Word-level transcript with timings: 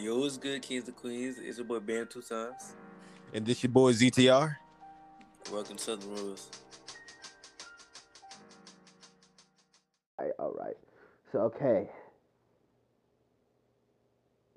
Yo, 0.00 0.18
what's 0.18 0.38
good, 0.38 0.62
kings 0.62 0.86
and 0.86 0.96
queens? 0.96 1.36
It's 1.38 1.58
your 1.58 1.66
boy 1.66 1.78
Bam 1.78 2.06
two 2.10 2.22
times. 2.22 2.72
And 3.34 3.44
this 3.44 3.62
your 3.62 3.70
boy 3.70 3.92
ZTR. 3.92 4.56
Welcome 5.52 5.76
to 5.76 5.82
Southern 5.82 6.08
Rules. 6.14 6.48
All 10.18 10.24
right, 10.24 10.34
all 10.38 10.54
right. 10.58 10.76
So 11.30 11.40
okay. 11.40 11.86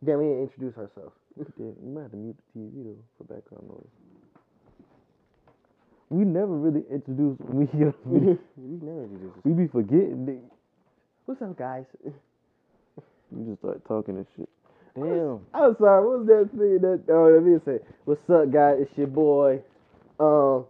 Then 0.01 0.17
we 0.17 0.23
didn't 0.23 0.43
introduce 0.43 0.77
ourselves. 0.77 1.15
Yeah, 1.59 1.65
you 1.83 1.91
might 1.93 2.03
have 2.03 2.11
to 2.11 2.17
mute 2.17 2.37
the 2.55 2.59
TV 2.61 2.85
though 2.85 3.03
for 3.17 3.23
background 3.25 3.67
noise. 3.67 3.87
We 6.09 6.23
never 6.23 6.55
really 6.55 6.85
introduce 6.89 7.37
we 7.49 7.65
get 7.65 7.87
on 7.87 7.93
video. 8.05 8.37
we 8.55 8.87
never 8.87 9.03
introduced. 9.11 9.37
We 9.43 9.51
be 9.51 9.67
forgetting. 9.67 10.25
nigga. 10.25 10.49
What's 11.25 11.41
up, 11.41 11.57
guys? 11.57 11.83
We 13.31 13.45
just 13.45 13.59
start 13.59 13.83
talking 13.85 14.15
and 14.15 14.25
shit. 14.37 14.47
Damn. 14.95 15.39
I'm 15.53 15.75
sorry. 15.79 16.05
What 16.07 16.19
was 16.19 16.27
that 16.27 16.49
thing 16.57 16.79
that? 16.81 17.03
Oh, 17.09 17.31
let 17.33 17.43
me 17.43 17.59
say. 17.65 17.79
What's 18.05 18.29
up, 18.29 18.51
guys? 18.51 18.77
It's 18.79 18.95
your 18.97 19.07
boy, 19.07 19.59
um, 20.19 20.65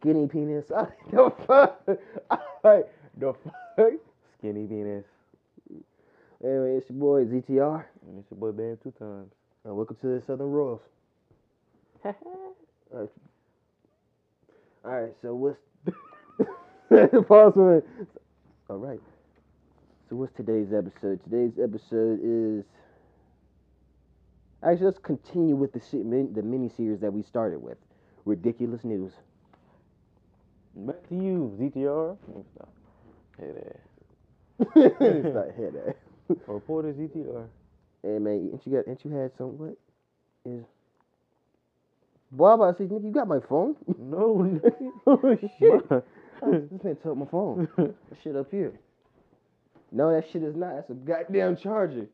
skinny 0.00 0.26
penis. 0.26 0.64
the 1.12 1.32
fuck? 1.46 1.80
Like, 2.64 2.92
the 3.16 3.34
fuck? 3.44 3.92
Skinny 4.38 4.66
penis. 4.66 5.04
Anyway, 6.42 6.76
it's 6.76 6.90
your 6.90 6.98
boy 6.98 7.24
ZTR, 7.24 7.84
And 8.08 8.18
it's 8.18 8.30
your 8.32 8.40
boy 8.40 8.50
Bam 8.50 8.78
two 8.82 8.90
times. 8.98 9.30
and 9.64 9.76
welcome 9.76 9.96
to 10.00 10.06
the 10.08 10.22
Southern 10.26 10.50
Royals. 10.50 10.80
All 12.04 12.14
right. 12.92 13.08
All 14.84 14.90
right. 14.90 15.12
So 15.22 15.34
what's 15.36 15.58
pause 17.28 17.52
for. 17.54 17.84
All 18.68 18.76
right. 18.78 19.00
So 20.10 20.16
what's 20.16 20.34
today's 20.36 20.72
episode? 20.76 21.22
Today's 21.22 21.52
episode 21.62 22.18
is 22.24 22.64
actually 24.62 24.86
let's 24.86 24.98
continue 24.98 25.56
with 25.56 25.72
the 25.72 25.80
shit, 25.80 26.04
min, 26.04 26.32
the 26.32 26.42
mini 26.42 26.68
series 26.68 27.00
that 27.00 27.12
we 27.12 27.22
started 27.22 27.62
with, 27.62 27.78
ridiculous 28.24 28.84
news. 28.84 29.12
Back 30.74 31.08
to 31.08 31.14
you, 31.14 31.56
ZTR. 31.60 32.16
Hey 33.38 33.50
there. 33.54 33.80
not 35.32 35.54
head 35.54 35.74
ass. 35.88 36.36
Reporter 36.46 36.92
ZTR. 36.92 37.46
Hey 38.02 38.18
man, 38.18 38.50
ain't 38.52 38.66
you 38.66 38.72
got? 38.72 38.88
Ain't 38.88 39.04
you 39.04 39.10
had 39.10 39.32
some? 39.36 39.58
What 39.58 39.76
is? 40.46 40.64
I'm 42.32 42.40
about 42.40 42.78
to 42.78 42.84
nigga, 42.84 43.04
you 43.04 43.12
got 43.12 43.28
my 43.28 43.40
phone? 43.40 43.76
No. 43.98 44.60
oh 45.06 45.36
shit! 45.40 45.50
shit. 45.58 45.90
This 46.70 46.82
man 46.82 46.96
took 47.02 47.16
my 47.16 47.26
phone. 47.26 47.68
Shit 48.22 48.36
up 48.36 48.50
here. 48.50 48.72
No, 49.92 50.10
that 50.12 50.24
shit 50.32 50.42
is 50.42 50.56
not. 50.56 50.76
That's 50.76 50.90
a 50.90 50.94
goddamn 50.94 51.56
charger. 51.56 52.06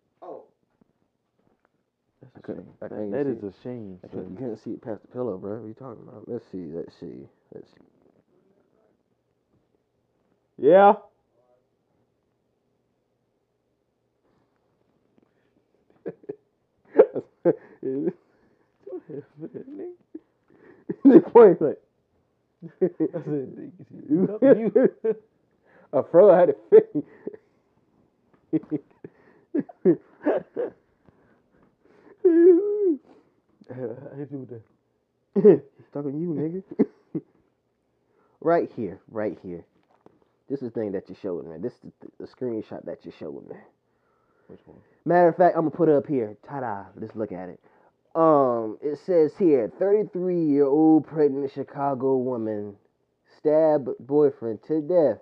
A 2.39 2.41
couldn't-. 2.41 2.69
I 2.81 2.89
That- 2.89 3.11
that 3.11 3.27
a 3.49 3.53
shame. 3.63 3.99
I 4.05 4.09
can't, 4.09 4.31
you 4.31 4.37
can't 4.39 4.59
see 4.59 4.71
it 4.73 4.81
past 4.83 5.03
the 5.03 5.09
pillow, 5.09 5.37
bro. 5.39 5.57
What 5.57 5.65
are 5.65 5.69
you 5.69 5.75
talking 5.75 6.07
about? 6.07 6.29
Let's 6.29 6.47
see. 6.53 6.71
Let's 6.73 6.95
see. 6.99 7.27
Let's 7.55 7.69
see. 7.71 7.81
Yeah. 10.59 10.95
the 21.05 21.21
point 21.33 21.61
like 21.63 21.79
I 22.63 22.89
said, 22.89 23.73
nigga, 24.05 24.35
up 24.35 24.41
to 24.41 24.91
you. 25.05 25.17
a 25.93 26.03
fro 26.03 26.35
had 26.35 26.51
a 26.51 26.55
fit. 26.71 27.05
I 33.71 34.17
hit 34.17 34.31
you 34.31 34.39
with 34.39 34.51
that. 34.51 34.63
Talking 35.93 36.13
to 36.13 36.19
you, 36.19 36.63
nigga. 37.15 37.23
right 38.41 38.71
here, 38.77 39.01
right 39.11 39.39
here. 39.43 39.65
This 40.49 40.63
is 40.63 40.71
the 40.73 40.81
thing 40.81 40.93
that 40.93 41.09
you're 41.09 41.19
showing 41.21 41.51
me. 41.51 41.59
This 41.59 41.75
is 41.75 41.93
the, 42.01 42.09
the 42.21 42.27
screenshot 42.27 42.85
that 42.87 43.05
you're 43.05 43.15
showing 43.19 43.47
me. 43.49 43.57
Which 44.49 44.61
one? 44.65 44.79
Matter 45.05 45.29
of 45.29 45.37
fact, 45.37 45.57
I'm 45.57 45.63
gonna 45.63 45.77
put 45.77 45.89
it 45.89 45.95
up 45.95 46.07
here. 46.07 46.37
Ta-da! 46.49 46.87
Let's 46.97 47.15
look 47.15 47.33
at 47.33 47.51
it. 47.51 47.61
Um, 48.15 48.79
it 48.83 48.99
says 49.05 49.33
here, 49.39 49.71
33-year-old 49.81 51.07
pregnant 51.07 51.53
Chicago 51.53 52.17
woman 52.17 52.77
stabbed 53.39 53.91
boyfriend 54.01 54.61
to 54.67 54.81
death 54.81 55.21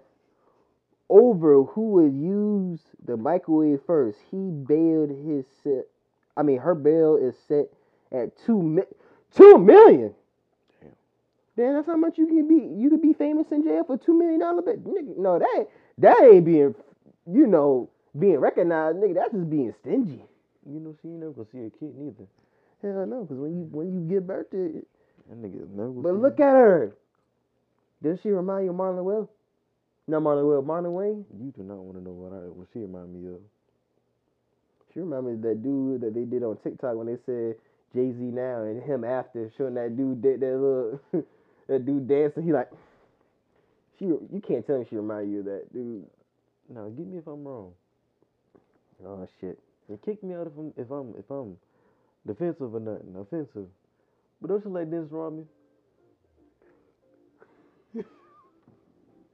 over 1.08 1.64
who 1.64 1.90
would 1.90 2.14
use 2.14 2.80
the 3.04 3.16
microwave 3.16 3.80
first. 3.86 4.18
He 4.30 4.36
bailed 4.36 5.10
his. 5.10 5.44
I 6.36 6.42
mean, 6.42 6.58
her 6.58 6.74
bail 6.74 7.16
is 7.16 7.34
set 7.48 7.66
at 8.12 8.36
two 8.44 8.60
mi- 8.62 8.82
two 9.34 9.58
million. 9.58 10.14
Damn. 10.80 10.90
Damn, 11.56 11.74
that's 11.74 11.86
how 11.86 11.96
much 11.96 12.18
you 12.18 12.26
can 12.26 12.46
be. 12.48 12.66
You 12.80 12.90
could 12.90 13.02
be 13.02 13.12
famous 13.12 13.46
in 13.50 13.62
jail 13.64 13.84
for 13.84 13.96
two 13.96 14.16
million 14.18 14.40
dollar 14.40 14.62
bet. 14.62 14.84
Nigga, 14.84 15.16
no, 15.16 15.38
that 15.38 15.48
ain't, 15.56 15.68
that 15.98 16.22
ain't 16.22 16.44
being, 16.44 16.74
you 17.30 17.46
know, 17.46 17.88
being 18.18 18.38
recognized. 18.38 18.98
Nigga, 18.98 19.14
that's 19.14 19.32
just 19.32 19.48
being 19.50 19.74
stingy. 19.80 20.22
You 20.68 20.80
know, 20.80 20.94
she 21.00 21.08
ain't 21.08 21.20
never 21.20 21.32
gonna 21.32 21.48
see 21.52 21.58
a 21.60 21.70
kid 21.70 21.96
neither. 21.96 22.26
Hell 22.82 23.06
no, 23.06 23.22
because 23.22 23.38
when 23.38 23.56
you 23.56 23.64
when 23.70 23.92
you 23.92 24.00
give 24.08 24.26
birth 24.26 24.50
to 24.50 24.78
it, 24.78 24.86
That 25.28 25.40
nigga 25.40 25.62
is 25.62 25.68
never. 25.70 25.90
but 25.90 26.14
look 26.14 26.38
at 26.40 26.52
her. 26.52 26.96
Does 28.02 28.20
she 28.22 28.28
remind 28.30 28.64
you 28.66 28.70
of 28.70 28.76
Marlon 28.76 29.04
Well? 29.04 29.30
Not 30.06 30.22
Marlon 30.22 30.46
Well, 30.48 30.62
Marlon 30.62 30.92
Wayans. 30.92 31.24
You 31.40 31.50
do 31.56 31.62
not 31.62 31.78
want 31.78 31.96
to 31.96 32.02
know 32.04 32.12
what 32.12 32.32
I 32.32 32.40
what 32.48 32.68
she 32.72 32.80
remind 32.80 33.14
me 33.14 33.28
of. 33.30 33.40
She 34.96 35.00
remember 35.00 35.36
that 35.36 35.62
dude 35.62 36.00
that 36.00 36.14
they 36.14 36.24
did 36.24 36.42
on 36.42 36.56
TikTok 36.64 36.96
when 36.96 37.06
they 37.06 37.18
said 37.26 37.56
Jay 37.94 38.12
Z 38.12 38.18
now 38.18 38.62
and 38.62 38.82
him 38.82 39.04
after, 39.04 39.52
showing 39.58 39.74
that 39.74 39.94
dude 39.94 40.22
did 40.22 40.40
that 40.40 40.56
little 40.56 41.00
that 41.68 41.84
dude 41.84 42.08
dancing. 42.08 42.44
He 42.44 42.52
like, 42.54 42.70
she 43.98 44.06
you 44.06 44.42
can't 44.48 44.66
tell 44.66 44.78
me 44.78 44.86
she 44.88 44.96
remind 44.96 45.30
you 45.30 45.40
of 45.40 45.44
that 45.44 45.70
dude. 45.70 46.06
No, 46.70 46.88
get 46.88 47.06
me 47.06 47.18
if 47.18 47.26
I'm 47.26 47.44
wrong. 47.44 47.72
Oh 49.04 49.28
shit. 49.38 49.58
And 49.90 50.00
kick 50.00 50.24
me 50.24 50.34
out 50.34 50.46
if 50.46 50.56
I'm 50.56 50.72
if 50.78 50.90
I'm 50.90 51.14
if 51.18 51.30
I'm 51.30 51.58
defensive 52.26 52.74
or 52.74 52.80
nothing. 52.80 53.14
Offensive. 53.20 53.68
But 54.40 54.48
don't 54.48 54.64
you 54.64 54.70
like 54.70 54.90
Dennis 54.90 55.10
Rodman? 55.10 55.46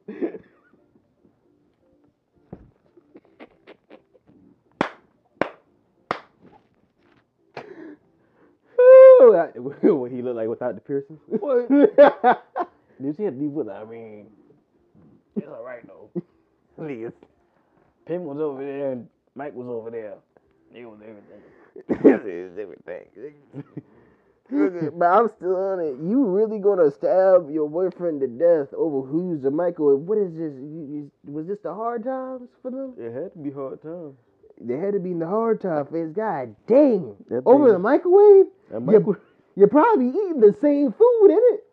what 9.83 10.11
he 10.11 10.23
look 10.23 10.37
like 10.37 10.49
without 10.49 10.75
the 10.75 10.81
piercing? 10.81 11.19
What? 11.27 11.69
Did 13.03 13.17
she 13.17 13.25
have 13.25 13.39
be 13.39 13.47
with 13.47 13.69
I 13.69 13.85
mean, 13.85 14.27
it's 15.37 15.47
all 15.49 15.65
right 15.65 15.87
though. 15.87 16.11
Niggas. 16.81 17.13
Pim 18.07 18.25
was 18.25 18.39
over 18.39 18.65
there 18.65 18.93
and 18.93 19.09
Mike 19.35 19.55
was 19.55 19.69
over 19.69 19.91
there. 19.91 20.15
They 20.73 20.85
was 20.85 20.99
everything. 21.03 21.43
everything. 22.59 23.07
but 24.99 25.07
I'm 25.07 25.31
still 25.37 25.57
on 25.57 25.81
it. 25.81 25.97
You 26.03 26.25
really 26.25 26.59
gonna 26.59 26.91
stab 26.91 27.51
your 27.51 27.69
boyfriend 27.69 28.21
to 28.21 28.27
death 28.27 28.73
over 28.75 29.07
who's 29.07 29.43
the 29.43 29.51
microwave? 29.51 30.01
What 30.01 30.19
is 30.19 30.33
this? 30.33 30.53
You, 30.55 31.11
you, 31.25 31.33
was 31.33 31.47
this 31.47 31.59
the 31.63 31.73
hard 31.75 32.05
times 32.05 32.49
for 32.61 32.71
them? 32.71 32.95
It 32.99 33.13
had 33.13 33.33
to 33.33 33.39
be 33.39 33.51
hard 33.51 33.81
times. 33.83 34.17
They 34.61 34.77
had 34.77 34.93
to 34.95 35.01
be 35.01 35.11
in 35.13 35.19
the 35.19 35.27
hard 35.27 35.61
time 35.61 35.87
phase. 35.87 36.13
God 36.13 36.55
dang! 36.67 37.17
That 37.29 37.43
Over 37.47 37.65
thing- 37.65 37.73
the 37.75 37.79
microwave? 37.79 38.47
That 38.71 38.83
Yeah. 38.91 38.99
Mike, 38.99 39.17
You're 39.57 39.69
probably 39.69 40.09
eating 40.09 40.41
the 40.41 40.53
same 40.61 40.93
food, 40.93 41.27
in 41.31 41.39
it? 41.39 41.65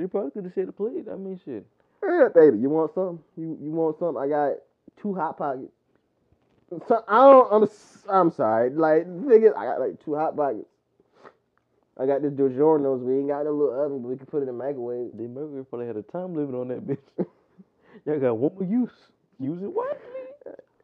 you 0.00 0.08
probably 0.08 0.30
could 0.32 0.44
have 0.44 0.54
said 0.54 0.68
a 0.68 0.72
plate. 0.72 1.06
I 1.10 1.16
mean, 1.16 1.38
shit. 1.44 1.64
Yeah, 2.02 2.28
baby, 2.34 2.58
you 2.58 2.68
want 2.70 2.92
some? 2.94 3.20
You 3.36 3.56
you 3.60 3.70
want 3.70 3.98
some? 3.98 4.16
I 4.16 4.26
got 4.28 4.54
two 4.96 5.14
hot 5.14 5.36
pockets. 5.38 5.70
So, 6.88 7.04
I 7.06 7.30
don't. 7.30 7.52
I'm 7.52 7.62
s- 7.64 8.04
I'm 8.08 8.30
sorry. 8.30 8.70
Like 8.70 9.06
niggas, 9.06 9.56
I 9.56 9.66
got 9.66 9.78
like 9.80 10.02
two 10.04 10.14
hot 10.16 10.34
pockets. 10.36 10.66
I 11.98 12.06
got 12.06 12.22
this 12.22 12.32
DiGiorno's. 12.32 13.02
We 13.02 13.18
ain't 13.18 13.28
got 13.28 13.44
no 13.44 13.52
little 13.52 13.78
oven, 13.84 14.00
but 14.02 14.08
we 14.08 14.16
can 14.16 14.26
put 14.26 14.38
it 14.38 14.40
in 14.42 14.46
the 14.46 14.52
microwave. 14.54 15.10
The 15.14 15.28
Mercury 15.28 15.64
probably 15.64 15.86
had 15.86 15.96
a 15.96 16.02
time 16.02 16.34
limit 16.34 16.54
on 16.54 16.68
that 16.68 16.86
bitch. 16.86 16.98
Y'all 18.06 18.18
got 18.18 18.36
one 18.38 18.54
more 18.54 18.64
use. 18.64 18.90
Use 19.38 19.62
it 19.62 19.70
wisely. 19.72 20.11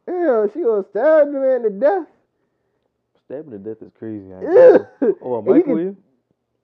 Yeah, 0.09 0.47
she 0.53 0.61
gonna 0.63 0.83
stab 0.89 1.27
the 1.33 1.39
man 1.39 1.63
to 1.63 1.71
death. 1.71 2.07
Stabbing 3.25 3.51
to 3.51 3.59
death 3.59 3.81
is 3.81 3.91
crazy. 3.99 4.33
I 4.33 4.39
ain't 4.39 4.43
Yeah. 4.43 4.49
gonna 4.51 4.79
lie. 5.01 5.13
Oh, 5.21 5.35
a 5.35 5.39
And 5.45 5.57
you 5.57 5.63
can- 5.63 5.97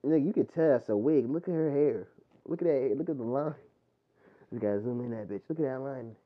Nigga, 0.04 0.26
you 0.26 0.32
can 0.32 0.46
tell 0.46 0.68
that's 0.68 0.88
a 0.88 0.96
wig. 0.96 1.28
Look 1.30 1.48
at 1.48 1.54
her 1.54 1.70
hair. 1.70 2.08
Look 2.46 2.62
at 2.62 2.68
that. 2.68 2.74
hair. 2.74 2.94
Look 2.94 3.08
at 3.08 3.18
the 3.18 3.24
line. 3.24 3.54
You 4.52 4.58
gotta 4.60 4.80
zoom 4.82 5.00
in 5.00 5.10
that 5.10 5.28
bitch. 5.28 5.42
Look 5.48 5.58
at 5.60 5.64
that 5.64 5.80
line. 5.80 6.16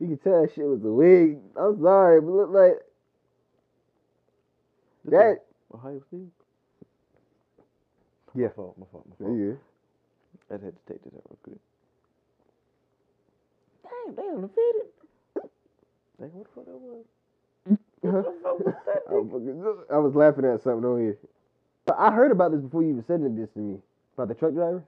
You 0.00 0.08
can 0.08 0.18
tell 0.18 0.42
that 0.42 0.54
shit 0.54 0.66
was 0.66 0.84
a 0.84 0.92
wig. 0.92 1.38
I'm 1.56 1.80
sorry, 1.82 2.20
but 2.20 2.30
look 2.32 2.50
like 2.50 2.78
This 5.04 5.12
that. 5.12 5.44
Ohio 5.74 6.00
State? 6.08 6.28
Yeah. 8.34 8.48
My 8.48 8.52
fault, 8.54 8.78
my 8.78 8.86
fault, 8.92 9.06
my 9.08 9.16
fault. 9.16 9.38
Yeah. 9.38 9.54
I 10.50 10.54
had 10.54 10.62
to 10.62 10.72
take 10.92 11.02
this 11.04 11.14
out 11.14 11.22
real 11.28 11.38
quick. 11.42 11.58
Damn, 14.08 14.16
they 14.16 14.28
undefeated. 14.28 14.88
Damn, 16.20 16.30
what 16.32 16.44
the 16.44 16.50
fuck 16.54 16.64
that 16.66 16.78
was? 16.80 17.04
I 19.08 19.12
was 19.12 19.28
fucking- 19.30 19.84
I 19.92 19.98
was 19.98 20.14
laughing 20.14 20.44
at 20.44 20.62
something 20.62 20.84
over 20.84 21.00
here. 21.00 21.18
I 21.96 22.12
heard 22.12 22.32
about 22.32 22.52
this 22.52 22.60
before 22.60 22.82
you 22.82 22.90
even 22.90 23.04
said 23.06 23.20
this 23.36 23.48
to 23.54 23.58
me. 23.58 23.78
About 24.14 24.28
the 24.28 24.34
truck 24.34 24.52
driver? 24.54 24.82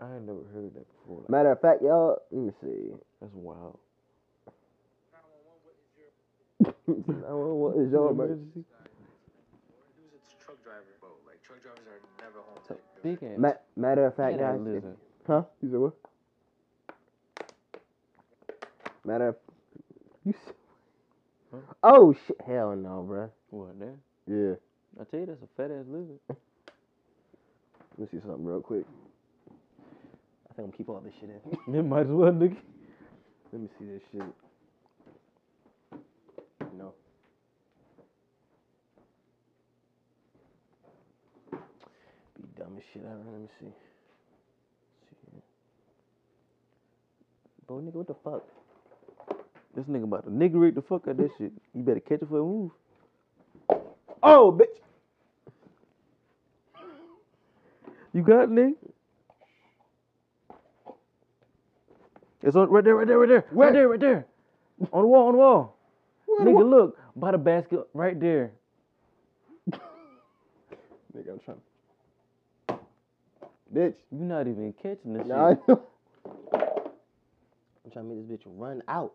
I 0.00 0.04
ain't 0.14 0.26
never 0.26 0.40
heard 0.52 0.66
of 0.66 0.74
that 0.74 0.86
before. 1.00 1.20
Like, 1.20 1.30
Matter 1.30 1.52
of 1.52 1.60
fact, 1.60 1.82
y'all, 1.82 2.18
let 2.30 2.42
me 2.44 2.52
see. 2.62 2.92
that's 3.20 3.32
wild. 3.34 3.78
I 6.64 6.70
don't 6.86 7.46
know 7.46 7.54
what 7.54 7.76
is 7.76 7.92
y'all, 7.92 8.12
but 8.14 8.24
Emergency? 8.24 8.64
Who's 9.96 10.12
a 10.14 10.44
truck 10.44 10.62
driver, 10.64 10.84
bro? 11.00 11.10
Like 11.26 11.42
truck 11.42 11.62
drivers 11.62 11.82
are 11.86 12.00
never 12.24 12.40
home. 12.40 12.58
So. 12.66 12.76
Big 13.02 13.22
ass. 13.22 13.38
ma- 13.38 13.60
matter 13.76 14.06
of 14.06 14.16
fact, 14.16 14.36
Big 14.36 14.42
ass 14.42 14.52
guys. 14.56 14.60
if- 14.60 14.66
lizard. 14.74 14.96
Huh? 15.26 15.42
You 15.62 15.70
said 15.70 15.80
what? 15.80 15.92
Matter 19.06 19.28
of 19.28 19.36
you. 20.24 20.34
Huh? 21.52 21.58
Oh 21.84 22.12
shit! 22.26 22.36
Hell 22.44 22.74
no, 22.74 23.06
bruh. 23.08 23.30
What 23.50 23.78
there? 23.78 23.94
Yeah. 24.26 24.56
I 25.00 25.04
tell 25.04 25.20
you, 25.20 25.26
that's 25.26 25.42
a 25.42 25.48
fat 25.56 25.70
ass 25.70 25.84
lizard. 25.88 26.18
Let 26.28 27.98
me 27.98 28.06
see 28.10 28.20
something 28.26 28.44
real 28.44 28.60
quick. 28.60 28.84
I 30.50 30.54
think 30.54 30.58
I'm 30.58 30.64
gonna 30.66 30.76
keep 30.76 30.88
all 30.88 31.00
this 31.00 31.14
shit 31.20 31.30
in. 31.30 31.74
It 31.74 31.82
might 31.84 32.00
as 32.00 32.08
well, 32.08 32.32
nigga. 32.32 32.56
Let 33.52 33.62
me 33.62 33.68
see 33.78 33.84
this 33.86 34.02
shit. 34.10 34.22
No. 36.76 36.92
Be 41.52 42.48
dumb 42.58 42.76
as 42.76 42.82
shit 42.92 43.02
ever. 43.04 43.16
Let 43.32 43.40
me 43.40 43.48
see. 43.60 43.66
see 43.66 45.16
here. 45.32 45.42
Bro, 47.68 47.76
nigga, 47.82 47.94
what 47.94 48.08
the 48.08 48.14
fuck? 48.24 48.44
This 49.76 49.84
nigga 49.84 50.04
about 50.04 50.24
to 50.24 50.30
nigga 50.30 50.52
niggerate 50.52 50.74
the 50.74 50.80
fuck 50.80 51.06
out 51.06 51.18
that 51.18 51.30
shit. 51.36 51.52
You 51.74 51.82
better 51.82 52.00
catch 52.00 52.14
it 52.14 52.20
before 52.20 52.38
it 52.38 52.44
move. 52.44 52.70
Oh, 54.22 54.50
bitch. 54.50 54.80
You 58.14 58.22
got 58.22 58.44
it, 58.44 58.50
nigga? 58.50 58.74
It's 62.42 62.56
on 62.56 62.70
right 62.70 62.82
there, 62.82 62.96
right 62.96 63.06
there, 63.06 63.18
right 63.18 63.28
there. 63.28 63.44
Where? 63.50 63.68
Right 63.68 63.74
there, 63.74 63.88
right 63.88 64.00
there. 64.00 64.26
On 64.92 65.02
the 65.02 65.08
wall, 65.08 65.26
on 65.26 65.32
the 65.32 65.38
wall. 65.38 65.76
Where 66.24 66.46
nigga, 66.46 66.58
the 66.60 66.64
look. 66.64 66.98
By 67.14 67.32
the 67.32 67.38
basket 67.38 67.80
right 67.92 68.18
there. 68.18 68.52
Nigga, 71.14 71.32
I'm 71.32 71.40
trying. 71.44 71.60
Bitch. 73.74 73.96
You're 74.10 74.20
not 74.22 74.46
even 74.46 74.72
catching 74.82 75.12
this 75.12 75.26
Nah, 75.26 75.48
I 75.48 75.54
shit. 75.54 75.68
know. 75.68 75.82
I'm 77.84 77.90
trying 77.90 78.08
to 78.08 78.14
make 78.14 78.26
this 78.26 78.38
bitch 78.38 78.42
run 78.46 78.82
out. 78.88 79.12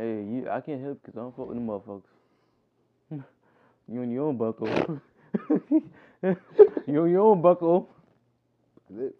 Hey, 0.00 0.22
you, 0.22 0.48
I 0.50 0.62
can't 0.62 0.82
help 0.82 1.02
because 1.02 1.18
I 1.18 1.20
don't 1.20 1.36
fuck 1.36 1.48
with 1.48 1.58
them 1.58 1.66
motherfuckers. 1.66 2.00
you 3.86 4.00
on 4.00 4.10
your 4.10 4.28
own 4.28 4.38
buckle. 4.38 4.66
you 6.86 7.02
on 7.02 7.10
your 7.10 7.20
own 7.20 7.42
buckle. 7.42 7.90
New 8.88 9.12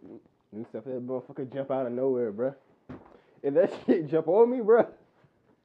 stuff 0.70 0.84
that 0.84 1.06
motherfucker 1.06 1.52
jump 1.52 1.70
out 1.70 1.84
of 1.84 1.92
nowhere, 1.92 2.32
bruh. 2.32 2.54
If 3.42 3.52
that 3.52 3.70
shit 3.86 4.08
jump 4.10 4.28
on 4.28 4.50
me, 4.50 4.60
bruh. 4.60 4.86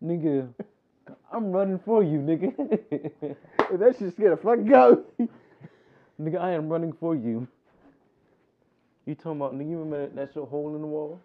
Nigga, 0.04 0.50
I'm 1.32 1.50
running 1.50 1.80
for 1.80 2.04
you, 2.04 2.18
nigga. 2.18 2.54
If 3.72 3.80
that 3.80 3.96
shit 3.98 4.12
scared 4.12 4.34
the 4.34 4.38
fuck 4.44 4.70
out. 4.74 5.10
nigga, 6.22 6.42
I 6.42 6.52
am 6.52 6.68
running 6.68 6.92
for 6.92 7.16
you. 7.16 7.48
You 9.06 9.16
talking 9.16 9.38
about, 9.38 9.54
nigga, 9.54 9.70
you 9.70 9.78
remember 9.78 10.08
that, 10.08 10.16
that 10.18 10.34
shit 10.34 10.44
hole 10.44 10.76
in 10.76 10.82
the 10.82 10.88
wall? 10.88 11.22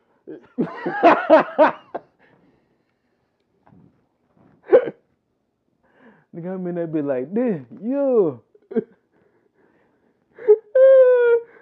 Nigga, 6.35 6.55
I'm 6.55 6.67
in 6.69 6.77
that 6.77 6.93
bit 6.93 7.05
like 7.05 7.33
this. 7.35 7.63
Yo. 7.83 8.43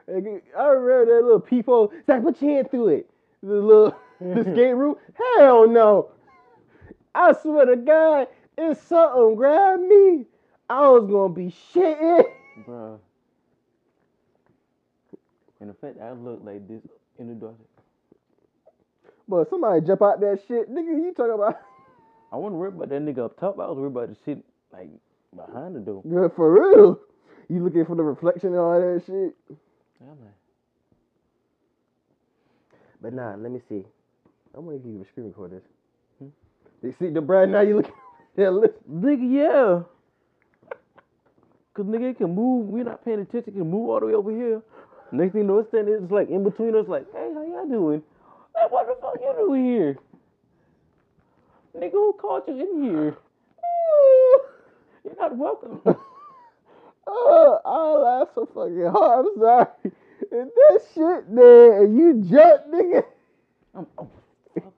I 0.08 0.66
remember 0.66 1.06
that 1.06 1.22
little 1.24 1.40
peephole. 1.40 1.92
Zach, 2.06 2.22
put 2.22 2.40
your 2.42 2.56
hand 2.56 2.70
through 2.70 2.88
it. 2.88 3.10
The 3.42 3.54
little 3.54 3.96
the 4.20 4.42
skate 4.42 4.76
room. 4.76 4.96
Hell 5.14 5.68
no. 5.68 6.10
I 7.14 7.32
swear 7.32 7.66
to 7.66 7.76
God, 7.76 8.28
if 8.56 8.82
something 8.86 9.36
grabbed 9.36 9.82
me, 9.82 10.26
I 10.68 10.88
was 10.88 11.08
gonna 11.10 11.32
be 11.32 11.54
shitting. 11.74 12.24
Bruh. 12.66 12.98
And 15.60 15.70
the 15.70 15.74
fact 15.74 15.98
I 16.02 16.12
look 16.12 16.40
like 16.44 16.68
this 16.68 16.82
in 17.18 17.28
the 17.28 17.34
dark, 17.34 17.54
But 19.28 19.48
somebody 19.50 19.80
jump 19.86 20.02
out 20.02 20.20
that 20.20 20.40
shit, 20.46 20.70
nigga. 20.70 20.86
You 20.86 21.12
talking 21.16 21.34
about? 21.34 21.58
I 22.32 22.36
wasn't 22.36 22.60
worried 22.60 22.74
about 22.74 22.90
that 22.90 23.02
nigga 23.02 23.24
up 23.24 23.40
top. 23.40 23.58
I 23.58 23.66
was 23.66 23.78
worried 23.78 23.88
about 23.88 24.08
the 24.10 24.16
shit 24.24 24.44
like 24.72 24.88
behind 25.34 25.76
the 25.76 25.80
door. 25.80 26.02
Yeah, 26.04 26.28
for 26.34 26.52
real. 26.52 27.00
You 27.48 27.64
looking 27.64 27.84
for 27.86 27.96
the 27.96 28.02
reflection 28.02 28.50
and 28.50 28.58
all 28.58 28.78
that 28.78 29.02
shit. 29.06 29.34
I'm 30.00 30.08
like, 30.20 30.34
But 33.00 33.14
nah, 33.14 33.34
let 33.36 33.50
me 33.50 33.60
see. 33.68 33.84
I 34.54 34.58
wonder 34.60 34.80
if 34.80 34.86
you 34.86 34.98
can 34.98 35.06
screen 35.10 35.26
record 35.28 35.52
this. 35.52 35.62
Hmm? 36.18 36.28
You 36.82 36.94
see 36.98 37.10
the 37.10 37.20
Brad 37.20 37.48
now 37.48 37.60
you 37.60 37.76
looking 37.76 37.92
yeah, 38.36 38.48
listen. 38.50 38.76
nigga, 38.90 39.32
yeah. 39.32 39.82
Cause 41.74 41.86
nigga 41.86 42.10
it 42.10 42.18
can 42.18 42.34
move. 42.34 42.66
We're 42.68 42.84
not 42.84 43.04
paying 43.04 43.20
attention. 43.20 43.54
It 43.54 43.58
can 43.58 43.70
move 43.70 43.88
all 43.90 44.00
the 44.00 44.06
way 44.06 44.14
over 44.14 44.30
here. 44.32 44.62
Next 45.12 45.32
thing 45.32 45.42
you 45.42 45.46
know, 45.46 45.58
it's 45.58 45.68
standing. 45.68 45.94
It's 46.02 46.12
like 46.12 46.28
in 46.28 46.44
between 46.44 46.74
us. 46.76 46.86
Like, 46.88 47.06
hey, 47.12 47.30
how 47.34 47.42
y'all 47.44 47.66
doing? 47.68 48.02
Hey, 48.56 48.66
what 48.68 48.86
the 48.86 48.96
fuck 49.00 49.14
you 49.20 49.32
doing 49.38 49.64
here? 49.64 49.98
Nigga, 51.76 51.92
who 51.92 52.12
called 52.20 52.42
you 52.48 52.54
in 52.60 52.82
here? 52.84 53.16
Not 55.18 55.36
welcome. 55.36 55.80
Oh, 57.10 57.58
I 57.64 58.18
laughed 58.18 58.34
so 58.34 58.44
fucking 58.52 58.84
hard. 58.92 59.24
I'm 59.24 59.40
sorry. 59.40 59.92
And 60.30 60.50
that 60.54 60.80
shit 60.94 61.34
there, 61.34 61.82
and 61.82 61.96
you 61.96 62.22
jump, 62.28 62.66
nigga. 62.70 63.02
I'm, 63.74 63.86
oh, 63.96 64.10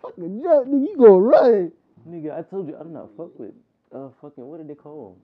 Fucking 0.00 0.40
jump, 0.40 0.68
nigga. 0.68 0.86
You 0.88 0.96
gonna 0.96 1.18
run. 1.18 1.72
nigga, 2.08 2.38
I 2.38 2.42
told 2.42 2.68
you 2.68 2.76
I 2.78 2.84
do 2.84 2.90
not 2.90 3.08
fuck 3.16 3.36
with 3.36 3.50
uh 3.92 4.10
fucking 4.22 4.46
what 4.46 4.58
did 4.58 4.68
they 4.68 4.76
call 4.76 5.16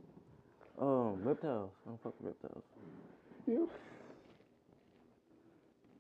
'em? 0.81 0.85
Um, 0.85 1.23
reptiles. 1.23 1.71
I 1.87 1.91
don't 1.91 2.03
fuck 2.03 2.15
with 2.21 2.35
reptiles. 2.43 2.65
You- 3.47 3.71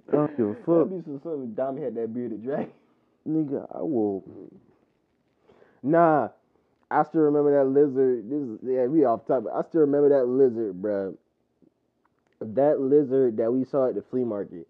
I 0.09 0.17
don't 0.17 0.37
give 0.37 0.47
a 0.49 0.53
That'd 0.55 0.65
fuck, 0.67 0.89
be 0.91 1.03
some 1.05 1.21
something 1.23 1.55
Dom 1.55 1.77
had 1.81 1.95
that 1.95 2.12
bearded 2.12 2.43
dragon. 2.43 2.73
nigga. 3.29 3.65
I 3.73 3.79
will. 3.81 4.25
Nah, 5.85 6.31
I 6.94 7.02
still 7.05 7.23
remember 7.23 7.56
that 7.58 7.69
lizard. 7.69 8.31
This 8.31 8.41
is, 8.41 8.58
yeah, 8.62 8.87
we 8.87 9.05
off 9.05 9.26
topic. 9.26 9.50
I 9.55 9.62
still 9.62 9.82
remember 9.82 10.08
that 10.10 10.27
lizard, 10.27 10.81
bruh. 10.81 11.17
That 12.41 12.81
lizard 12.81 13.36
that 13.39 13.53
we 13.53 13.65
saw 13.65 13.89
at 13.89 13.94
the 13.94 14.03
flea 14.03 14.24
market. 14.24 14.69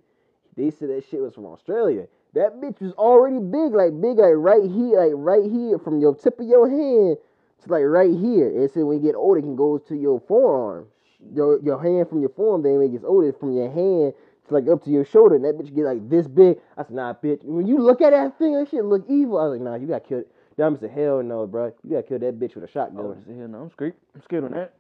They 0.56 0.70
said 0.70 0.88
that 0.90 1.04
shit 1.10 1.20
was 1.20 1.34
from 1.34 1.46
Australia. 1.46 2.06
That 2.34 2.60
bitch 2.60 2.80
was 2.80 2.92
already 2.92 3.38
big, 3.38 3.74
like 3.74 4.00
big, 4.00 4.18
like 4.18 4.34
right 4.34 4.62
here, 4.62 5.04
like 5.04 5.12
right 5.14 5.50
here, 5.50 5.78
from 5.78 6.00
your 6.00 6.14
tip 6.14 6.40
of 6.40 6.46
your 6.46 6.68
hand 6.68 7.18
to 7.62 7.72
like 7.72 7.84
right 7.84 8.10
here. 8.10 8.48
And 8.48 8.70
so 8.70 8.84
when 8.84 8.98
you 8.98 9.02
get 9.02 9.16
older, 9.16 9.38
it 9.38 9.42
can 9.42 9.56
go 9.56 9.78
to 9.78 9.94
your 9.94 10.20
forearm. 10.20 10.86
Your 11.32 11.60
your 11.60 11.82
hand 11.82 12.08
from 12.08 12.20
your 12.20 12.30
forearm, 12.30 12.62
then 12.62 12.78
when 12.78 12.88
it 12.88 12.92
gets 12.92 13.04
older, 13.04 13.32
from 13.32 13.52
your 13.54 13.70
hand 13.70 14.14
to 14.48 14.54
like 14.54 14.68
up 14.68 14.82
to 14.84 14.90
your 14.90 15.04
shoulder, 15.04 15.36
and 15.36 15.44
that 15.44 15.56
bitch 15.56 15.74
get 15.74 15.84
like 15.84 16.08
this 16.08 16.26
big. 16.28 16.58
I 16.76 16.82
said, 16.82 16.92
nah, 16.92 17.14
bitch. 17.14 17.42
When 17.44 17.66
you 17.66 17.78
look 17.78 18.02
at 18.02 18.10
that 18.10 18.38
thing, 18.38 18.54
that 18.54 18.68
shit 18.68 18.84
look 18.84 19.04
evil. 19.08 19.38
I 19.38 19.46
was 19.46 19.58
like, 19.58 19.62
nah, 19.62 19.76
you 19.76 19.86
got 19.86 20.06
killed. 20.06 20.24
Diamond 20.56 20.80
said, 20.80 20.90
hell 20.90 21.22
no, 21.22 21.46
bro. 21.46 21.72
You 21.82 21.90
gotta 21.90 22.02
kill 22.04 22.18
that 22.20 22.38
bitch 22.38 22.54
with 22.54 22.64
a 22.64 22.68
shotgun. 22.68 23.24
say 23.26 23.36
hell 23.36 23.48
no. 23.48 23.62
I'm 23.62 23.70
scared. 23.70 23.94
I'm 24.14 24.22
scared 24.22 24.44
on 24.44 24.52
that. 24.52 24.74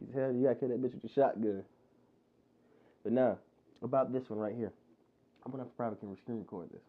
He 0.00 0.12
said, 0.12 0.20
hell, 0.20 0.32
you 0.32 0.42
gotta 0.42 0.54
kill 0.56 0.68
that 0.68 0.82
bitch 0.82 0.94
with 0.94 1.04
a 1.04 1.08
shotgun. 1.08 1.62
But 3.04 3.12
now, 3.12 3.38
about 3.82 4.12
this 4.12 4.28
one 4.28 4.38
right 4.38 4.54
here. 4.54 4.72
I'm 5.44 5.52
gonna 5.52 5.64
probably 5.76 5.98
can 5.98 6.16
screen 6.16 6.38
record 6.38 6.70
this. 6.70 6.80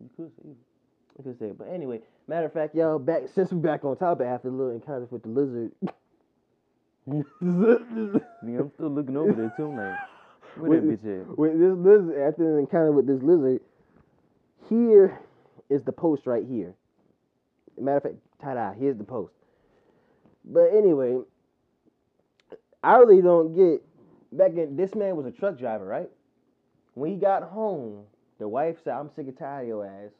You 0.00 0.08
could 0.16 0.30
say. 0.36 0.50
I 1.18 1.22
could 1.22 1.38
say. 1.38 1.52
But 1.56 1.68
anyway, 1.68 2.00
matter 2.28 2.46
of 2.46 2.52
fact, 2.52 2.74
y'all, 2.74 2.98
back 2.98 3.22
since 3.34 3.52
we 3.52 3.58
back 3.58 3.84
on 3.84 3.96
topic 3.96 4.26
after 4.26 4.50
the 4.50 4.56
little 4.56 4.72
encounter 4.72 5.06
with 5.10 5.22
the 5.22 5.28
lizard. 5.28 5.72
Nigga, 7.10 8.60
I'm 8.60 8.70
still 8.74 8.88
looking 8.88 9.16
over 9.16 9.32
there 9.32 9.52
too. 9.56 9.68
Like, 9.68 9.98
where 10.56 10.80
that 10.80 10.86
Wait, 10.86 11.04
bitch 11.04 11.22
at? 11.22 11.38
with 11.38 11.58
this 11.58 11.76
lizard, 11.76 12.18
after 12.20 12.52
the 12.52 12.58
encounter 12.58 12.92
with 12.92 13.06
this 13.06 13.22
lizard, 13.22 13.60
here 14.68 15.18
is 15.70 15.82
the 15.84 15.92
post 15.92 16.26
right 16.26 16.44
here. 16.46 16.74
Matter 17.78 17.96
of 17.96 18.02
fact, 18.02 18.14
ta-da, 18.42 18.72
here's 18.72 18.98
the 18.98 19.04
post. 19.04 19.32
But 20.44 20.74
anyway, 20.74 21.18
I 22.82 22.96
really 22.96 23.22
don't 23.22 23.54
get 23.54 23.82
back 24.32 24.52
in 24.52 24.76
this 24.76 24.94
man 24.94 25.16
was 25.16 25.26
a 25.26 25.30
truck 25.30 25.58
driver, 25.58 25.86
right? 25.86 26.10
When 26.94 27.10
he 27.10 27.16
got 27.16 27.44
home, 27.44 28.04
the 28.38 28.48
wife 28.48 28.76
said, 28.84 28.94
I'm 28.94 29.10
sick 29.14 29.26
and 29.28 29.38
tired 29.38 29.62
of 29.62 29.68
your 29.68 29.86
ass. 29.86 30.10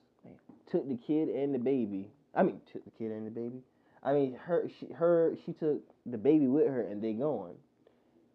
Took 0.71 0.89
the 0.89 0.97
kid 0.97 1.29
and 1.29 1.55
the 1.55 1.59
baby. 1.59 2.07
I 2.35 2.43
mean, 2.45 2.61
took 2.73 2.85
the 2.85 2.91
kid 2.93 3.11
and 3.11 3.27
the 3.27 3.31
baby. 3.31 3.61
I 4.03 4.13
mean, 4.13 4.37
her, 4.45 4.71
she, 4.79 4.87
her, 4.95 5.37
she 5.45 5.53
took 5.53 5.83
the 6.07 6.17
baby 6.17 6.47
with 6.47 6.69
her, 6.69 6.81
and 6.83 7.03
they 7.03 7.13
gone. 7.13 7.55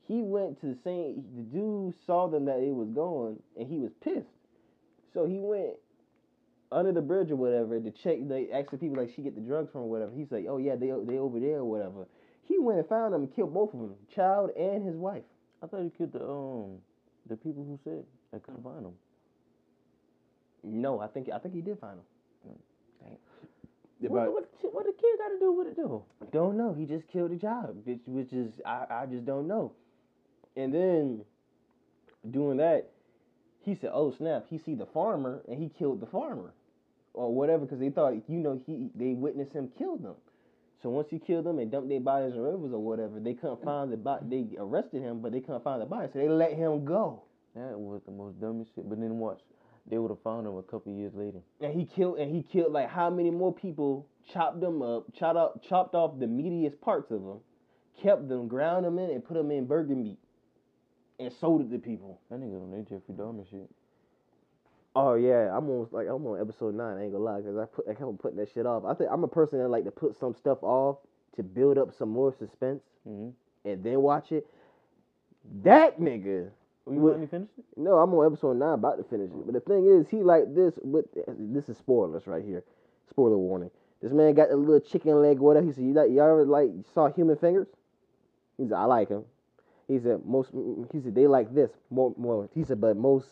He 0.07 0.22
went 0.22 0.60
to 0.62 0.67
the 0.67 0.77
same. 0.84 1.24
The 1.36 1.41
dude 1.41 1.95
saw 2.05 2.27
them 2.27 2.45
that 2.45 2.60
it 2.60 2.74
was 2.74 2.89
gone, 2.89 3.39
and 3.57 3.67
he 3.67 3.79
was 3.79 3.91
pissed. 4.03 4.27
So 5.13 5.25
he 5.25 5.39
went 5.39 5.75
under 6.72 6.91
the 6.91 7.01
bridge 7.01 7.31
or 7.31 7.36
whatever 7.36 7.79
to 7.79 7.91
check. 7.91 8.17
They 8.27 8.50
asking 8.51 8.79
people 8.79 8.98
like 8.98 9.12
she 9.15 9.22
get 9.22 9.36
the 9.36 9.41
drugs 9.41 9.72
from 9.72 9.81
or 9.81 9.89
whatever. 9.89 10.12
He's 10.15 10.31
like, 10.31 10.45
oh 10.50 10.57
yeah, 10.57 10.75
they 10.75 10.88
they 10.88 11.17
over 11.17 11.39
there 11.39 11.60
or 11.60 11.65
whatever. 11.65 12.07
He 12.43 12.60
went 12.60 12.79
and 12.79 12.88
found 12.88 13.13
them 13.13 13.24
and 13.24 13.36
killed 13.36 13.53
both 13.53 13.74
of 13.74 13.79
them, 13.79 13.95
child 14.13 14.51
and 14.57 14.86
his 14.86 14.95
wife. 14.95 15.24
I 15.63 15.67
thought 15.67 15.84
he 15.84 15.89
killed 15.89 16.13
the 16.13 16.24
um 16.24 16.77
the 17.27 17.36
people 17.36 17.63
who 17.63 17.79
said 17.84 18.03
I 18.34 18.39
couldn't 18.39 18.63
find 18.63 18.86
them. 18.86 18.93
No, 20.63 21.00
I 21.00 21.07
think 21.07 21.29
I 21.34 21.38
think 21.39 21.53
he 21.53 21.62
did 21.62 21.79
find 21.79 21.98
them. 21.98 22.05
What, 24.00 24.34
what, 24.34 24.50
what, 24.62 24.74
what 24.74 24.86
the 24.86 24.91
kid 24.91 25.17
got 25.17 25.29
to 25.29 25.39
do 25.39 25.53
with 25.53 25.67
it 25.67 25.77
though? 25.77 26.05
Don't 26.31 26.57
know. 26.57 26.74
He 26.74 26.86
just 26.86 27.07
killed 27.07 27.31
a 27.31 27.38
child, 27.38 27.77
which 27.86 28.01
which 28.05 28.34
is 28.34 28.60
I, 28.65 28.86
I 28.89 29.05
just 29.05 29.25
don't 29.25 29.48
know. 29.48 29.72
And 30.57 30.74
then 30.74 31.22
doing 32.29 32.57
that, 32.57 32.91
he 33.65 33.75
said, 33.75 33.91
"Oh 33.93 34.13
snap!" 34.17 34.45
He 34.50 34.57
see 34.57 34.75
the 34.75 34.86
farmer 34.86 35.41
and 35.48 35.60
he 35.60 35.69
killed 35.69 36.00
the 36.00 36.05
farmer, 36.05 36.53
or 37.13 37.34
whatever, 37.34 37.65
because 37.65 37.79
they 37.79 37.89
thought 37.89 38.13
you 38.29 38.38
know 38.38 38.62
he 38.65 38.89
they 38.95 39.13
witnessed 39.13 39.53
him 39.53 39.69
kill 39.77 39.98
them. 39.98 40.15
So 40.84 40.89
once 40.89 41.07
he 41.10 41.17
killed 41.17 41.45
them 41.45 41.57
and 41.57 41.72
dumped 41.72 41.89
their 41.89 42.00
bodies 42.00 42.34
in 42.34 42.41
rivers 42.41 42.72
or 42.72 42.79
whatever, 42.79 43.19
they 43.19 43.34
couldn't 43.34 43.62
mm. 43.62 43.65
find 43.65 43.91
the 43.91 43.98
body. 43.98 44.25
They 44.29 44.57
arrested 44.57 45.01
him, 45.01 45.19
but 45.19 45.31
they 45.31 45.39
couldn't 45.39 45.63
find 45.63 45.81
the 45.81 45.86
body, 45.86 46.10
so 46.13 46.19
they 46.19 46.29
let 46.29 46.53
him 46.53 46.86
go. 46.86 47.24
That 47.55 47.79
was 47.79 48.01
the 48.05 48.12
most 48.12 48.39
dumbest 48.39 48.72
shit. 48.75 48.88
But 48.88 49.00
then 49.00 49.17
watch, 49.17 49.39
they 49.89 49.98
would 49.98 50.12
have 50.12 50.22
found 50.22 50.45
him 50.45 50.57
a 50.57 50.63
couple 50.63 50.93
years 50.93 51.13
later. 51.15 51.39
And 51.62 51.74
he 51.74 51.86
killed 51.86 52.19
and 52.19 52.36
he 52.36 52.43
killed 52.43 52.72
like 52.72 52.89
how 52.89 53.10
many 53.10 53.31
more 53.31 53.53
people? 53.53 54.07
Chopped 54.34 54.60
them 54.60 54.81
up, 54.81 55.05
chopped 55.13 55.38
up, 55.38 55.63
chopped 55.69 55.93
off 55.93 56.19
the 56.19 56.25
meatiest 56.25 56.81
parts 56.81 57.12
of 57.12 57.22
them, 57.24 57.39
kept 58.01 58.27
them, 58.27 58.48
ground 58.48 58.84
them 58.84 58.98
in, 58.98 59.12
and 59.12 59.24
put 59.24 59.36
them 59.36 59.51
in 59.51 59.65
burger 59.65 59.95
meat, 59.95 60.17
and 61.19 61.31
sold 61.34 61.62
it 61.62 61.72
to 61.72 61.79
people. 61.79 62.19
That 62.29 62.39
nigga 62.39 62.62
on 62.62 62.72
that 62.72 62.89
Jeffrey 62.89 63.13
Dahmer 63.15 63.50
shit. 63.50 63.69
Oh 64.95 65.15
yeah, 65.15 65.55
I'm 65.55 65.69
on 65.69 65.88
like 65.91 66.07
I'm 66.07 66.25
on 66.25 66.39
episode 66.39 66.75
nine. 66.75 66.98
I 66.98 67.03
ain't 67.03 67.12
gonna 67.12 67.24
lie, 67.24 67.41
cause 67.41 67.57
I 67.57 67.65
put 67.65 67.86
I 67.89 67.93
kept 67.93 68.17
putting 68.19 68.38
that 68.38 68.50
shit 68.53 68.65
off. 68.65 68.84
I 68.86 68.93
think 68.93 69.10
I'm 69.12 69.24
a 69.24 69.27
person 69.27 69.60
that 69.60 69.67
like 69.67 69.84
to 69.86 69.91
put 69.91 70.17
some 70.17 70.34
stuff 70.36 70.57
off 70.62 70.98
to 71.36 71.43
build 71.43 71.77
up 71.77 71.93
some 71.98 72.10
more 72.10 72.34
suspense 72.38 72.81
Mm-hmm. 73.07 73.29
and 73.69 73.84
then 73.84 74.01
watch 74.01 74.31
it. 74.31 74.48
That 75.63 76.00
nigga. 76.00 76.50
Oh, 76.88 76.91
you 76.91 77.00
What- 77.00 77.12
finally 77.13 77.27
finished 77.27 77.51
it? 77.57 77.65
No, 77.77 77.98
I'm 77.98 78.13
on 78.13 78.25
episode 78.25 78.57
nine, 78.57 78.74
about 78.74 78.98
to 78.98 79.03
finish 79.03 79.29
it. 79.29 79.45
But 79.45 79.53
the 79.53 79.60
thing 79.60 79.86
is, 79.86 80.07
he 80.10 80.24
like 80.24 80.53
this. 80.55 80.74
With 80.81 81.05
this 81.27 81.69
is 81.69 81.77
spoilers 81.77 82.25
right 82.25 82.43
here. 82.43 82.63
Spoiler 83.10 83.38
warning. 83.38 83.69
This 84.01 84.12
man 84.12 84.34
got 84.34 84.50
a 84.51 84.55
little 84.55 84.79
chicken 84.79 85.22
leg. 85.22 85.39
Whatever 85.39 85.67
he 85.67 85.72
said. 85.74 85.84
You 85.84 85.93
like 85.93 86.10
y'all 86.12 86.29
ever 86.31 86.45
like 86.45 86.69
saw 86.93 87.12
human 87.12 87.36
fingers? 87.38 87.67
He 88.57 88.63
said 88.63 88.74
I 88.74 88.86
like 88.86 89.10
them. 89.10 89.25
He 89.88 90.00
said 90.00 90.25
most. 90.25 90.51
He 90.92 91.00
said 91.01 91.15
they 91.15 91.27
like 91.27 91.54
this 91.54 91.72
more. 91.89 92.13
More. 92.18 92.50
He 92.54 92.63
said 92.63 92.82
but 92.82 92.98
most. 92.98 93.27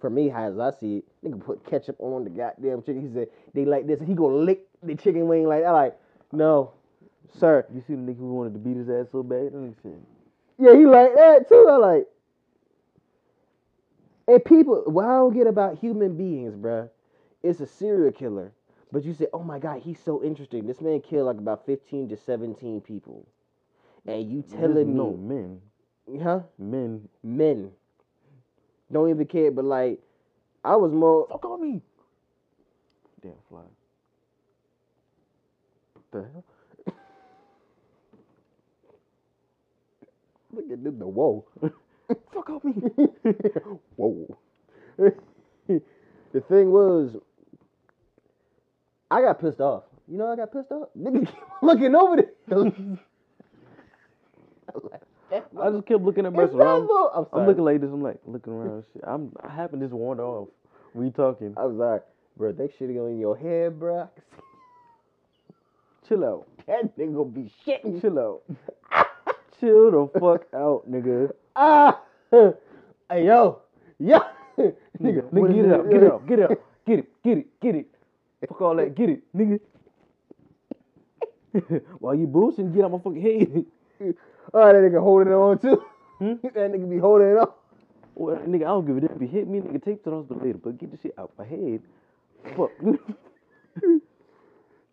For 0.00 0.10
me, 0.10 0.30
as 0.30 0.58
I 0.58 0.70
see 0.70 0.96
it, 0.98 1.04
nigga 1.24 1.42
put 1.42 1.64
ketchup 1.64 1.96
on 1.98 2.24
the 2.24 2.30
goddamn 2.30 2.82
chicken. 2.82 3.08
He 3.08 3.14
said 3.14 3.28
they 3.54 3.64
like 3.64 3.86
this. 3.86 4.00
He 4.00 4.14
go 4.14 4.26
lick 4.26 4.66
the 4.82 4.94
chicken 4.96 5.28
wing 5.28 5.46
like 5.46 5.62
that. 5.62 5.70
Like 5.70 5.96
no, 6.32 6.72
sir. 7.38 7.64
You 7.72 7.80
see 7.86 7.94
the 7.94 8.00
nigga 8.00 8.18
who 8.18 8.34
wanted 8.34 8.54
to 8.54 8.58
beat 8.58 8.76
his 8.76 8.90
ass 8.90 9.06
so 9.12 9.22
bad? 9.22 9.46
That 9.46 9.54
nigga 9.54 9.74
said, 9.82 10.02
Yeah, 10.58 10.76
he 10.76 10.84
like 10.84 11.14
that 11.14 11.48
too. 11.48 11.66
I 11.70 11.76
like. 11.76 12.06
And 14.26 14.44
people, 14.44 14.82
what 14.86 15.04
I 15.04 15.16
don't 15.16 15.34
get 15.34 15.46
about 15.46 15.78
human 15.78 16.16
beings, 16.16 16.54
bruh, 16.54 16.88
it's 17.42 17.60
a 17.60 17.66
serial 17.66 18.10
killer. 18.10 18.52
But 18.90 19.04
you 19.04 19.12
say, 19.12 19.26
oh 19.32 19.42
my 19.42 19.58
God, 19.58 19.82
he's 19.82 19.98
so 19.98 20.22
interesting. 20.22 20.66
This 20.66 20.80
man 20.80 21.00
killed 21.00 21.26
like 21.26 21.38
about 21.38 21.66
15 21.66 22.08
to 22.10 22.16
17 22.16 22.80
people. 22.80 23.26
And 24.06 24.30
you 24.30 24.42
telling 24.42 24.88
me, 24.88 24.94
no 24.94 25.16
men, 25.16 25.60
huh? 26.22 26.40
men. 26.58 27.08
Men. 27.22 27.70
Don't 28.92 29.10
even 29.10 29.26
care, 29.26 29.50
but 29.50 29.64
like, 29.64 30.00
I 30.64 30.76
was 30.76 30.92
more. 30.92 31.26
Fuck 31.30 31.44
on 31.44 31.62
me. 31.62 31.80
Damn 33.22 33.32
fly. 33.48 33.62
the 36.12 36.20
hell? 36.32 36.44
Look 40.52 40.70
at 40.70 40.84
this, 40.84 40.94
the 40.96 41.06
whoa. 41.06 41.44
Fuck 42.32 42.50
on 42.50 42.60
me. 42.64 43.32
Whoa. 43.96 44.38
the 44.96 46.40
thing 46.48 46.70
was, 46.70 47.16
I 49.10 49.20
got 49.22 49.40
pissed 49.40 49.60
off. 49.60 49.84
You 50.06 50.18
know, 50.18 50.30
I 50.32 50.36
got 50.36 50.52
pissed 50.52 50.70
off. 50.70 50.90
Nigga 50.96 51.26
keep 51.26 51.62
looking 51.62 51.96
over 51.96 52.16
there. 52.16 52.98
I 55.60 55.70
just 55.70 55.86
kept 55.86 56.02
looking 56.02 56.26
at 56.26 56.32
It's 56.32 56.36
Mercer. 56.36 56.62
I'm, 56.62 56.88
I'm, 57.14 57.26
I'm 57.32 57.46
looking 57.46 57.64
like 57.64 57.80
this. 57.80 57.90
I'm 57.90 58.02
like 58.02 58.18
looking 58.26 58.52
around. 58.52 58.84
Shit. 58.92 59.02
I'm. 59.06 59.32
I 59.42 59.52
happen 59.52 59.80
to 59.80 59.86
just 59.86 59.94
wander 59.94 60.22
off. 60.24 60.48
We 60.94 61.10
talking. 61.10 61.54
I'm 61.56 61.76
sorry, 61.76 62.00
bro. 62.36 62.52
They 62.52 62.68
shitting 62.68 62.98
on 62.98 63.18
your 63.18 63.36
head, 63.36 63.78
bro. 63.78 64.02
I 64.02 64.06
can 64.14 64.22
Chill 66.08 66.24
out. 66.24 66.46
that 66.66 66.96
nigga 66.98 67.14
gonna 67.14 67.24
be 67.24 67.50
shitting. 67.66 68.00
Chill 68.00 68.18
out. 68.18 68.42
Chill 69.60 69.90
the 69.90 70.20
fuck 70.20 70.46
out, 70.54 70.90
nigga. 70.90 71.32
Ah, 71.56 72.00
hey 72.32 73.26
yo, 73.26 73.60
yo, 74.00 74.18
Nigga, 74.58 75.22
what 75.30 75.52
nigga, 75.52 75.54
get 75.54 75.66
it 75.66 75.72
out, 75.72 75.88
get 75.88 76.02
it 76.02 76.12
out, 76.12 76.26
get 76.26 76.38
it 76.40 76.50
out, 76.50 76.60
get 76.84 76.98
it, 76.98 77.22
get 77.22 77.38
it, 77.38 77.46
get 77.60 77.74
it. 77.76 77.86
Fuck 78.48 78.60
all 78.60 78.74
that, 78.74 78.96
get 78.96 79.08
it, 79.08 79.22
nigga. 79.36 79.60
While 82.00 82.16
you 82.16 82.26
bullshitting, 82.26 82.74
get 82.74 82.84
out 82.84 82.90
my 82.90 82.98
fucking 82.98 83.22
head. 83.22 84.14
Oh, 84.56 84.66
that 84.66 84.74
nigga 84.76 85.02
holding 85.02 85.32
it 85.32 85.36
on 85.36 85.58
too. 85.58 85.84
Hmm? 86.18 86.34
that 86.42 86.54
nigga 86.54 86.88
be 86.88 86.98
holding 86.98 87.26
it 87.26 87.38
on. 87.38 87.52
Well, 88.14 88.36
nigga, 88.36 88.62
I 88.62 88.66
don't 88.66 88.86
give 88.86 88.96
a 88.96 89.00
damn 89.00 89.16
if 89.16 89.20
you 89.22 89.26
hit 89.26 89.48
me, 89.48 89.58
nigga. 89.58 89.84
Take 89.84 90.04
to 90.04 90.10
the 90.10 90.16
hospital 90.16 90.46
later, 90.46 90.58
but 90.58 90.78
get 90.78 90.92
the 90.92 90.98
shit 91.02 91.14
out 91.18 91.32
my 91.36 91.44
head. 91.44 91.82
Fuck. 92.56 92.70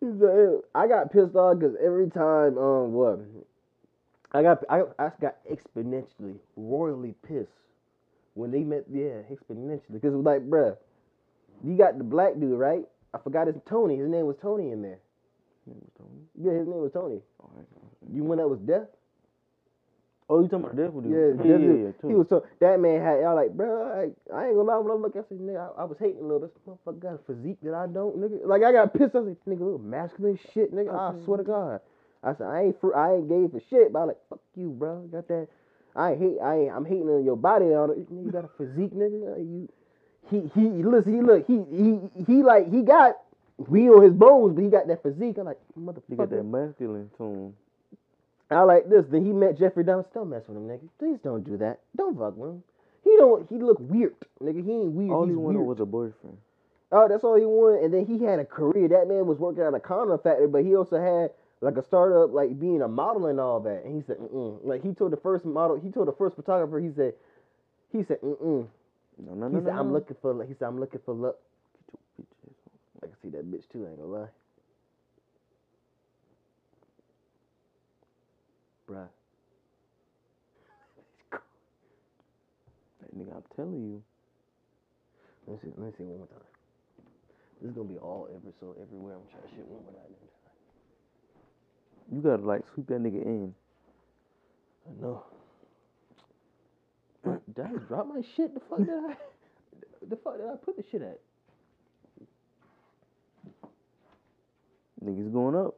Like, 0.04 0.64
I 0.74 0.88
got 0.88 1.12
pissed 1.12 1.36
off 1.36 1.60
because 1.60 1.76
every 1.80 2.10
time, 2.10 2.58
um, 2.58 2.92
what? 2.92 3.20
I 4.32 4.42
got, 4.42 4.64
I, 4.68 4.82
I 4.98 5.12
got 5.20 5.36
exponentially, 5.48 6.38
royally 6.56 7.14
pissed 7.24 7.52
when 8.34 8.50
they 8.50 8.64
met. 8.64 8.86
Yeah, 8.92 9.22
exponentially, 9.30 9.92
because 9.92 10.12
it 10.12 10.16
was 10.16 10.24
like, 10.24 10.42
bruh, 10.42 10.76
you 11.62 11.76
got 11.76 11.98
the 11.98 12.04
black 12.04 12.34
dude, 12.40 12.58
right? 12.58 12.82
I 13.14 13.18
forgot 13.18 13.46
his 13.46 13.56
Tony. 13.64 13.96
His 13.96 14.08
name 14.08 14.26
was 14.26 14.34
Tony 14.42 14.72
in 14.72 14.82
there. 14.82 14.98
His 15.64 15.74
name 15.74 15.82
was 15.82 15.92
Tony? 15.96 16.20
Yeah, 16.34 16.58
his 16.58 16.66
name 16.66 16.80
was 16.80 16.90
Tony. 16.92 17.20
You 18.12 18.24
when 18.24 18.38
that 18.38 18.48
was 18.48 18.58
death? 18.58 18.88
Oh, 20.32 20.40
you 20.40 20.48
talking 20.48 20.64
about 20.64 20.76
devil 20.76 21.00
dude? 21.02 21.12
Yeah, 21.12 21.44
yeah, 21.44 21.56
yeah, 21.58 21.74
yeah, 21.86 21.92
too. 22.00 22.08
He 22.08 22.14
was 22.14 22.28
so 22.30 22.46
that 22.60 22.80
man 22.80 23.02
had 23.02 23.20
y'all 23.20 23.34
like, 23.34 23.52
bro. 23.52 23.68
I, 23.84 24.00
I 24.34 24.46
ain't 24.48 24.56
gonna 24.56 24.62
lie. 24.62 24.78
When 24.78 24.90
I 24.90 24.94
look 24.94 25.14
at 25.14 25.28
this 25.28 25.38
nigga, 25.38 25.60
I, 25.76 25.82
I 25.82 25.84
was 25.84 25.98
hating 26.00 26.20
a 26.20 26.22
little. 26.22 26.40
This 26.40 26.50
motherfucker 26.66 26.98
got 27.00 27.14
a 27.14 27.18
physique 27.26 27.58
that 27.62 27.74
I 27.74 27.86
don't, 27.86 28.16
nigga. 28.16 28.40
Like 28.46 28.62
I 28.62 28.72
got 28.72 28.94
pissed. 28.94 29.14
I 29.14 29.18
was 29.20 29.36
like, 29.36 29.44
nigga, 29.44 29.60
little 29.60 29.78
masculine 29.78 30.38
shit, 30.54 30.72
nigga. 30.74 30.88
I 30.88 31.12
swear 31.24 31.36
to 31.38 31.44
God. 31.44 31.80
I 32.24 32.32
said 32.34 32.46
I 32.46 32.62
ain't 32.62 32.80
fr- 32.80 32.96
I 32.96 33.14
ain't 33.16 33.28
gay 33.28 33.46
for 33.48 33.60
shit, 33.68 33.92
but 33.92 33.98
I 34.00 34.04
like 34.04 34.18
fuck 34.30 34.40
you, 34.56 34.70
bro. 34.70 35.00
Got 35.12 35.28
that? 35.28 35.48
I 35.94 36.14
hate. 36.14 36.38
I 36.42 36.56
ain't. 36.60 36.72
I'm 36.72 36.84
hating 36.86 37.08
on 37.10 37.24
your 37.24 37.36
body. 37.36 37.66
and 37.66 37.76
all 37.76 37.88
that. 37.88 37.98
You 37.98 38.30
got 38.32 38.44
a 38.44 38.50
physique, 38.56 38.94
nigga. 38.94 39.36
Like, 39.36 39.44
You. 39.44 39.68
He 40.30 40.50
he. 40.54 40.82
Listen. 40.82 41.14
He 41.14 41.20
look. 41.20 41.46
He 41.46 41.60
he 41.70 42.24
he 42.24 42.42
like 42.42 42.70
he 42.72 42.82
got. 42.82 43.18
We 43.58 43.90
on 43.90 44.02
his 44.02 44.14
bones, 44.14 44.54
but 44.54 44.64
he 44.64 44.70
got 44.70 44.86
that 44.88 45.02
physique. 45.02 45.36
I'm 45.38 45.44
like, 45.44 45.58
You 46.08 46.16
got 46.16 46.30
that 46.30 46.44
masculine 46.44 47.10
tone. 47.18 47.52
I 48.52 48.62
like 48.62 48.88
this. 48.90 49.06
Then 49.10 49.24
he 49.26 49.32
met 49.32 49.58
Jeffrey 49.58 49.84
Dahmer. 49.84 50.06
Don't 50.14 50.30
mess 50.30 50.44
with 50.48 50.56
him, 50.58 50.68
nigga. 50.68 50.88
Please 50.98 51.18
don't 51.24 51.44
do 51.44 51.56
that. 51.58 51.80
Don't 51.96 52.18
fuck 52.18 52.36
with 52.36 52.50
him. 52.50 52.64
He 53.04 53.16
don't. 53.18 53.48
He 53.50 53.56
look 53.58 53.78
weird, 53.80 54.16
nigga. 54.42 54.64
He 54.64 54.72
ain't 54.72 54.92
weird. 54.92 55.10
All 55.10 55.26
He's 55.26 55.28
he 55.28 55.36
wanted 55.36 55.60
weird. 55.60 55.68
was 55.68 55.80
a 55.80 55.86
boyfriend. 55.86 56.38
Oh, 56.92 57.08
that's 57.08 57.24
all 57.24 57.36
he 57.36 57.44
wanted. 57.46 57.84
And 57.84 57.94
then 57.94 58.06
he 58.06 58.24
had 58.24 58.38
a 58.40 58.44
career. 58.44 58.88
That 58.88 59.08
man 59.08 59.26
was 59.26 59.38
working 59.38 59.62
at 59.64 59.74
a 59.74 59.80
condom 59.80 60.18
factory, 60.20 60.48
but 60.48 60.64
he 60.64 60.76
also 60.76 61.00
had 61.00 61.32
like 61.62 61.76
a 61.76 61.84
startup, 61.84 62.32
like 62.34 62.58
being 62.60 62.82
a 62.82 62.88
model 62.88 63.26
and 63.26 63.40
all 63.40 63.60
that. 63.60 63.84
And 63.84 63.96
he 63.96 64.02
said, 64.06 64.18
mm 64.18 64.58
like 64.64 64.82
he 64.82 64.92
told 64.94 65.12
the 65.12 65.18
first 65.18 65.44
model, 65.44 65.80
he 65.80 65.90
told 65.90 66.08
the 66.08 66.12
first 66.12 66.36
photographer, 66.36 66.80
he 66.80 66.90
said, 66.96 67.14
he 67.92 68.04
said, 68.04 68.20
mm 68.22 68.68
No, 69.18 69.34
no, 69.34 69.48
He 69.50 69.56
no, 69.56 69.60
said, 69.60 69.72
no, 69.72 69.78
I'm 69.78 69.92
no. 69.92 69.92
looking 69.92 70.16
for. 70.22 70.44
He 70.44 70.54
said, 70.54 70.66
I'm 70.68 70.80
looking 70.80 71.00
for 71.04 71.14
love. 71.14 71.36
Get 72.18 72.26
your 72.30 72.52
bitch 72.52 72.62
ass 72.68 72.68
on. 72.68 73.02
I 73.02 73.06
can 73.06 73.16
see 73.22 73.30
that 73.30 73.50
bitch 73.50 73.68
too. 73.72 73.86
I 73.86 73.90
ain't 73.90 73.98
gonna 74.00 74.12
lie, 74.12 74.28
bruh. 78.92 79.08
Nigga, 83.16 83.36
I'm 83.36 83.42
telling 83.56 83.82
you. 83.82 84.02
Let 85.46 85.62
me 85.62 85.70
see. 85.70 85.74
Let 85.76 85.86
me 85.86 85.92
see 85.98 86.04
one 86.04 86.18
more 86.18 86.26
time. 86.28 86.38
This 87.60 87.70
is 87.70 87.76
gonna 87.76 87.88
be 87.88 87.98
all 87.98 88.28
episode 88.34 88.76
everywhere. 88.80 89.14
I'm 89.14 89.28
trying 89.30 89.42
to 89.42 89.56
shit 89.56 89.66
one 89.68 89.82
more 89.84 89.92
time. 89.92 90.12
You 92.10 92.20
gotta 92.20 92.42
like 92.42 92.62
sweep 92.74 92.86
that 92.88 93.02
nigga 93.02 93.22
in. 93.24 93.54
I 94.86 95.02
know. 95.02 95.24
Did 97.54 97.64
I 97.64 97.68
drop 97.86 98.08
my 98.08 98.22
shit? 98.36 98.54
The 98.54 98.60
fuck 98.68 98.78
did 98.78 98.90
I? 98.90 99.16
The 100.08 100.16
fuck 100.16 100.36
did 100.36 100.46
I 100.46 100.56
put 100.56 100.76
the 100.76 100.82
shit 100.90 101.00
at? 101.00 101.20
Niggas 105.04 105.32
going 105.32 105.54
up. 105.54 105.76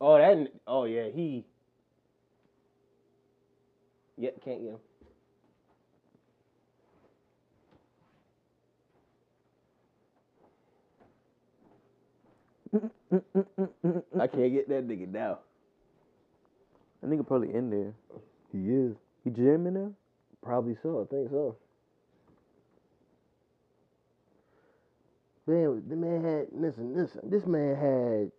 Oh, 0.00 0.18
that. 0.18 0.50
Oh 0.66 0.84
yeah, 0.86 1.08
he. 1.14 1.44
Yep, 4.20 4.44
can't 4.44 4.62
get 4.62 4.70
him. 4.70 4.78
I 14.20 14.26
can't 14.28 14.52
get 14.52 14.68
that 14.68 14.86
nigga 14.88 15.12
down. 15.12 15.38
That 17.02 17.10
nigga 17.10 17.26
probably 17.26 17.54
in 17.54 17.70
there. 17.70 17.94
He 18.52 18.58
is. 18.70 18.96
He 19.24 19.30
jamming 19.30 19.74
there? 19.74 19.92
Probably 20.42 20.76
so. 20.82 21.02
I 21.02 21.14
think 21.14 21.30
so. 21.30 21.56
Man, 25.46 25.82
the 25.88 25.96
man 25.96 26.24
had 26.24 26.46
listen, 26.52 26.94
listen. 26.96 27.20
This 27.24 27.46
man 27.46 27.76
had 27.76 28.32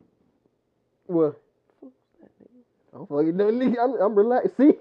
well. 1.07 1.35
I'm 2.93 3.07
fucking 3.07 3.37
no 3.37 3.51
nigga. 3.51 3.77
I'm, 3.83 3.93
I'm 4.01 4.15
relaxed. 4.15 4.57
See, 4.57 4.73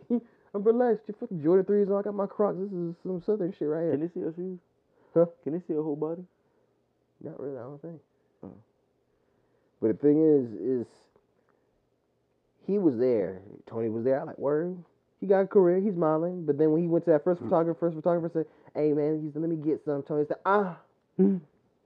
I'm 0.54 0.62
relaxed. 0.62 1.04
You 1.06 1.14
fucking 1.18 1.42
Jordan 1.42 1.64
threes 1.64 1.88
on. 1.88 1.98
I 1.98 2.02
got 2.02 2.14
my 2.14 2.26
Crocs. 2.26 2.58
This 2.58 2.72
is 2.72 2.94
some 3.02 3.22
southern 3.24 3.52
shit 3.52 3.68
right 3.68 3.82
here. 3.82 3.92
Can 3.92 4.00
they 4.00 4.08
see 4.08 4.20
your 4.20 4.34
shoes? 4.34 4.58
Huh? 5.14 5.26
Can 5.44 5.52
they 5.52 5.60
see 5.60 5.74
your 5.74 5.84
whole 5.84 5.96
body? 5.96 6.24
Not 7.22 7.38
really. 7.38 7.56
I 7.58 7.62
don't 7.62 7.82
think. 7.82 8.00
Oh. 8.42 8.52
But 9.80 9.88
the 9.88 9.94
thing 9.94 10.18
is, 10.20 10.52
is 10.60 10.86
he 12.66 12.78
was 12.78 12.96
there. 12.98 13.42
Tony 13.66 13.88
was 13.88 14.04
there. 14.04 14.20
I 14.20 14.24
like 14.24 14.38
word. 14.38 14.76
He 15.20 15.26
got 15.26 15.40
a 15.40 15.46
career. 15.46 15.80
He's 15.80 15.94
modeling. 15.94 16.46
But 16.46 16.58
then 16.58 16.72
when 16.72 16.82
he 16.82 16.88
went 16.88 17.04
to 17.04 17.10
that 17.12 17.24
first 17.24 17.42
photographer, 17.42 17.78
first 17.78 17.96
photographer 17.96 18.30
said, 18.32 18.46
"Hey 18.74 18.92
man," 18.92 19.22
he 19.22 19.30
said, 19.32 19.42
"Let 19.42 19.50
me 19.50 19.56
get 19.56 19.84
some." 19.84 20.02
Tony 20.02 20.24
said, 20.26 20.38
"Ah, 20.46 20.78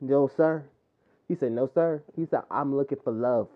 no 0.00 0.30
sir." 0.36 0.64
He 1.28 1.34
said, 1.34 1.52
"No 1.52 1.68
sir." 1.74 2.02
He 2.16 2.26
said, 2.26 2.42
"I'm 2.50 2.76
looking 2.76 2.98
for 3.02 3.12
love, 3.12 3.48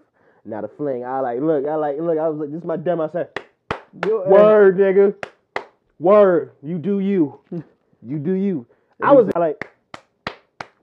not 0.44 0.64
a 0.64 0.68
fling." 0.68 1.04
I 1.04 1.20
like 1.20 1.40
look. 1.40 1.66
I 1.66 1.76
like 1.76 1.98
look. 1.98 2.18
I 2.18 2.28
was 2.28 2.40
like, 2.40 2.50
"This 2.50 2.58
is 2.58 2.66
my 2.66 2.76
demo." 2.76 3.08
I 3.08 3.12
said, 3.12 3.40
"Word, 3.92 4.76
nigga. 4.76 5.14
Word. 5.98 6.52
You 6.62 6.78
do 6.78 7.00
you. 7.00 7.40
You 8.00 8.20
do 8.20 8.32
you." 8.32 8.64
I 9.02 9.12
was 9.12 9.28
like, 9.34 9.68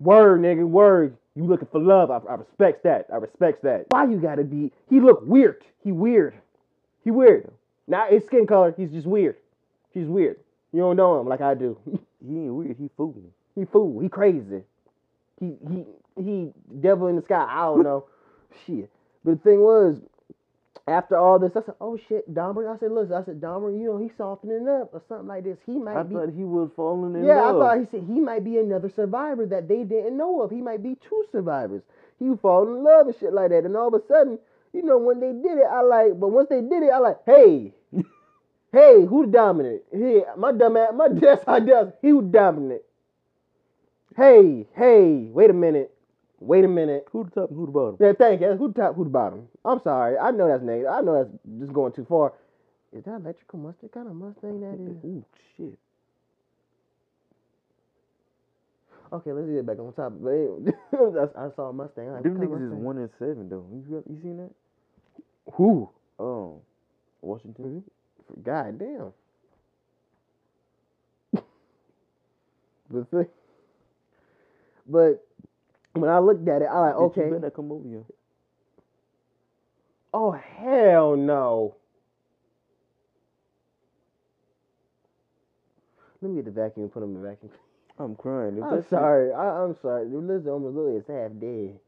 "Word, 0.01 0.41
nigga. 0.41 0.67
Word. 0.67 1.15
You 1.33 1.45
looking 1.45 1.69
for 1.71 1.79
love? 1.79 2.11
I, 2.11 2.17
I 2.29 2.35
respects 2.35 2.81
that. 2.83 3.07
I 3.11 3.17
respect 3.17 3.63
that. 3.63 3.85
Why 3.89 4.03
you 4.05 4.17
gotta 4.17 4.43
be? 4.43 4.71
He 4.89 4.99
look 4.99 5.21
weird. 5.25 5.63
He 5.81 5.93
weird. 5.93 6.33
He 7.05 7.11
weird. 7.11 7.49
Not 7.87 8.11
his 8.11 8.25
skin 8.25 8.47
color. 8.47 8.73
He's 8.75 8.91
just 8.91 9.07
weird. 9.07 9.37
He's 9.93 10.07
weird. 10.07 10.39
You 10.73 10.79
don't 10.81 10.97
know 10.97 11.19
him 11.19 11.27
like 11.27 11.41
I 11.41 11.53
do. 11.53 11.77
He 12.27 12.39
ain't 12.39 12.53
weird. 12.55 12.75
He 12.79 12.89
fool. 12.97 13.15
he 13.53 13.65
fool. 13.65 13.99
He 13.99 14.09
crazy. 14.09 14.63
He 15.39 15.53
he 15.69 15.85
he 16.17 16.51
devil 16.79 17.07
in 17.07 17.15
the 17.15 17.21
sky. 17.21 17.45
I 17.47 17.65
don't 17.65 17.83
know. 17.83 18.05
shit. 18.65 18.89
But 19.23 19.43
the 19.43 19.49
thing 19.49 19.61
was, 19.61 20.01
after 20.87 21.17
all 21.17 21.39
this, 21.39 21.51
I 21.55 21.61
said, 21.63 21.75
"Oh 21.81 21.97
shit, 21.97 22.31
Dahmer." 22.33 22.73
I 22.73 22.77
said, 22.79 22.91
"Look," 22.91 23.11
I 23.11 23.23
said, 23.23 23.41
"Dahmer, 23.41 23.77
you 23.77 23.85
know, 23.85 23.97
he's 23.97 24.15
softening 24.17 24.67
up 24.67 24.93
or 24.93 25.01
something 25.09 25.27
like 25.27 25.43
this. 25.43 25.57
He 25.65 25.73
might 25.79 25.97
I 25.97 26.03
be." 26.03 26.15
thought 26.15 26.29
he 26.29 26.43
was 26.43 26.69
falling 26.75 27.15
in 27.15 27.25
Yeah, 27.25 27.35
love. 27.41 27.45
Yeah, 27.45 27.49
I 27.49 27.59
thought 27.59 27.79
he 27.79 27.85
said 27.85 28.03
he 28.03 28.19
might 28.19 28.43
be 28.43 28.57
another 28.59 28.89
survivor 28.89 29.45
that 29.47 29.67
they 29.67 29.83
didn't 29.83 30.17
know 30.17 30.41
of. 30.41 30.51
He 30.51 30.61
might 30.61 30.83
be 30.83 30.95
two 30.95 31.25
survivors. 31.31 31.81
He 32.19 32.29
would 32.29 32.41
fall 32.41 32.67
in 32.67 32.83
love 32.83 33.07
and 33.07 33.15
shit 33.19 33.33
like 33.33 33.49
that. 33.49 33.65
And 33.65 33.75
all 33.75 33.87
of 33.87 33.93
a 33.95 34.05
sudden, 34.07 34.39
you 34.73 34.83
know, 34.83 34.97
when 34.97 35.19
they 35.19 35.33
did 35.33 35.57
it, 35.57 35.67
I 35.71 35.81
like, 35.81 36.19
but 36.19 36.29
once 36.29 36.49
they 36.49 36.61
did 36.61 36.83
it, 36.83 36.91
I 36.93 36.99
like, 36.99 37.19
hey, 37.25 37.73
hey, 38.71 39.05
who 39.05 39.27
dominant? 39.27 39.83
Hey, 39.91 40.23
my 40.37 40.51
dumb 40.51 40.77
ass, 40.77 40.91
my 40.95 41.07
desk, 41.21 41.43
how 41.47 41.59
does. 41.59 41.93
He 42.01 42.13
was 42.13 42.25
dominant. 42.31 42.83
Hey, 44.17 44.67
hey, 44.75 45.29
wait 45.31 45.49
a 45.49 45.53
minute. 45.53 45.94
Wait 46.45 46.63
a 46.63 46.67
minute. 46.67 47.07
Who 47.11 47.23
the 47.23 47.31
top 47.31 47.49
and 47.49 47.57
who 47.57 47.65
the 47.65 47.71
bottom? 47.71 47.97
Yeah, 47.99 48.13
thank 48.13 48.41
you. 48.41 48.53
Who 48.53 48.67
the 48.71 48.81
top, 48.81 48.95
who 48.95 49.03
the 49.03 49.09
bottom? 49.09 49.47
I'm 49.65 49.81
sorry. 49.83 50.17
I 50.17 50.29
know 50.31 50.47
that's 50.47 50.61
negative. 50.63 50.91
I 50.91 51.01
know 51.01 51.17
that's 51.23 51.59
just 51.59 51.73
going 51.73 51.91
too 51.93 52.05
far. 52.07 52.33
Is 52.93 53.03
that 53.05 53.15
electrical 53.15 53.59
Mustang? 53.59 53.89
kind 53.89 54.07
of 54.07 54.15
Mustang 54.15 54.61
that 54.61 54.75
is? 54.75 55.03
Ooh, 55.03 55.25
shit. 55.57 55.77
Okay, 59.11 59.31
let's 59.31 59.49
get 59.49 59.65
back 59.65 59.79
on 59.79 59.91
top. 59.93 60.13
I, 60.21 61.45
I 61.45 61.49
saw 61.55 61.69
a 61.69 61.73
Mustang. 61.73 62.09
I 62.09 62.13
like, 62.13 62.23
Them 62.23 62.37
niggas 62.37 62.67
is 62.67 62.73
one 62.73 62.97
in 62.97 63.09
seven 63.17 63.49
though. 63.49 63.65
You 63.71 64.03
you 64.07 64.21
seen 64.21 64.37
that? 64.37 64.51
Who? 65.53 65.89
Oh, 66.19 66.61
Washington. 67.21 67.83
God 68.43 68.79
damn. 68.79 69.13
the 72.91 73.05
thing. 73.05 73.27
But 74.87 75.24
when 75.95 76.09
I 76.09 76.19
looked 76.19 76.47
at 76.47 76.61
it, 76.61 76.65
I 76.71 76.79
like, 76.79 76.93
Did 76.95 76.99
you 76.99 77.05
okay. 77.23 77.29
better 77.35 77.49
come 77.51 77.71
over 77.71 77.87
here. 77.87 78.03
Oh 80.13 80.31
hell 80.31 81.15
no. 81.17 81.75
Let 86.21 86.29
me 86.31 86.35
get 86.37 86.45
the 86.45 86.51
vacuum 86.51 86.83
and 86.85 86.93
put 86.93 87.03
him 87.03 87.15
in 87.15 87.21
the 87.21 87.27
vacuum. 87.29 87.51
I'm 87.99 88.15
crying. 88.15 88.57
If 88.57 88.63
I'm 88.63 88.69
that 88.71 88.83
shit- 88.83 88.89
sorry. 88.89 89.31
I, 89.33 89.63
I'm 89.63 89.75
sorry. 89.81 90.09
The 90.09 90.17
lizard 90.17 90.47
almost 90.47 90.75
literally 90.75 90.97
is 90.97 91.05
half 91.07 91.31
dead. 91.39 91.79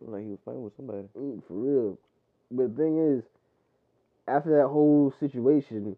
like 0.00 0.22
he 0.24 0.30
was 0.30 0.38
fighting 0.44 0.62
with 0.62 0.76
somebody. 0.76 1.04
Mm, 1.18 1.42
for 1.46 1.54
real. 1.54 1.98
But 2.50 2.76
the 2.76 2.82
thing 2.82 3.16
is, 3.18 3.24
after 4.28 4.50
that 4.58 4.68
whole 4.68 5.12
situation, 5.20 5.96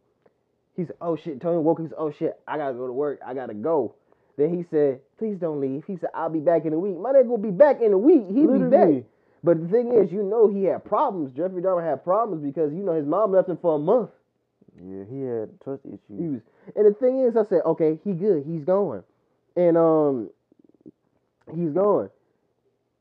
he 0.76 0.84
said, 0.84 0.96
"Oh 1.00 1.16
shit." 1.16 1.40
Tony 1.40 1.58
woke. 1.58 1.80
He 1.80 1.86
said, 1.88 1.96
"Oh 1.98 2.10
shit, 2.10 2.40
I 2.46 2.56
gotta 2.58 2.74
go 2.74 2.86
to 2.86 2.92
work. 2.92 3.20
I 3.26 3.34
gotta 3.34 3.54
go." 3.54 3.94
Then 4.38 4.54
he 4.56 4.64
said, 4.70 5.00
"Please 5.18 5.36
don't 5.36 5.60
leave." 5.60 5.84
He 5.84 5.96
said, 5.96 6.10
"I'll 6.14 6.30
be 6.30 6.38
back 6.38 6.64
in 6.64 6.72
a 6.72 6.78
week." 6.78 6.96
My 6.96 7.12
nigga 7.12 7.26
will 7.26 7.38
be 7.38 7.50
back 7.50 7.82
in 7.82 7.92
a 7.92 7.98
week. 7.98 8.24
He'll 8.30 8.56
be 8.56 8.70
back. 8.70 9.04
But 9.42 9.60
the 9.60 9.68
thing 9.68 9.92
is, 9.92 10.12
you 10.12 10.22
know, 10.22 10.48
he 10.48 10.64
had 10.64 10.84
problems. 10.84 11.32
Jeffrey 11.32 11.60
Dahmer 11.60 11.84
had 11.84 12.04
problems 12.04 12.42
because 12.44 12.72
you 12.72 12.84
know 12.84 12.92
his 12.94 13.04
mom 13.04 13.32
left 13.32 13.48
him 13.48 13.58
for 13.60 13.74
a 13.74 13.78
month. 13.78 14.10
Yeah, 14.80 15.02
he 15.10 15.22
had 15.22 15.60
trust 15.60 15.84
issues. 15.84 16.00
He 16.08 16.28
was, 16.28 16.40
and 16.76 16.86
the 16.86 16.94
thing 16.94 17.20
is, 17.20 17.36
I 17.36 17.44
said, 17.44 17.62
"Okay, 17.66 17.98
he 18.04 18.12
good. 18.12 18.44
He's 18.46 18.64
going," 18.64 19.02
and 19.56 19.76
um, 19.76 20.30
he's 21.52 21.70
going. 21.70 22.08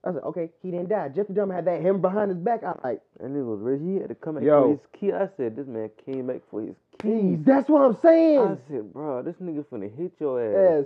I 0.04 0.14
said, 0.14 0.24
"Okay, 0.24 0.50
he 0.64 0.72
didn't 0.72 0.90
die." 0.90 1.10
Jeffrey 1.10 1.36
Dahmer 1.36 1.54
had 1.54 1.66
that 1.66 1.82
him 1.82 2.02
behind 2.02 2.30
his 2.30 2.40
back. 2.40 2.64
I 2.64 2.74
like. 2.84 3.02
And 3.20 3.38
it 3.38 3.44
was 3.44 3.60
rich. 3.60 3.82
He 3.84 3.96
had 3.96 4.10
to 4.10 4.16
come 4.16 4.36
back 4.36 4.44
Yo. 4.44 4.64
for 4.64 4.70
his 4.70 4.80
key. 5.00 5.12
I 5.12 5.30
said, 5.38 5.56
this 5.56 5.68
man 5.68 5.92
came 6.04 6.28
back 6.28 6.42
for 6.50 6.62
his 6.62 6.76
keys. 7.00 7.12
Keys. 7.12 7.40
That's 7.46 7.70
what 7.70 7.82
I'm 7.82 7.98
saying. 8.02 8.40
I 8.40 8.58
said, 8.70 8.94
bro, 8.94 9.22
this 9.22 9.36
nigga 9.36 9.66
finna 9.66 9.96
hit 9.96 10.14
your 10.20 10.42
ass. 10.42 10.86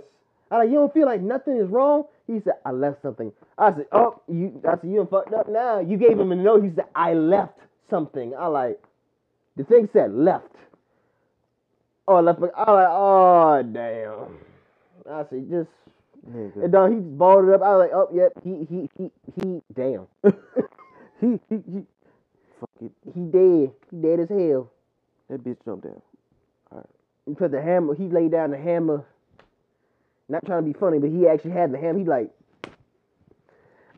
I 0.52 0.58
like, 0.58 0.68
you 0.68 0.74
don't 0.74 0.92
feel 0.92 1.06
like 1.06 1.22
nothing 1.22 1.56
is 1.56 1.68
wrong? 1.68 2.04
He 2.26 2.40
said, 2.44 2.54
I 2.66 2.72
left 2.72 3.00
something. 3.00 3.32
I 3.56 3.72
said, 3.72 3.86
oh, 3.90 4.20
you, 4.28 4.60
I 4.68 4.72
said, 4.72 4.90
you 4.90 4.96
done 4.96 5.06
fucked 5.06 5.32
up 5.32 5.48
now. 5.48 5.80
You 5.80 5.96
gave 5.96 6.18
him 6.20 6.30
a 6.30 6.36
note. 6.36 6.62
He 6.62 6.70
said, 6.74 6.84
I 6.94 7.14
left 7.14 7.58
something. 7.88 8.34
I 8.38 8.48
like, 8.48 8.78
the 9.56 9.64
thing 9.64 9.88
said 9.94 10.12
left. 10.12 10.46
Oh, 12.06 12.16
I 12.16 12.20
left. 12.20 12.40
I 12.54 12.70
like, 12.70 12.88
oh, 12.90 13.62
damn. 13.72 14.38
I 15.10 15.24
said, 15.30 15.48
just, 15.50 15.70
Nigga. 16.30 16.64
and 16.64 16.74
then 16.74 16.92
he 16.92 16.98
balled 17.00 17.48
it 17.48 17.54
up. 17.54 17.62
I 17.62 17.76
was 17.76 17.88
like, 17.88 17.92
oh, 17.94 18.08
yep, 18.14 18.32
he, 18.44 18.66
he, 18.68 18.90
he, 18.98 19.10
he, 19.40 19.62
damn. 19.74 20.06
he, 21.20 21.40
he, 21.48 21.62
he. 21.72 21.82
Fuck 22.60 22.70
it. 22.82 22.92
He 23.14 23.20
dead. 23.22 23.72
He 23.90 23.96
dead 23.96 24.20
as 24.20 24.28
hell. 24.28 24.70
That 25.30 25.42
bitch 25.42 25.56
jumped 25.64 25.84
down. 25.84 26.02
All 26.70 26.78
right. 26.78 26.86
He 27.26 27.34
put 27.34 27.52
the 27.52 27.62
hammer, 27.62 27.94
he 27.94 28.08
laid 28.08 28.32
down 28.32 28.50
the 28.50 28.58
hammer. 28.58 29.06
Not 30.28 30.44
trying 30.46 30.64
to 30.64 30.72
be 30.72 30.78
funny, 30.78 30.98
but 30.98 31.10
he 31.10 31.26
actually 31.28 31.52
had 31.52 31.72
the 31.72 31.78
hammer. 31.78 31.98
He 31.98 32.04
like, 32.04 32.30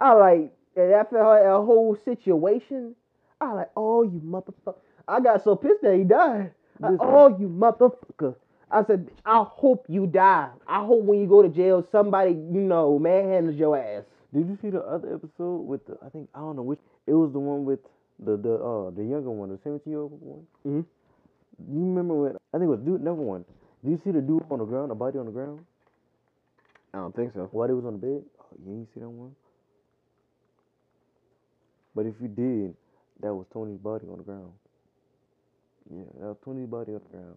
I 0.00 0.12
like, 0.12 0.52
and 0.76 0.92
after 0.92 1.18
a 1.18 1.62
whole 1.62 1.96
situation, 2.04 2.94
I 3.40 3.52
like, 3.52 3.70
oh, 3.76 4.02
you 4.02 4.20
motherfucker. 4.24 4.76
I 5.06 5.20
got 5.20 5.44
so 5.44 5.54
pissed 5.54 5.82
that 5.82 5.94
he 5.96 6.04
died. 6.04 6.52
Listen. 6.80 6.98
oh, 7.00 7.28
you 7.38 7.48
motherfucker. 7.48 8.34
I 8.70 8.84
said, 8.84 9.08
I 9.24 9.44
hope 9.46 9.86
you 9.88 10.06
die. 10.06 10.48
I 10.66 10.84
hope 10.84 11.04
when 11.04 11.20
you 11.20 11.28
go 11.28 11.42
to 11.42 11.48
jail, 11.48 11.86
somebody, 11.92 12.32
you 12.32 12.60
know, 12.60 12.98
manhandles 12.98 13.56
your 13.56 13.76
ass. 13.78 14.04
Did 14.32 14.48
you 14.48 14.58
see 14.60 14.70
the 14.70 14.80
other 14.80 15.14
episode 15.14 15.58
with 15.58 15.86
the? 15.86 15.96
I 16.04 16.08
think 16.08 16.28
I 16.34 16.40
don't 16.40 16.56
know 16.56 16.62
which. 16.62 16.80
It 17.06 17.12
was 17.12 17.32
the 17.32 17.38
one 17.38 17.64
with 17.64 17.78
the 18.18 18.36
the 18.36 18.54
uh 18.54 18.90
the 18.90 19.04
younger 19.04 19.30
one, 19.30 19.50
the 19.50 19.58
seventeen 19.62 19.92
year 19.92 20.00
old 20.00 20.20
one. 20.20 20.46
Mhm. 20.66 20.84
You 21.70 21.80
remember 21.80 22.14
when? 22.14 22.36
I 22.52 22.58
think 22.58 22.64
it 22.64 22.74
was 22.74 22.80
dude 22.80 23.00
number 23.00 23.22
one. 23.22 23.44
Did 23.84 23.92
you 23.92 24.00
see 24.02 24.10
the 24.10 24.20
dude 24.20 24.42
on 24.50 24.58
the 24.58 24.64
ground, 24.64 24.90
the 24.90 24.96
body 24.96 25.18
on 25.18 25.26
the 25.26 25.30
ground, 25.30 25.60
I 26.94 26.98
don't 26.98 27.14
think 27.14 27.32
so. 27.34 27.48
while 27.50 27.66
he 27.66 27.74
was 27.74 27.84
on 27.84 27.94
the 27.94 28.06
bed? 28.06 28.22
Oh, 28.40 28.56
you 28.64 28.72
ain't 28.72 28.88
see 28.94 29.00
that 29.00 29.10
one. 29.10 29.34
But 31.94 32.06
if 32.06 32.14
you 32.22 32.28
did, 32.28 32.76
that 33.20 33.34
was 33.34 33.46
Tony's 33.52 33.80
body 33.80 34.06
on 34.08 34.18
the 34.18 34.24
ground. 34.24 34.52
Yeah, 35.90 36.04
that 36.20 36.26
was 36.26 36.36
Tony's 36.44 36.68
body 36.68 36.92
on 36.92 37.00
the 37.10 37.18
ground. 37.18 37.36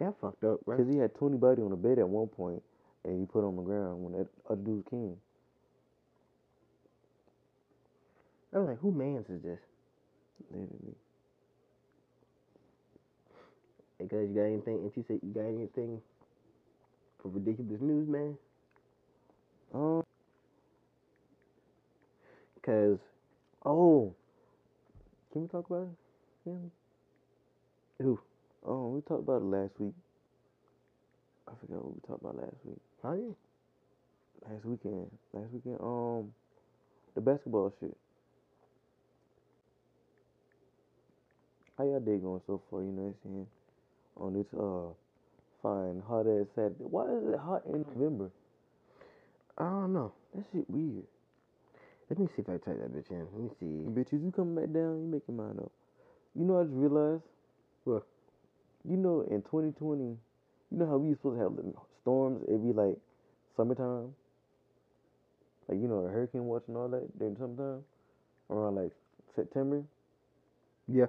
That 0.00 0.14
fucked 0.20 0.42
up, 0.44 0.60
right? 0.66 0.78
Cause 0.78 0.88
he 0.88 0.98
had 0.98 1.14
Tony 1.18 1.38
body 1.38 1.62
on 1.62 1.70
the 1.70 1.76
bed 1.76 1.98
at 2.00 2.08
one 2.08 2.26
point, 2.28 2.62
and 3.04 3.20
he 3.20 3.26
put 3.26 3.44
it 3.44 3.46
on 3.46 3.56
the 3.56 3.62
ground 3.62 4.02
when 4.02 4.12
that 4.14 4.28
other 4.50 4.62
dude 4.62 4.84
came. 4.90 5.16
I 8.52 8.58
was 8.58 8.68
like, 8.68 8.80
who 8.80 8.90
man's 8.92 9.28
is 9.30 9.42
this? 9.42 9.60
Literally. 10.50 10.96
Because 13.98 14.28
you 14.28 14.34
got 14.34 14.42
anything, 14.46 14.86
if 14.86 14.96
you 14.96 15.04
said 15.06 15.20
you 15.22 15.34
got 15.34 15.46
anything 15.46 16.00
for 17.22 17.28
ridiculous 17.28 17.80
news, 17.80 18.08
man? 18.08 18.36
Um. 19.74 20.02
Because 22.54 22.98
Oh. 23.64 24.14
Can 25.32 25.42
we 25.42 25.48
talk 25.48 25.68
about 25.68 25.88
we? 26.44 26.52
Who? 28.00 28.18
Oh, 28.64 28.88
we 28.88 29.00
talked 29.02 29.22
about 29.22 29.42
it 29.42 29.44
last 29.44 29.72
week. 29.78 29.94
I 31.46 31.52
forgot 31.60 31.84
what 31.84 31.94
we 31.94 32.00
talked 32.06 32.22
about 32.22 32.36
last 32.36 32.56
week. 32.64 32.78
how 33.02 33.12
you? 33.12 33.36
Last 34.48 34.64
weekend. 34.64 35.10
Last 35.32 35.52
weekend. 35.52 35.78
Um, 35.80 36.32
The 37.14 37.20
basketball 37.20 37.72
shit. 37.80 37.96
How 41.76 41.84
y'all 41.84 42.00
day 42.00 42.18
going 42.18 42.40
so 42.46 42.60
far? 42.70 42.80
You 42.80 42.88
know 42.92 43.02
what 43.02 43.14
I'm 43.24 43.32
saying? 43.32 43.46
On 44.16 44.34
this 44.34 44.46
uh 44.54 45.07
fine 45.62 46.02
hot 46.06 46.26
ass 46.26 46.46
Saturday. 46.54 46.84
Why 46.84 47.04
is 47.04 47.34
it 47.34 47.38
hot 47.38 47.62
in 47.66 47.84
November? 47.94 48.30
I 49.56 49.64
don't 49.64 49.92
know. 49.92 50.12
That 50.34 50.44
shit 50.52 50.68
weird. 50.68 51.04
Let 52.10 52.18
me 52.18 52.26
see 52.34 52.42
if 52.42 52.48
I 52.48 52.52
type 52.52 52.78
that 52.78 52.94
bitch 52.94 53.10
in. 53.10 53.26
Let 53.32 53.42
me 53.42 53.50
see. 53.60 53.66
Bitches, 53.90 54.24
you 54.24 54.32
coming 54.34 54.54
back 54.54 54.72
down? 54.72 55.02
You 55.02 55.08
making 55.10 55.36
mine 55.36 55.58
up? 55.58 55.72
You 56.34 56.44
know, 56.44 56.60
I 56.60 56.64
just 56.64 56.74
realized. 56.74 57.22
What? 57.84 58.06
You 58.88 58.96
know, 58.96 59.22
in 59.30 59.42
2020, 59.42 60.04
you 60.04 60.16
know 60.70 60.86
how 60.86 60.96
we 60.96 61.14
supposed 61.14 61.38
to 61.38 61.42
have 61.42 61.52
storms 62.02 62.42
every 62.48 62.72
like 62.72 62.96
summertime, 63.56 64.14
like 65.68 65.78
you 65.80 65.88
know, 65.88 66.06
a 66.06 66.08
hurricane 66.08 66.44
watch 66.44 66.62
and 66.68 66.76
all 66.76 66.88
that 66.88 67.18
during 67.18 67.36
summertime, 67.36 67.82
around 68.50 68.76
like 68.76 68.92
September. 69.34 69.82
Yeah. 70.86 71.06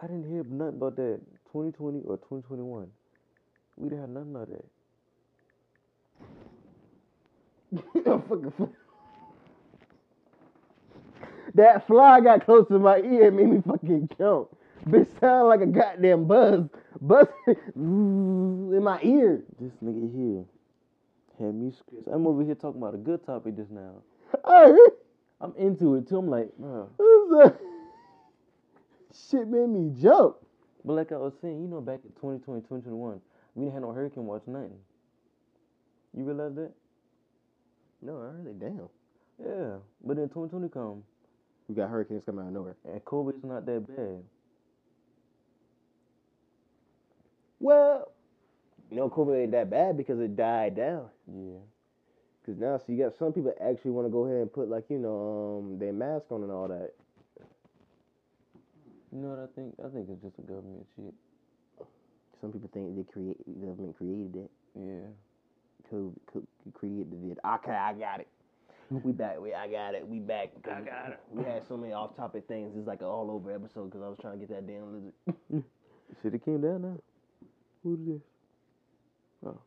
I 0.00 0.06
didn't 0.06 0.30
hear 0.30 0.44
nothing 0.44 0.76
about 0.76 0.96
that 0.96 1.20
2020 1.52 2.02
or 2.06 2.16
2021. 2.18 2.88
We 3.78 3.90
didn't 3.90 4.02
have 4.02 4.10
nothing 4.10 4.36
of 4.36 4.50
that. 4.50 4.66
I'm 8.12 8.22
fucking 8.22 8.52
fl- 8.56 8.64
that 11.54 11.86
fly 11.86 12.20
got 12.20 12.44
close 12.44 12.66
to 12.68 12.78
my 12.78 12.98
ear 12.98 13.28
and 13.28 13.36
made 13.36 13.48
me 13.48 13.62
fucking 13.66 14.10
jump. 14.18 14.48
Bitch 14.86 15.08
sound 15.20 15.48
like 15.48 15.60
a 15.60 15.66
goddamn 15.66 16.26
buzz. 16.26 16.64
Buzz 17.00 17.26
in 17.76 18.82
my 18.82 19.00
ear. 19.02 19.42
This 19.60 19.72
nigga 19.84 20.12
here 20.14 20.44
had 21.38 21.54
me 21.54 21.70
scratch. 21.72 22.04
I'm 22.12 22.26
over 22.26 22.42
here 22.44 22.54
talking 22.54 22.80
about 22.80 22.94
a 22.94 22.98
good 22.98 23.24
topic 23.24 23.56
just 23.56 23.70
now. 23.70 24.02
I'm 25.40 25.54
into 25.56 25.94
it 25.96 26.08
too. 26.08 26.18
I'm 26.18 26.28
like, 26.28 26.50
bro. 26.58 26.88
Shit 29.30 29.48
made 29.48 29.68
me 29.68 29.92
jump. 30.00 30.36
But 30.84 30.94
like 30.94 31.12
I 31.12 31.16
was 31.16 31.32
saying, 31.42 31.60
you 31.60 31.68
know, 31.68 31.80
back 31.80 32.00
in 32.04 32.10
2020, 32.12 32.60
2021, 32.62 33.20
we 33.58 33.64
didn't 33.64 33.74
have 33.74 33.82
no 33.82 33.92
hurricane 33.92 34.24
watch, 34.24 34.42
nothing. 34.46 34.78
You 36.16 36.22
realize 36.24 36.54
that? 36.54 36.72
No, 38.00 38.18
I 38.18 38.30
heard 38.30 38.46
it. 38.46 38.60
Damn. 38.60 38.88
Yeah. 39.44 39.76
But 40.04 40.16
then 40.16 40.28
2020 40.28 40.68
come, 40.68 41.02
We 41.68 41.74
got 41.74 41.90
hurricanes 41.90 42.22
coming 42.24 42.44
out 42.44 42.48
of 42.48 42.54
nowhere. 42.54 42.76
and 42.84 43.04
COVID's 43.04 43.42
not 43.44 43.66
that 43.66 43.86
bad. 43.88 44.22
Well, 47.58 48.12
you 48.90 48.96
know, 48.96 49.08
COVID 49.10 49.42
ain't 49.42 49.52
that 49.52 49.70
bad 49.70 49.96
because 49.96 50.20
it 50.20 50.36
died 50.36 50.76
down. 50.76 51.08
Yeah. 51.26 51.58
Cause 52.46 52.56
now, 52.58 52.78
so 52.78 52.84
you 52.92 53.02
got 53.02 53.16
some 53.18 53.32
people 53.32 53.52
actually 53.60 53.90
want 53.90 54.06
to 54.06 54.10
go 54.10 54.24
ahead 54.24 54.40
and 54.40 54.52
put 54.52 54.68
like 54.70 54.84
you 54.88 54.98
know 54.98 55.58
um 55.60 55.78
their 55.78 55.92
mask 55.92 56.26
on 56.30 56.42
and 56.42 56.50
all 56.52 56.68
that. 56.68 56.92
You 59.12 59.18
know 59.20 59.28
what 59.28 59.40
I 59.40 59.46
think? 59.54 59.74
I 59.84 59.88
think 59.92 60.08
it's 60.08 60.22
just 60.22 60.38
a 60.38 60.42
government 60.42 60.86
shit. 60.96 61.12
Some 62.40 62.52
people 62.52 62.70
think 62.72 62.96
they 62.96 63.02
create 63.12 63.36
the 63.46 63.66
government 63.66 63.96
created 63.96 64.36
it. 64.36 64.50
Yeah. 64.78 65.08
COVID 65.92 66.14
co- 66.32 66.46
created 66.74 67.10
the 67.10 67.16
vid. 67.16 67.38
Okay, 67.44 67.72
I 67.72 67.92
got 67.94 68.20
it. 68.20 68.28
We 68.90 69.12
back. 69.12 69.38
We 69.38 69.52
I 69.52 69.68
got 69.68 69.94
it. 69.94 70.06
We 70.08 70.18
back. 70.18 70.48
I 70.64 70.80
got 70.80 71.10
it. 71.10 71.20
We 71.30 71.44
had 71.44 71.62
so 71.68 71.76
many 71.76 71.92
off-topic 71.92 72.48
things. 72.48 72.72
It's 72.74 72.86
like 72.86 73.00
an 73.02 73.06
all-over 73.06 73.52
episode 73.52 73.90
because 73.90 74.02
I 74.02 74.08
was 74.08 74.16
trying 74.18 74.40
to 74.40 74.46
get 74.46 74.48
that 74.48 74.66
damn 74.66 74.94
lizard. 74.94 75.64
Shit, 76.22 76.32
it 76.32 76.42
came 76.42 76.62
down 76.62 76.80
now. 76.82 76.96
Who's 77.82 77.98
this? 78.06 78.22
Oh, 79.44 79.58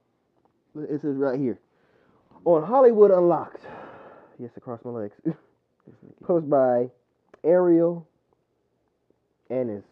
it 0.81 1.01
says 1.01 1.15
right 1.17 1.39
here 1.39 1.59
on 2.45 2.63
Hollywood 2.63 3.11
Unlocked. 3.11 3.63
Yes, 4.39 4.49
across 4.57 4.79
my 4.83 4.91
legs. 4.91 5.13
This 5.87 5.95
nigga. 6.05 6.27
Posted 6.27 6.49
by 6.49 6.89
Ariel 7.43 8.07
Ennis. 9.49 9.83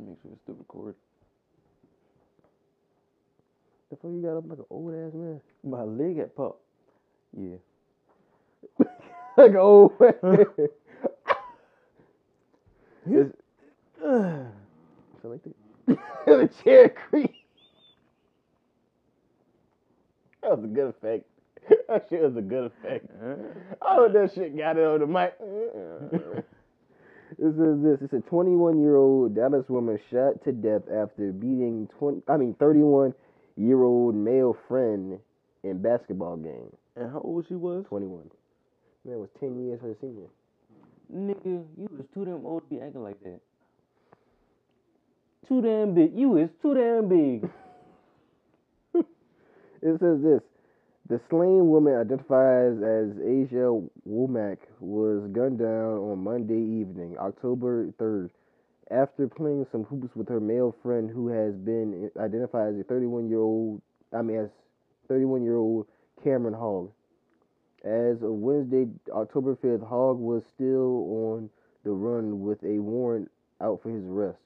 Make 0.00 0.16
sure 0.22 0.32
it's 0.32 0.42
still 0.42 0.56
recorded. 0.56 0.96
The 3.90 3.96
fuck 3.96 4.10
you 4.12 4.22
got 4.22 4.36
up 4.36 4.44
like 4.48 4.58
an 4.58 4.64
old 4.70 4.94
ass 4.94 5.12
man? 5.14 5.40
My 5.64 5.82
leg 5.82 6.18
got 6.18 6.34
popped. 6.36 6.62
Yeah. 7.36 7.56
like 9.36 9.50
an 9.50 9.56
old 9.56 9.92
man. 10.00 10.14
It's- 13.10 13.32
so 14.00 14.48
like 15.24 15.40
the, 15.42 15.52
the 16.26 16.50
chair 16.62 16.90
creak. 16.90 17.34
That 20.42 20.56
was 20.56 20.64
a 20.64 20.68
good 20.68 20.88
effect. 20.88 21.24
That 21.88 22.06
shit 22.08 22.22
was 22.22 22.36
a 22.36 22.42
good 22.42 22.64
effect. 22.64 23.06
Uh-huh. 23.22 23.36
I 23.82 23.94
hope 23.94 24.12
that 24.12 24.32
shit 24.34 24.56
got 24.56 24.76
it 24.76 24.84
on 24.86 25.00
the 25.00 25.06
mic. 25.06 25.34
this 27.38 27.54
is 27.54 27.82
this. 27.82 27.98
It's 28.02 28.12
a 28.12 28.20
21 28.28 28.80
year 28.80 28.96
old 28.96 29.34
Dallas 29.34 29.68
woman 29.68 29.98
shot 30.10 30.42
to 30.44 30.52
death 30.52 30.82
after 30.92 31.32
beating 31.32 31.88
20. 31.98 32.22
I 32.28 32.36
mean 32.36 32.54
31 32.60 33.14
year 33.56 33.82
old 33.82 34.14
male 34.14 34.56
friend 34.68 35.18
in 35.62 35.82
basketball 35.82 36.36
game. 36.36 36.74
And 36.96 37.10
how 37.10 37.20
old 37.20 37.46
she 37.48 37.54
was? 37.54 37.84
21. 37.88 38.30
Man, 39.04 39.14
it 39.14 39.18
was 39.18 39.30
10 39.38 39.64
years 39.64 39.80
her 39.80 39.96
senior. 40.00 40.26
Nigga, 41.14 41.64
you 41.76 41.88
was 41.90 42.06
too 42.14 42.24
damn 42.24 42.44
old 42.46 42.62
to 42.68 42.74
be 42.74 42.80
acting 42.80 43.02
like 43.02 43.20
that. 43.22 43.40
Too 45.48 45.62
damn 45.62 45.94
big. 45.94 46.16
You 46.16 46.36
is 46.38 46.50
too 46.62 46.74
damn 46.74 47.08
big. 47.08 47.50
It 49.82 49.98
says 49.98 50.22
this. 50.22 50.42
The 51.08 51.20
slain 51.28 51.70
woman 51.70 51.94
identifies 51.94 52.76
as 52.82 53.18
Asia 53.18 53.80
Womack 54.08 54.58
was 54.78 55.28
gunned 55.32 55.58
down 55.58 55.98
on 55.98 56.22
Monday 56.22 56.54
evening, 56.54 57.16
October 57.18 57.86
3rd, 57.98 58.30
after 58.90 59.28
playing 59.28 59.66
some 59.70 59.84
hoops 59.84 60.14
with 60.16 60.28
her 60.28 60.40
male 60.40 60.74
friend 60.82 61.10
who 61.10 61.28
has 61.28 61.54
been 61.54 62.10
identified 62.18 62.74
as 62.74 62.80
a 62.80 62.84
31 62.84 63.28
year 63.28 63.38
old, 63.40 63.80
I 64.12 64.22
mean, 64.22 64.38
as 64.38 64.50
31 65.08 65.42
year 65.44 65.56
old 65.56 65.86
Cameron 66.24 66.54
Hogg. 66.54 66.90
As 67.84 68.22
of 68.22 68.32
Wednesday, 68.32 68.86
October 69.10 69.56
5th, 69.56 69.88
Hogg 69.88 70.18
was 70.18 70.42
still 70.54 71.06
on 71.34 71.50
the 71.84 71.90
run 71.90 72.40
with 72.42 72.62
a 72.62 72.78
warrant 72.78 73.30
out 73.60 73.80
for 73.82 73.90
his 73.90 74.04
arrest. 74.04 74.38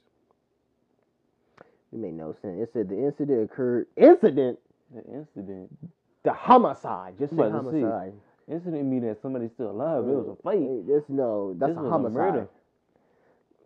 It 1.93 1.99
made 1.99 2.15
no 2.15 2.35
sense. 2.43 2.61
It 2.61 2.71
said 2.73 2.89
the 2.89 2.99
incident 3.07 3.51
occurred. 3.51 3.87
Incident? 3.97 4.59
The 4.95 5.03
incident. 5.13 5.77
The 6.25 6.33
homicide. 6.33 7.15
Just 7.19 7.33
I'm 7.33 7.39
say 7.39 7.45
about 7.47 7.65
to 7.65 7.71
say, 7.73 7.81
homicide. 7.81 8.13
Incident 8.49 8.85
mean 8.87 9.07
that 9.07 9.21
somebody's 9.23 9.51
still 9.55 9.71
alive. 9.71 10.05
It 10.05 10.15
was 10.15 10.37
a 10.39 10.43
fight. 10.43 10.59
Hey, 10.59 10.81
This 10.87 11.03
no, 11.09 11.55
that's 11.59 11.71
This 11.71 11.79
a 11.79 11.83
was 11.83 11.87
a 11.89 11.91
homicide. 11.91 12.15
murder. 12.15 12.49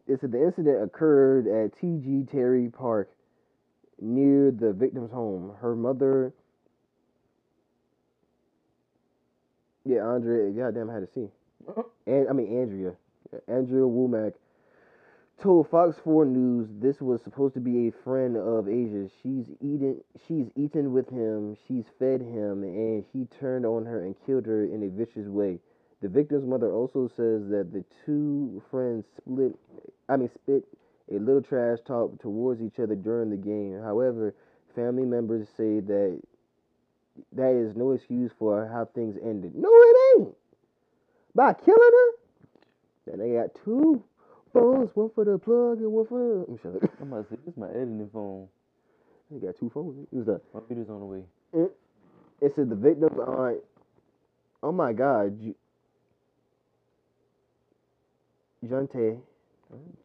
It 0.08 0.20
said 0.20 0.32
the 0.32 0.42
incident 0.42 0.82
occurred 0.82 1.46
at 1.46 1.78
T.G. 1.78 2.24
Terry 2.32 2.70
Park 2.70 3.10
near 4.00 4.50
the 4.50 4.72
victim's 4.72 5.10
home. 5.12 5.54
Her 5.60 5.76
mother, 5.76 6.32
yeah, 9.84 10.06
Andrea, 10.06 10.50
goddamn, 10.50 10.88
I 10.88 10.94
had 10.94 11.06
to 11.06 11.12
see. 11.14 11.28
And 12.06 12.26
I 12.26 12.32
mean 12.32 12.58
Andrea, 12.58 12.94
Andrea 13.46 13.82
Womack 13.82 14.32
told 15.42 15.68
Fox 15.68 15.98
4 16.02 16.24
News 16.24 16.68
this 16.80 17.02
was 17.02 17.20
supposed 17.22 17.52
to 17.54 17.60
be 17.60 17.88
a 17.88 17.92
friend 18.02 18.34
of 18.36 18.66
Asia's. 18.66 19.10
She's 19.22 19.50
eaten, 19.60 20.00
she's 20.26 20.46
eaten 20.56 20.94
with 20.94 21.10
him, 21.10 21.54
she's 21.66 21.84
fed 21.98 22.22
him, 22.22 22.62
and 22.62 23.04
he 23.12 23.26
turned 23.38 23.66
on 23.66 23.84
her 23.84 24.02
and 24.02 24.16
killed 24.24 24.46
her 24.46 24.64
in 24.64 24.82
a 24.82 24.88
vicious 24.88 25.28
way. 25.28 25.58
The 26.00 26.08
victim's 26.08 26.46
mother 26.46 26.70
also 26.72 27.08
says 27.08 27.48
that 27.50 27.70
the 27.72 27.84
two 28.06 28.62
friends 28.70 29.04
split, 29.16 29.54
I 30.08 30.16
mean, 30.16 30.30
spit 30.34 30.64
a 31.10 31.18
little 31.18 31.42
trash 31.42 31.78
talk 31.86 32.20
towards 32.20 32.62
each 32.62 32.78
other 32.78 32.94
during 32.94 33.30
the 33.30 33.36
game. 33.36 33.80
However, 33.82 34.34
family 34.74 35.04
members 35.04 35.48
say 35.56 35.80
that 35.80 36.20
that 37.32 37.50
is 37.50 37.76
no 37.76 37.92
excuse 37.92 38.30
for 38.38 38.68
how 38.68 38.84
things 38.94 39.16
ended. 39.22 39.54
No, 39.56 39.68
it 39.72 39.96
ain't. 40.20 40.34
By 41.34 41.52
killing 41.54 41.78
her, 41.80 42.10
then 43.06 43.18
they 43.18 43.34
got 43.34 43.54
two 43.64 44.02
phones, 44.52 44.90
one 44.94 45.10
for 45.14 45.24
the 45.24 45.38
plug 45.38 45.78
and 45.78 45.92
one 45.92 46.06
for. 46.06 46.46
Me 46.48 46.58
shut 46.62 46.76
up. 46.76 46.90
I'm 47.00 47.12
about 47.12 47.28
to 47.28 47.34
say, 47.34 47.40
this 47.44 47.54
is 47.54 47.58
my 47.58 47.68
editing 47.70 48.08
phone. 48.12 48.48
They 49.30 49.44
got 49.44 49.58
two 49.58 49.70
phones. 49.74 50.06
It 50.12 50.16
was 50.16 50.26
the. 50.26 50.40
My 50.54 50.60
video's 50.68 50.90
on 50.90 51.00
the 51.00 51.06
way. 51.06 51.22
It 52.40 52.54
said 52.54 52.70
the 52.70 52.76
victim's 52.76 53.18
aunt. 53.18 53.58
Oh 54.62 54.72
my 54.72 54.92
God, 54.92 55.40
Ju- 55.40 55.54
Junte, 58.66 59.18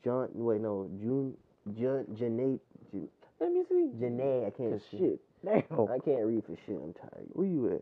John. 0.04 0.30
Wait, 0.34 0.62
no, 0.62 0.90
June, 1.02 1.34
Jun, 1.78 2.06
Janae, 2.16 2.60
Ju- 2.92 3.10
Let 3.40 3.52
me 3.52 3.64
see. 3.70 3.92
Janae. 4.00 4.48
I 4.48 4.50
can't 4.52 4.72
Good 4.72 4.82
shit. 4.92 5.00
shit. 5.00 5.20
Damn. 5.46 5.88
I 5.90 6.00
can't 6.00 6.26
read 6.26 6.44
for 6.46 6.56
shit. 6.66 6.76
I'm 6.82 6.94
tired. 6.94 7.28
Where 7.34 7.48
you 7.48 7.74
at? 7.76 7.82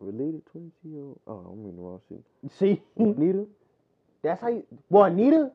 Related 0.00 0.42
22 0.52 0.88
year 0.88 1.00
old? 1.02 1.20
Oh, 1.26 1.50
I'm 1.52 1.58
reading 1.62 1.76
the 1.76 1.82
wrong 1.82 2.00
shit. 2.08 2.22
See, 2.58 2.82
Nita? 2.96 3.46
that's 4.22 4.40
how 4.40 4.48
you. 4.48 4.64
Juanita, 4.88 5.50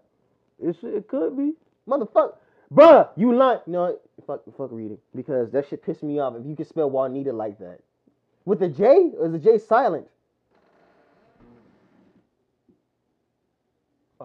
It, 0.61 0.75
it 0.83 1.07
could 1.07 1.35
be. 1.37 1.53
motherfucker, 1.87 2.35
bruh, 2.73 3.09
you 3.17 3.33
lying? 3.35 3.59
No, 3.67 3.97
fuck, 4.27 4.43
fuck 4.57 4.69
reading 4.71 4.99
because 5.15 5.51
that 5.51 5.67
shit 5.69 5.83
pissed 5.83 6.03
me 6.03 6.19
off. 6.19 6.35
If 6.35 6.45
you 6.45 6.55
can 6.55 6.65
spell 6.65 6.89
Juanita 6.89 7.33
like 7.33 7.57
that, 7.59 7.79
with 8.45 8.59
the 8.59 8.67
J 8.69 9.11
or 9.19 9.27
is 9.27 9.31
the 9.33 9.39
J 9.39 9.57
silent? 9.57 10.07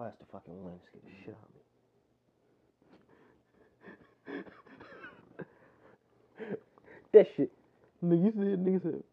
Oh, 0.01 0.05
that's 0.05 0.17
the 0.17 0.25
fucking 0.31 0.63
one. 0.63 0.79
Scared 0.87 1.03
the 1.05 1.11
shit 1.23 1.35
out 1.35 1.47
of 4.27 4.35
me. 4.35 4.43
that 7.13 7.27
shit. 7.37 7.51
Nigga 8.03 8.25
you 8.25 8.31
said, 8.31 8.65
nigga 8.65 8.81
said, 8.81 9.03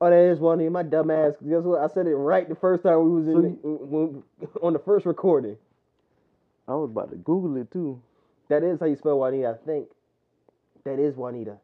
Oh, 0.00 0.08
that 0.08 0.32
is 0.32 0.38
one 0.38 0.60
of 0.60 0.72
my 0.72 0.82
dumb 0.82 1.10
ass. 1.10 1.34
Guess 1.46 1.62
what? 1.64 1.80
I 1.80 1.92
said 1.92 2.06
it 2.06 2.14
right 2.14 2.48
the 2.48 2.54
first 2.54 2.82
time 2.82 3.04
we 3.04 3.20
was 3.20 3.26
in 3.26 3.42
the, 3.42 3.48
when, 3.68 4.22
on 4.62 4.72
the 4.72 4.78
first 4.78 5.04
recording. 5.04 5.58
I 6.66 6.74
was 6.74 6.90
about 6.90 7.10
to 7.10 7.16
Google 7.16 7.56
it 7.58 7.70
too. 7.70 8.00
That 8.48 8.62
is 8.62 8.80
how 8.80 8.86
you 8.86 8.96
spell 8.96 9.18
Juanita, 9.18 9.58
I 9.60 9.66
think. 9.66 9.88
That 10.84 10.98
is 10.98 11.14
Juanita. 11.16 11.58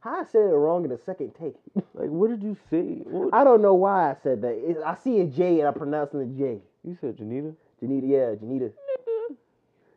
How 0.00 0.20
I 0.20 0.24
said 0.24 0.42
it 0.42 0.54
wrong 0.54 0.84
in 0.84 0.90
the 0.90 0.98
second 1.04 1.34
take. 1.38 1.54
Like, 1.94 2.10
what 2.10 2.30
did 2.30 2.44
you 2.44 2.56
say? 2.70 3.02
What? 3.02 3.34
I 3.34 3.42
don't 3.42 3.60
know 3.60 3.74
why 3.74 4.12
I 4.12 4.16
said 4.22 4.42
that. 4.42 4.52
It, 4.52 4.76
I 4.86 4.94
see 4.94 5.18
a 5.18 5.26
J 5.26 5.58
and 5.58 5.66
I'm 5.66 5.74
pronouncing 5.74 6.20
the 6.20 6.26
J. 6.26 6.60
you 6.84 6.96
said 7.00 7.16
Janita? 7.16 7.56
Janita, 7.82 8.08
yeah, 8.08 8.34
Janita. 8.36 8.70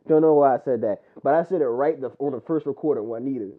Don't 0.08 0.22
know 0.22 0.34
why 0.34 0.56
I 0.56 0.58
said 0.64 0.80
that, 0.80 1.02
but 1.22 1.34
I 1.34 1.44
said 1.44 1.60
it 1.60 1.66
right 1.66 2.00
the, 2.00 2.10
on 2.18 2.32
the 2.32 2.40
first 2.40 2.66
recording. 2.66 3.04
Juanita. 3.04 3.50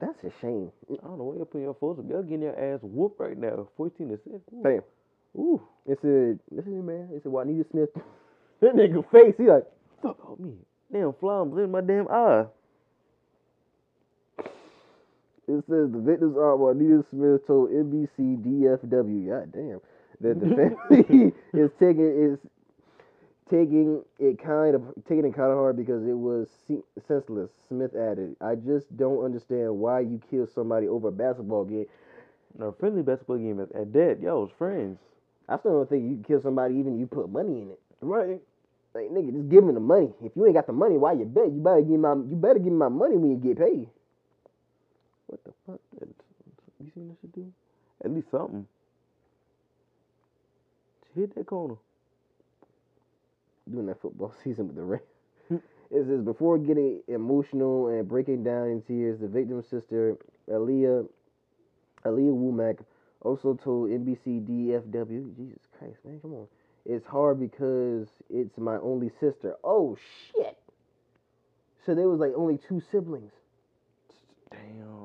That's 0.00 0.22
a 0.22 0.30
shame. 0.40 0.70
I 0.90 0.94
don't 1.02 1.18
know 1.18 1.24
why 1.24 1.36
you're 1.36 1.46
putting 1.46 1.64
your 1.64 1.74
folks. 1.74 2.02
Y'all 2.08 2.22
getting 2.22 2.42
your 2.42 2.58
ass 2.58 2.80
whooped 2.82 3.18
right 3.18 3.38
now. 3.38 3.68
14 3.78 4.08
to 4.10 4.16
6. 4.16 4.26
Ooh. 4.28 4.62
Damn. 4.62 4.82
Ooh. 5.36 5.62
It's 5.86 6.04
a 6.04 6.36
listen, 6.50 6.84
man. 6.84 7.08
It's 7.12 7.24
a 7.24 7.30
Juanita 7.30 7.64
Smith. 7.70 7.88
that 8.60 8.74
nigga 8.74 9.10
face. 9.10 9.34
He 9.38 9.44
like. 9.44 9.64
Fuck 10.02 10.18
on 10.28 10.36
me. 10.40 10.52
Damn 10.92 11.12
flies 11.14 11.46
in 11.56 11.70
my 11.70 11.80
damn 11.80 12.06
eye. 12.08 12.44
It 15.48 15.64
says 15.68 15.90
the 15.90 16.02
victims 16.04 16.36
are 16.36 16.56
Juanita 16.56 17.04
Smith 17.10 17.46
told 17.46 17.70
NBC 17.70 18.44
DFW. 18.44 19.28
God 19.28 19.52
damn. 19.52 19.80
That 20.20 20.40
the 20.40 20.48
family 20.56 21.32
is 21.54 21.70
taking 21.80 22.32
is 22.32 22.38
taking 23.50 24.02
it 24.18 24.42
kind 24.42 24.74
of 24.74 24.82
taking 25.08 25.24
it 25.24 25.34
kind 25.34 25.50
of 25.50 25.56
hard 25.58 25.76
because 25.76 26.06
it 26.06 26.16
was 26.16 26.48
senseless. 27.06 27.50
Smith 27.68 27.94
added, 27.96 28.36
"I 28.40 28.56
just 28.56 28.94
don't 28.96 29.24
understand 29.24 29.78
why 29.78 30.00
you 30.00 30.20
kill 30.30 30.46
somebody 30.46 30.88
over 30.88 31.08
a 31.08 31.12
basketball 31.12 31.64
game. 31.64 31.86
No, 32.58 32.72
friendly 32.72 33.02
basketball 33.02 33.38
game 33.38 33.60
at, 33.60 33.72
at 33.72 33.92
that. 33.94 34.18
Y'all 34.20 34.42
was 34.42 34.50
friends. 34.58 34.98
I 35.48 35.58
still 35.58 35.72
don't 35.72 35.88
think 35.88 36.04
you 36.04 36.16
can 36.16 36.24
kill 36.24 36.42
somebody 36.42 36.74
even 36.76 36.94
if 36.94 37.00
you 37.00 37.06
put 37.06 37.30
money 37.30 37.62
in 37.62 37.70
it. 37.70 37.80
Right. 38.02 38.40
Like 38.94 39.10
nigga, 39.10 39.32
just 39.32 39.48
give 39.48 39.64
me 39.64 39.72
the 39.72 39.80
money. 39.80 40.10
If 40.22 40.32
you 40.36 40.44
ain't 40.46 40.54
got 40.54 40.66
the 40.66 40.72
money, 40.72 40.98
why 40.98 41.12
you 41.12 41.24
bet? 41.24 41.46
You 41.52 41.60
better 41.60 41.80
give 41.82 42.00
my 42.00 42.14
you 42.14 42.36
better 42.36 42.58
give 42.58 42.72
me 42.72 42.78
my 42.78 42.88
money 42.88 43.16
when 43.16 43.30
you 43.30 43.36
get 43.36 43.58
paid. 43.58 43.88
What 45.28 45.44
the 45.44 45.52
fuck? 45.66 45.80
You 46.80 46.90
seen 46.94 47.08
that 47.08 47.16
shit 47.20 47.32
do? 47.32 47.52
At 48.04 48.12
least 48.12 48.30
something. 48.30 48.66
Hit 51.16 51.34
that 51.36 51.46
corner. 51.46 51.76
doing 53.70 53.86
that 53.86 54.00
football 54.00 54.34
season 54.44 54.68
with 54.68 54.76
the 54.76 54.82
Rams. 54.84 55.02
Hmm. 55.48 55.56
It 55.90 56.06
says 56.06 56.22
before 56.22 56.58
getting 56.58 57.02
emotional 57.08 57.88
and 57.88 58.08
breaking 58.08 58.44
down 58.44 58.68
in 58.68 58.82
tears, 58.82 59.20
the 59.20 59.28
victim's 59.28 59.66
sister, 59.68 60.16
Aaliyah, 60.50 61.08
Aaliyah 62.04 62.34
Womack, 62.34 62.78
also 63.22 63.54
told 63.54 63.90
NBC 63.90 64.46
DFW, 64.46 65.36
Jesus 65.36 65.60
Christ, 65.78 65.96
man, 66.04 66.20
come 66.20 66.34
on. 66.34 66.46
It's 66.86 67.06
hard 67.06 67.40
because 67.40 68.08
it's 68.30 68.56
my 68.58 68.76
only 68.78 69.10
sister. 69.20 69.56
Oh 69.64 69.96
shit. 70.32 70.58
So 71.84 71.94
there 71.94 72.08
was 72.08 72.20
like 72.20 72.32
only 72.36 72.58
two 72.68 72.82
siblings. 72.92 73.32
Damn. 74.50 74.97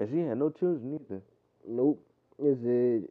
And 0.00 0.08
she 0.08 0.18
had 0.20 0.38
no 0.38 0.48
children 0.48 0.98
either. 0.98 1.20
Nope. 1.68 2.02
Is 2.38 2.56
it? 2.64 3.10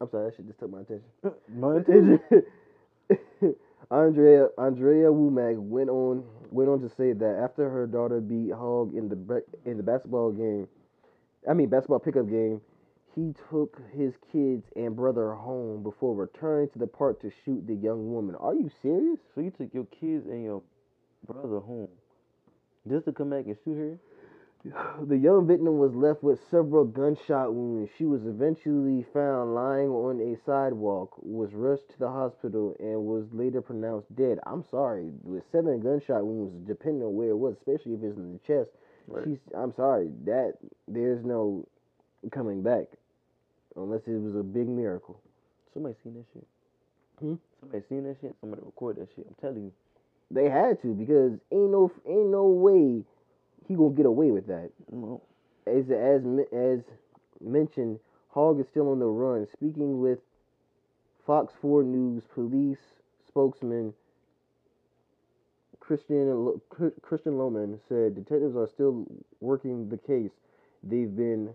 I'm 0.00 0.10
sorry, 0.10 0.30
that 0.30 0.36
shit 0.36 0.48
just 0.48 0.58
took 0.58 0.70
my 0.70 0.80
attention. 0.80 1.06
My 1.56 1.76
attention. 1.76 2.20
Andrea 3.90 4.48
Andrea 4.58 5.06
Womack 5.08 5.56
went 5.56 5.88
on 5.88 6.24
went 6.50 6.68
on 6.68 6.80
to 6.80 6.88
say 6.88 7.12
that 7.12 7.40
after 7.42 7.70
her 7.70 7.86
daughter 7.86 8.20
beat 8.20 8.52
Hogg 8.52 8.94
in 8.94 9.08
the 9.08 9.16
bre- 9.16 9.46
in 9.64 9.76
the 9.76 9.82
basketball 9.82 10.32
game, 10.32 10.66
I 11.48 11.54
mean 11.54 11.68
basketball 11.68 12.00
pickup 12.00 12.28
game, 12.28 12.60
he 13.14 13.32
took 13.48 13.80
his 13.96 14.14
kids 14.32 14.64
and 14.74 14.96
brother 14.96 15.32
home 15.34 15.84
before 15.84 16.14
returning 16.14 16.68
to 16.70 16.78
the 16.78 16.86
park 16.88 17.20
to 17.22 17.30
shoot 17.44 17.64
the 17.66 17.74
young 17.74 18.12
woman. 18.12 18.34
Are 18.34 18.54
you 18.54 18.70
serious? 18.82 19.20
So 19.34 19.40
you 19.40 19.52
took 19.52 19.72
your 19.72 19.86
kids 19.86 20.26
and 20.26 20.42
your 20.42 20.62
brother 21.26 21.60
home 21.60 21.88
just 22.88 23.06
to 23.06 23.12
come 23.12 23.30
back 23.30 23.46
and 23.46 23.56
shoot 23.64 23.76
her? 23.76 23.98
The 25.06 25.18
young 25.18 25.46
victim 25.46 25.78
was 25.78 25.94
left 25.94 26.22
with 26.22 26.40
several 26.50 26.84
gunshot 26.84 27.52
wounds. 27.52 27.90
She 27.98 28.06
was 28.06 28.24
eventually 28.24 29.04
found 29.12 29.54
lying 29.54 29.90
on 29.90 30.20
a 30.20 30.40
sidewalk, 30.46 31.12
was 31.22 31.52
rushed 31.52 31.90
to 31.90 31.98
the 31.98 32.08
hospital, 32.08 32.74
and 32.78 33.04
was 33.04 33.26
later 33.32 33.60
pronounced 33.60 34.14
dead. 34.16 34.38
I'm 34.46 34.64
sorry, 34.70 35.10
with 35.22 35.42
seven 35.52 35.80
gunshot 35.80 36.24
wounds, 36.24 36.66
depending 36.66 37.02
on 37.02 37.14
where 37.14 37.28
it 37.28 37.36
was, 37.36 37.56
especially 37.58 37.92
if 37.92 38.02
it's 38.02 38.16
in 38.16 38.32
the 38.32 38.40
chest. 38.46 38.70
Right. 39.06 39.24
She's, 39.26 39.38
I'm 39.54 39.74
sorry, 39.74 40.08
that 40.24 40.54
there's 40.88 41.22
no 41.24 41.68
coming 42.30 42.62
back 42.62 42.86
unless 43.76 44.00
it 44.06 44.12
was 44.12 44.34
a 44.34 44.42
big 44.42 44.68
miracle. 44.68 45.20
Somebody 45.74 45.96
seen 46.02 46.14
that 46.14 46.24
shit. 46.32 46.46
Hmm? 47.20 47.34
Somebody 47.60 47.84
seen 47.88 48.04
that 48.04 48.16
shit. 48.20 48.34
Somebody 48.40 48.62
record 48.64 48.96
that 48.96 49.08
shit. 49.14 49.26
I'm 49.28 49.34
telling 49.40 49.64
you. 49.64 49.72
They 50.34 50.48
had 50.50 50.82
to 50.82 50.92
because 50.94 51.38
ain't 51.52 51.70
no 51.70 51.92
ain't 52.04 52.30
no 52.30 52.46
way 52.46 53.04
he 53.68 53.74
gonna 53.76 53.94
get 53.94 54.04
away 54.06 54.32
with 54.32 54.48
that. 54.48 54.70
No. 54.90 55.22
as 55.66 55.90
as 55.90 56.22
as 56.52 56.80
mentioned, 57.40 58.00
Hogg 58.30 58.58
is 58.58 58.66
still 58.66 58.90
on 58.90 58.98
the 58.98 59.06
run. 59.06 59.46
Speaking 59.46 60.00
with 60.00 60.18
Fox 61.24 61.54
4 61.62 61.84
News 61.84 62.24
police 62.34 62.80
spokesman 63.28 63.94
Christian 65.78 66.60
Christian 67.02 67.34
Lohman 67.34 67.78
said 67.88 68.16
detectives 68.16 68.56
are 68.56 68.66
still 68.66 69.06
working 69.40 69.88
the 69.88 69.98
case. 69.98 70.32
They've 70.82 71.14
been 71.14 71.54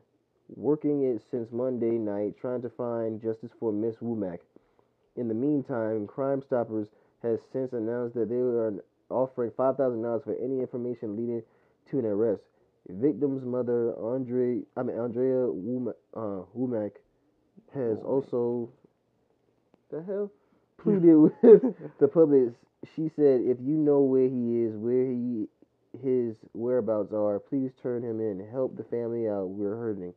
working 0.56 1.04
it 1.04 1.22
since 1.30 1.52
Monday 1.52 1.98
night, 1.98 2.36
trying 2.40 2.62
to 2.62 2.70
find 2.70 3.22
justice 3.22 3.52
for 3.60 3.74
Miss 3.74 3.96
Womack. 3.98 4.40
In 5.18 5.28
the 5.28 5.34
meantime, 5.34 6.08
Crime 6.08 6.42
Stoppers 6.42 6.88
has 7.24 7.40
since 7.52 7.74
announced 7.74 8.16
that 8.16 8.30
they 8.30 8.36
are 8.36 8.74
offering 9.10 9.52
five 9.58 9.78
thousand 9.78 10.02
dollars 10.02 10.22
for 10.24 10.36
any 10.36 10.60
information 10.60 11.16
leading 11.16 11.44
to 11.90 12.00
an 12.00 12.06
arrest. 12.06 12.42
Victim's 12.88 13.44
mother, 13.44 13.94
Andre, 14.00 14.62
I 14.76 14.84
mean 14.84 14.98
Andrea 14.98 15.48
Womack, 15.48 15.94
uh, 16.16 16.44
Womack 16.58 16.92
has 17.74 17.98
Womack. 17.98 18.06
also 18.06 18.70
the 19.92 20.02
hell 20.04 20.32
pleaded 20.82 21.16
with 21.16 21.34
the 22.00 22.08
public. 22.08 22.54
She 22.96 23.10
said, 23.16 23.42
"If 23.42 23.58
you 23.60 23.76
know 23.76 24.00
where 24.02 24.28
he 24.28 24.64
is, 24.64 24.76
where 24.76 25.06
he 25.06 25.48
his 26.02 26.36
whereabouts 26.54 27.14
are, 27.14 27.40
please 27.40 27.72
turn 27.82 28.04
him 28.04 28.20
in. 28.22 28.48
Help 28.52 28.78
the 28.78 28.84
family 28.84 29.28
out. 29.28 29.50
We're 29.50 29.76
hurting." 29.76 30.14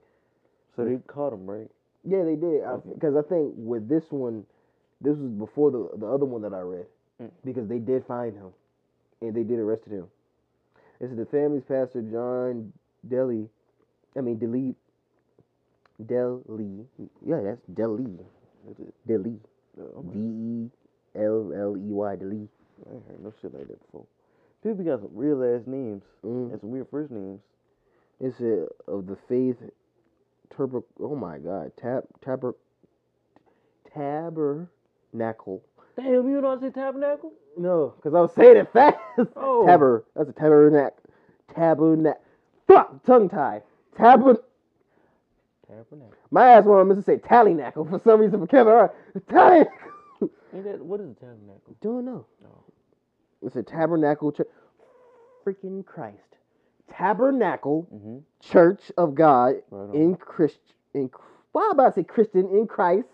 So 0.77 0.85
they 0.85 0.97
caught 1.07 1.33
him, 1.33 1.47
right? 1.47 1.69
Yeah, 2.05 2.25
they 2.25 2.37
did. 2.37 2.63
Okay. 2.63 2.91
Because 2.95 3.15
I, 3.17 3.23
think 3.29 3.53
with 3.57 3.89
this 3.89 4.05
one, 4.11 4.45
this 5.03 5.17
was 5.19 5.31
before 5.33 5.71
the 5.71 5.89
the 5.99 6.07
other 6.07 6.25
one 6.25 6.43
that 6.43 6.55
I 6.55 6.61
read. 6.61 6.87
Mm. 7.21 7.31
Because 7.45 7.69
they 7.69 7.79
did 7.79 8.07
find 8.07 8.35
him, 8.35 8.51
and 9.21 9.35
they 9.35 9.43
did 9.43 9.59
arrested 9.59 9.93
him. 9.93 10.07
This 11.01 11.11
is 11.11 11.17
the 11.17 11.27
family's 11.27 11.65
pastor, 11.65 12.03
John 12.03 12.73
Delley. 13.09 13.49
I 14.17 14.21
mean, 14.21 14.39
Delley. 14.39 14.75
Delley. 16.07 16.87
Yeah, 17.25 17.41
that's 17.43 17.61
Delley. 17.75 18.19
Delley. 19.07 19.39
Oh, 19.81 20.03
D 20.03 20.19
E 20.19 20.71
L 21.17 21.53
L 21.55 21.77
E 21.77 21.91
Y. 21.93 22.17
Delley. 22.17 22.49
I 22.89 22.95
ain't 22.95 23.05
heard 23.07 23.23
no 23.23 23.33
shit 23.41 23.55
like 23.55 23.69
that 23.69 23.81
before. 23.87 24.07
People 24.63 24.85
got 24.85 25.01
some 25.01 25.11
real 25.15 25.43
ass 25.43 25.67
names 25.67 26.03
Mm. 26.25 26.53
and 26.53 26.61
some 26.61 26.71
weird 26.71 26.89
first 26.91 27.11
names. 27.11 27.41
It's 28.21 28.41
a, 28.41 28.69
of 28.87 29.07
the 29.07 29.17
faith. 29.29 29.57
Turbo. 30.57 30.85
Oh 31.01 31.17
my 31.17 31.39
God. 31.39 31.73
Tab. 31.77 32.05
Taber. 32.25 32.55
Tabernacle. 35.13 35.63
Damn, 35.97 36.29
you 36.29 36.47
I 36.47 36.59
say 36.59 36.71
tabernacle? 36.71 37.33
No, 37.57 37.93
because 37.97 38.15
I 38.15 38.21
was 38.21 38.33
saying 38.35 38.57
it 38.57 38.73
fast. 38.73 38.97
Oh. 39.37 39.67
Taber. 39.67 40.05
That's 40.17 40.31
a 40.31 40.33
tabernacle. 40.33 40.97
Tabernacle. 41.55 42.21
Fuck, 42.67 43.05
tongue 43.05 43.29
tie. 43.29 43.61
Taber. 43.97 44.37
Tabernacle. 45.69 46.15
My 46.31 46.49
ass 46.49 46.65
wanted 46.65 46.95
to 46.95 47.03
say 47.03 47.17
tallynacle 47.19 47.89
for 47.89 48.01
some 48.03 48.21
reason 48.21 48.41
for 48.41 48.47
Kevin 48.47 48.73
Hart. 48.73 48.97
Tally. 49.31 49.67
Ain't 50.55 50.65
that 50.65 50.83
what 50.85 51.01
is 51.01 51.11
a 51.11 51.15
tabernacle? 51.15 51.77
Don't 51.83 52.05
know. 52.07 52.25
No. 52.43 52.65
It's 53.43 53.57
a 53.57 53.63
tabernacle 53.63 54.33
church. 54.33 54.49
Freaking 55.45 55.85
Christ. 55.85 56.17
Tabernacle 56.91 57.87
Mm-hmm. 57.93 58.19
Church 58.41 58.93
of 58.97 59.15
God 59.15 59.57
Right 59.71 59.95
in 59.95 60.15
Christ. 60.17 60.59
In 60.95 61.11
why 61.53 61.69
I 61.69 61.71
about 61.73 61.95
to 61.95 62.01
say 62.01 62.05
Christian 62.05 62.49
in 62.49 62.67
Christ? 62.67 63.09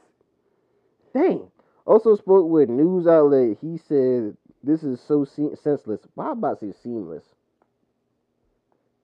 Dang. 1.12 1.50
Also 1.88 2.16
spoke 2.16 2.46
with 2.50 2.68
news 2.68 3.06
outlet. 3.06 3.56
He 3.62 3.78
said 3.88 4.36
this 4.62 4.82
is 4.82 5.00
so 5.00 5.24
se- 5.24 5.56
senseless. 5.64 6.00
Why 6.14 6.32
about 6.32 6.60
to 6.60 6.66
say 6.66 6.78
seamless? 6.82 7.24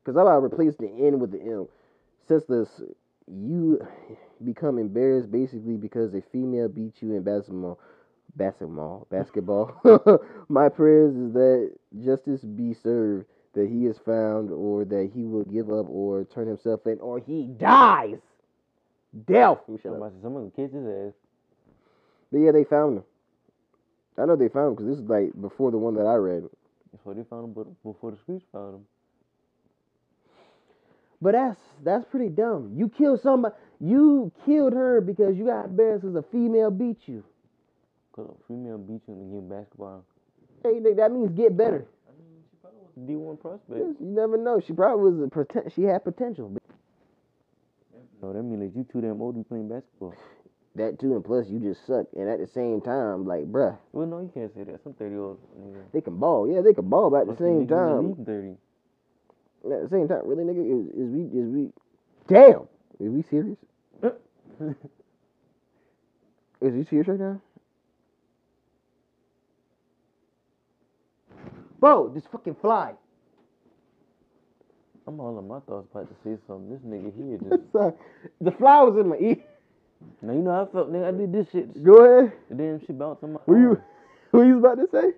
Because 0.04 0.18
I'm 0.18 0.26
about 0.26 0.40
to 0.40 0.46
replace 0.46 0.76
the 0.76 0.88
N 0.88 1.18
with 1.18 1.32
the 1.32 1.40
M. 1.40 1.66
Senseless, 2.28 2.68
you 3.26 3.80
become 4.44 4.78
embarrassed 4.78 5.32
basically 5.32 5.78
because 5.78 6.12
a 6.12 6.20
female 6.30 6.68
beat 6.68 6.92
you 7.00 7.14
in 7.14 7.22
basketball. 7.22 7.78
Basketball. 8.36 9.06
Basketball. 9.10 10.20
My 10.50 10.68
prayers 10.68 11.16
is 11.16 11.32
that 11.32 11.72
justice 12.04 12.42
be 12.42 12.74
served, 12.74 13.24
that 13.54 13.66
he 13.66 13.86
is 13.86 13.96
found, 14.04 14.50
or 14.50 14.84
that 14.84 15.10
he 15.14 15.24
will 15.24 15.44
give 15.44 15.70
up 15.70 15.86
or 15.88 16.24
turn 16.24 16.48
himself 16.48 16.86
in, 16.86 16.98
or 17.00 17.18
he 17.18 17.44
dies. 17.44 18.18
Death. 19.26 19.58
Let 19.60 19.68
me 19.70 19.78
shut 19.82 19.92
up. 19.92 19.98
Somebody, 20.00 20.16
someone 20.20 20.52
kiss 20.54 20.72
his 20.72 20.86
ass. 20.86 21.14
But 22.34 22.40
yeah, 22.40 22.50
they 22.50 22.64
found 22.64 22.96
him. 22.96 23.04
I 24.18 24.24
know 24.24 24.34
they 24.34 24.48
found 24.48 24.70
him 24.70 24.74
because 24.74 24.88
this 24.88 24.98
is 24.98 25.08
like 25.08 25.40
before 25.40 25.70
the 25.70 25.78
one 25.78 25.94
that 25.94 26.04
I 26.04 26.16
read. 26.16 26.42
That's 26.90 27.04
why 27.04 27.14
they 27.14 27.22
found 27.22 27.44
him, 27.44 27.52
but 27.52 27.66
before 27.84 28.10
the 28.10 28.16
streets 28.16 28.44
found 28.50 28.74
him. 28.74 28.80
But 31.22 31.34
that's 31.34 31.60
that's 31.84 32.04
pretty 32.06 32.30
dumb. 32.30 32.72
You 32.74 32.88
killed 32.88 33.20
somebody. 33.22 33.54
You 33.78 34.32
killed 34.44 34.72
her 34.72 35.00
because 35.00 35.36
you 35.36 35.46
got 35.46 35.66
embarrassed 35.66 36.02
because 36.02 36.16
a 36.16 36.24
female 36.32 36.72
beat 36.72 37.06
you. 37.06 37.22
Cause 38.10 38.28
a 38.28 38.48
female 38.48 38.78
beat 38.78 39.02
you 39.06 39.14
in 39.14 39.20
the 39.20 39.26
game 39.26 39.44
of 39.44 39.50
basketball. 39.50 40.04
Hey, 40.64 40.80
nigga, 40.80 40.96
that 40.96 41.12
means 41.12 41.30
get 41.36 41.56
better. 41.56 41.86
D 43.06 43.14
one 43.14 43.36
prospect. 43.36 43.78
You 43.78 43.96
never 44.00 44.36
know. 44.36 44.58
She 44.58 44.72
probably 44.72 45.12
was 45.12 45.22
a 45.22 45.30
poten- 45.30 45.72
She 45.72 45.82
had 45.84 46.02
potential. 46.02 46.50
No, 48.20 48.32
that 48.32 48.42
means 48.42 48.58
that 48.58 48.76
you 48.76 48.84
too 48.90 49.00
damn 49.00 49.22
old 49.22 49.36
to 49.36 49.38
be 49.38 49.44
playing 49.44 49.68
basketball. 49.68 50.14
That 50.76 50.98
too, 50.98 51.14
and 51.14 51.24
plus 51.24 51.46
you 51.48 51.60
just 51.60 51.86
suck. 51.86 52.06
And 52.16 52.28
at 52.28 52.40
the 52.40 52.48
same 52.48 52.80
time, 52.80 53.26
like, 53.26 53.44
bruh, 53.50 53.76
Well, 53.92 54.06
no, 54.08 54.20
you 54.20 54.30
can't 54.34 54.52
say 54.54 54.64
that. 54.64 54.82
Some 54.82 54.94
thirty 54.94 55.12
year 55.14 55.22
old 55.22 55.38
nigga. 55.60 55.82
they 55.92 56.00
can 56.00 56.16
ball. 56.18 56.50
Yeah, 56.52 56.62
they 56.62 56.74
can 56.74 56.88
ball. 56.88 57.10
But 57.10 57.22
at 57.22 57.26
the 57.28 57.36
same 57.36 57.66
niggas 57.66 58.00
in 58.00 58.08
the 58.16 58.16
time, 58.16 58.24
Thirty. 58.24 58.56
at 59.76 59.82
the 59.82 59.88
same 59.90 60.08
time, 60.08 60.22
really, 60.24 60.42
nigga, 60.42 60.64
is, 60.66 60.88
is 60.88 61.10
we 61.14 61.22
is 61.38 61.48
we? 61.48 61.72
Damn, 62.26 62.66
is 62.98 63.10
we 63.12 63.22
serious? 63.30 63.58
Is 66.60 66.72
he 66.74 66.84
serious 66.84 67.08
right 67.08 67.20
now? 67.20 67.40
Bro, 71.78 72.12
just 72.14 72.30
fucking 72.30 72.56
fly. 72.60 72.94
I'm 75.06 75.20
all 75.20 75.38
in 75.38 75.46
my 75.46 75.60
thoughts 75.60 75.86
about 75.90 76.08
to 76.08 76.14
say 76.24 76.40
something. 76.46 76.70
This 76.70 76.80
nigga 76.80 77.12
here 77.14 77.38
just. 77.82 77.96
The 78.40 78.50
fly 78.52 78.82
was 78.82 78.96
in 78.98 79.08
my 79.10 79.16
ear. 79.18 79.36
Now 80.22 80.32
you 80.32 80.40
know 80.40 80.52
how 80.52 80.64
I 80.64 80.72
felt, 80.72 80.92
nigga. 80.92 81.08
I 81.08 81.10
did 81.12 81.32
this 81.32 81.46
shit. 81.52 81.82
Go 81.84 81.96
ahead. 82.04 82.32
And 82.50 82.60
then 82.60 82.80
shit 82.86 82.98
bounced 82.98 83.22
on 83.24 83.34
my. 83.34 83.40
What 83.44 83.56
you, 83.56 83.82
what 84.30 84.42
you 84.42 84.56
was 84.56 84.64
about 84.64 84.76
to 84.76 84.88
say? 84.90 85.12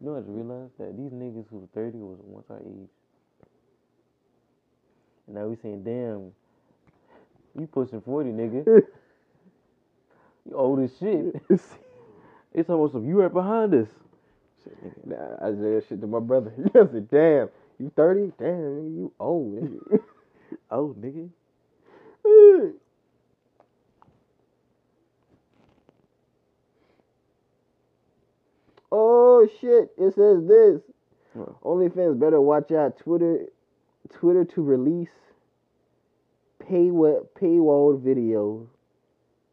You 0.00 0.06
know, 0.10 0.16
I 0.16 0.20
just 0.20 0.30
realized 0.30 0.72
that 0.78 0.96
these 0.96 1.12
niggas 1.12 1.46
who 1.50 1.58
was 1.58 1.68
30 1.74 1.98
was 1.98 2.18
once 2.22 2.46
our 2.50 2.58
age. 2.58 2.88
And 5.26 5.36
now 5.36 5.46
we 5.46 5.56
saying, 5.62 5.84
damn, 5.84 6.32
you 7.58 7.66
pushing 7.66 8.00
40, 8.00 8.30
nigga. 8.30 8.66
you 10.46 10.54
old 10.54 10.80
as 10.80 10.90
shit. 10.98 11.42
It's 12.52 12.68
almost 12.68 12.94
like 12.94 13.04
you 13.04 13.20
right 13.20 13.32
behind 13.32 13.74
us. 13.74 13.88
Shit, 14.64 14.84
nigga. 14.84 15.06
Nah, 15.06 15.46
I 15.46 15.50
said 15.50 15.60
that 15.60 15.84
shit 15.88 16.00
to 16.00 16.06
my 16.06 16.20
brother. 16.20 16.52
He 16.64 16.70
said, 16.72 17.08
damn, 17.10 17.48
you 17.78 17.92
30? 17.94 18.32
Damn, 18.38 18.46
nigga, 18.48 18.96
you 18.96 19.12
old. 19.20 19.54
nigga." 19.54 20.00
Oh, 20.70 20.96
nigga. 20.98 21.30
Oh, 29.42 29.48
shit. 29.60 29.90
It 29.98 30.14
says 30.14 30.46
this. 30.46 30.80
What? 31.34 31.62
OnlyFans 31.62 32.18
better 32.18 32.40
watch 32.40 32.70
out. 32.72 32.98
Twitter 32.98 33.46
Twitter 34.12 34.44
to 34.44 34.62
release 34.62 35.08
paywall, 36.68 37.26
paywall 37.40 38.00
videos 38.00 38.66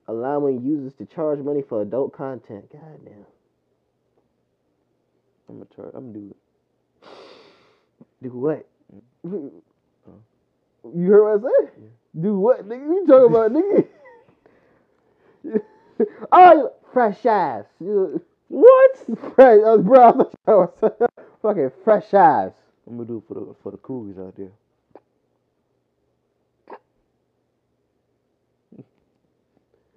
allowing 0.07 0.63
users 0.63 0.93
to 0.95 1.05
charge 1.05 1.39
money 1.39 1.61
for 1.67 1.81
adult 1.81 2.13
content. 2.13 2.71
God 2.71 3.05
damn. 3.05 3.25
I'm 5.49 5.59
gonna 5.59 5.65
try. 5.75 5.85
I'm 5.93 6.11
gonna 6.11 6.25
do 6.25 6.31
it. 6.31 7.07
Do 8.23 8.29
what? 8.29 8.67
Mm. 9.25 9.51
You 10.95 11.11
heard 11.11 11.43
what 11.43 11.51
I 11.51 11.65
said? 11.65 11.91
Do 12.21 12.39
what, 12.39 12.65
nigga? 12.65 12.85
You 12.85 13.05
talking 13.05 13.35
about, 13.35 13.51
nigga? 13.51 13.87
oh, 16.31 16.71
fresh 16.93 17.25
eyes. 17.25 17.65
You- 18.49 18.57
What? 18.61 19.35
Fresh, 19.35 19.61
uh, 19.65 19.77
bro, 19.77 20.03
I 20.09 20.11
thought 20.13 20.33
you 20.47 20.53
was 21.01 21.09
fucking 21.43 21.71
fresh 21.83 22.13
eyes. 22.13 22.51
I'm 22.87 22.97
gonna 22.97 23.07
do 23.07 23.17
it 23.19 23.23
for 23.27 23.33
the 23.35 23.55
for 23.63 23.71
the 23.71 23.77
coolies 23.79 24.17
out 24.19 24.35
there. 24.37 24.51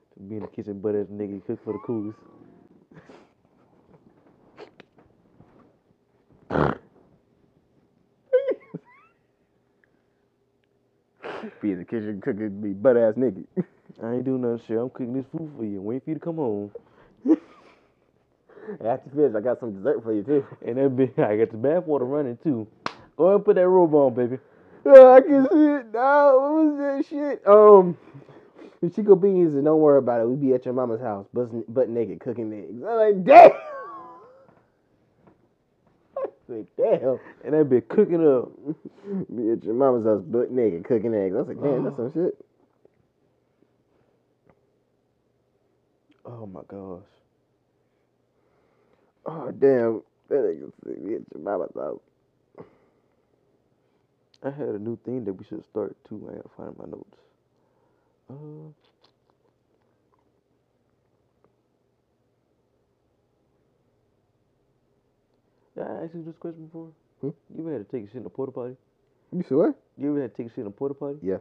Be 0.29 0.37
in 0.37 0.43
the 0.43 0.49
kitchen, 0.49 0.81
butt 0.81 0.97
ass 0.97 1.07
nigga, 1.13 1.45
cook 1.47 1.61
for 1.65 1.75
the 1.75 1.81
coolies. 1.87 2.15
Be 11.63 11.73
in 11.73 11.79
the 11.81 11.85
kitchen 11.85 12.21
cooking 12.23 12.61
me 12.63 12.71
butt 12.73 12.97
ass 12.97 13.15
nigga. 13.15 13.45
I 14.03 14.15
ain't 14.15 14.25
doing 14.25 14.43
nothing 14.43 14.63
shit. 14.67 14.79
I'm 14.79 14.91
cooking 14.91 15.15
this 15.15 15.27
food 15.33 15.53
for 15.59 15.65
you. 15.65 15.83
Waiting 15.83 16.01
for 16.03 16.11
you 16.11 16.15
to 16.17 16.21
come 16.21 16.37
home. 16.37 16.73
After 18.85 19.11
finish, 19.11 19.35
I 19.37 19.41
got 19.41 19.61
some 19.61 19.73
dessert 19.77 20.03
for 20.03 20.13
you 20.13 20.23
too. 20.23 20.47
And 20.67 20.77
that 20.77 20.97
bitch, 20.97 21.19
I 21.19 21.37
got 21.37 21.51
the 21.51 21.57
bath 21.57 21.85
water 21.87 22.05
running 22.05 22.39
too. 22.43 22.67
Go 23.17 23.25
ahead 23.27 23.37
and 23.37 23.45
put 23.45 23.57
that 23.57 23.69
robe 23.69 23.95
on, 23.95 24.15
baby. 24.15 24.39
Yeah, 24.87 25.11
I 25.11 25.21
can 25.21 25.49
see 25.49 25.67
it 25.67 25.93
now. 25.93 26.39
What 26.39 26.53
was 26.65 26.79
that 26.79 27.05
shit? 27.09 27.47
Um, 27.47 27.97
Chico 28.95 29.15
Beans, 29.15 29.55
and 29.55 29.65
don't 29.65 29.81
worry 29.81 29.99
about 29.99 30.23
it. 30.23 30.29
We 30.29 30.37
be 30.37 30.55
at 30.55 30.65
your 30.65 30.73
mama's 30.73 31.01
house, 31.03 31.27
butt, 31.35 31.51
butt 31.73 31.91
naked, 31.91 32.21
cooking 32.21 32.53
eggs. 32.53 32.83
I'm 32.83 32.97
like, 32.97 33.25
damn. 33.25 33.51
Said, 36.47 36.67
damn. 36.77 37.19
And 37.45 37.55
that 37.55 37.69
bitch 37.69 37.89
cooking 37.89 38.27
up. 38.27 38.51
Be 39.37 39.51
at 39.51 39.63
your 39.63 39.75
mama's 39.75 40.05
house, 40.05 40.23
butt 40.23 40.51
naked, 40.51 40.85
cooking 40.85 41.15
eggs. 41.15 41.35
I 41.37 41.39
was 41.39 41.49
like, 41.49 41.63
damn, 41.63 41.85
that's 41.85 41.97
some 41.97 42.13
shit. 42.13 42.37
Oh 46.27 46.47
my 46.47 46.63
gosh. 46.67 47.03
Oh, 49.27 49.51
damn. 49.53 50.03
That 50.29 50.37
nigga 50.45 50.73
be 50.85 51.15
at 51.15 51.23
your 51.35 51.43
mama's 51.43 51.73
house. 51.75 52.01
I 54.43 54.51
had 54.51 54.69
a 54.69 54.79
new 54.79 54.99
thing 55.05 55.25
that 55.25 55.33
we 55.35 55.45
should 55.45 55.65
start 55.65 55.97
too. 56.09 56.29
I 56.31 56.37
gotta 56.37 56.49
find 56.57 56.79
my 56.79 56.87
notes. 56.87 57.19
Uh, 58.31 58.73
did 65.77 65.85
I 65.85 66.05
ask 66.05 66.15
you 66.15 66.25
this 66.25 66.37
question 66.39 66.67
before? 66.67 66.89
Hmm? 67.21 67.31
You 67.55 67.61
ever 67.61 67.73
had 67.79 67.91
to 67.91 67.97
take 67.97 68.09
a 68.09 68.13
shit 68.13 68.21
in 68.21 68.27
a 68.27 68.31
porta 68.31 68.53
potty? 68.53 68.77
You 69.33 69.43
said 69.43 69.59
what? 69.59 69.75
You 69.99 70.11
ever 70.13 70.23
had 70.23 70.35
to 70.35 70.43
take 70.43 70.53
a 70.53 70.55
shit 70.55 70.61
in 70.61 70.67
a 70.69 70.71
porta 70.71 70.95
potty? 70.95 71.19
Yeah. 71.23 71.39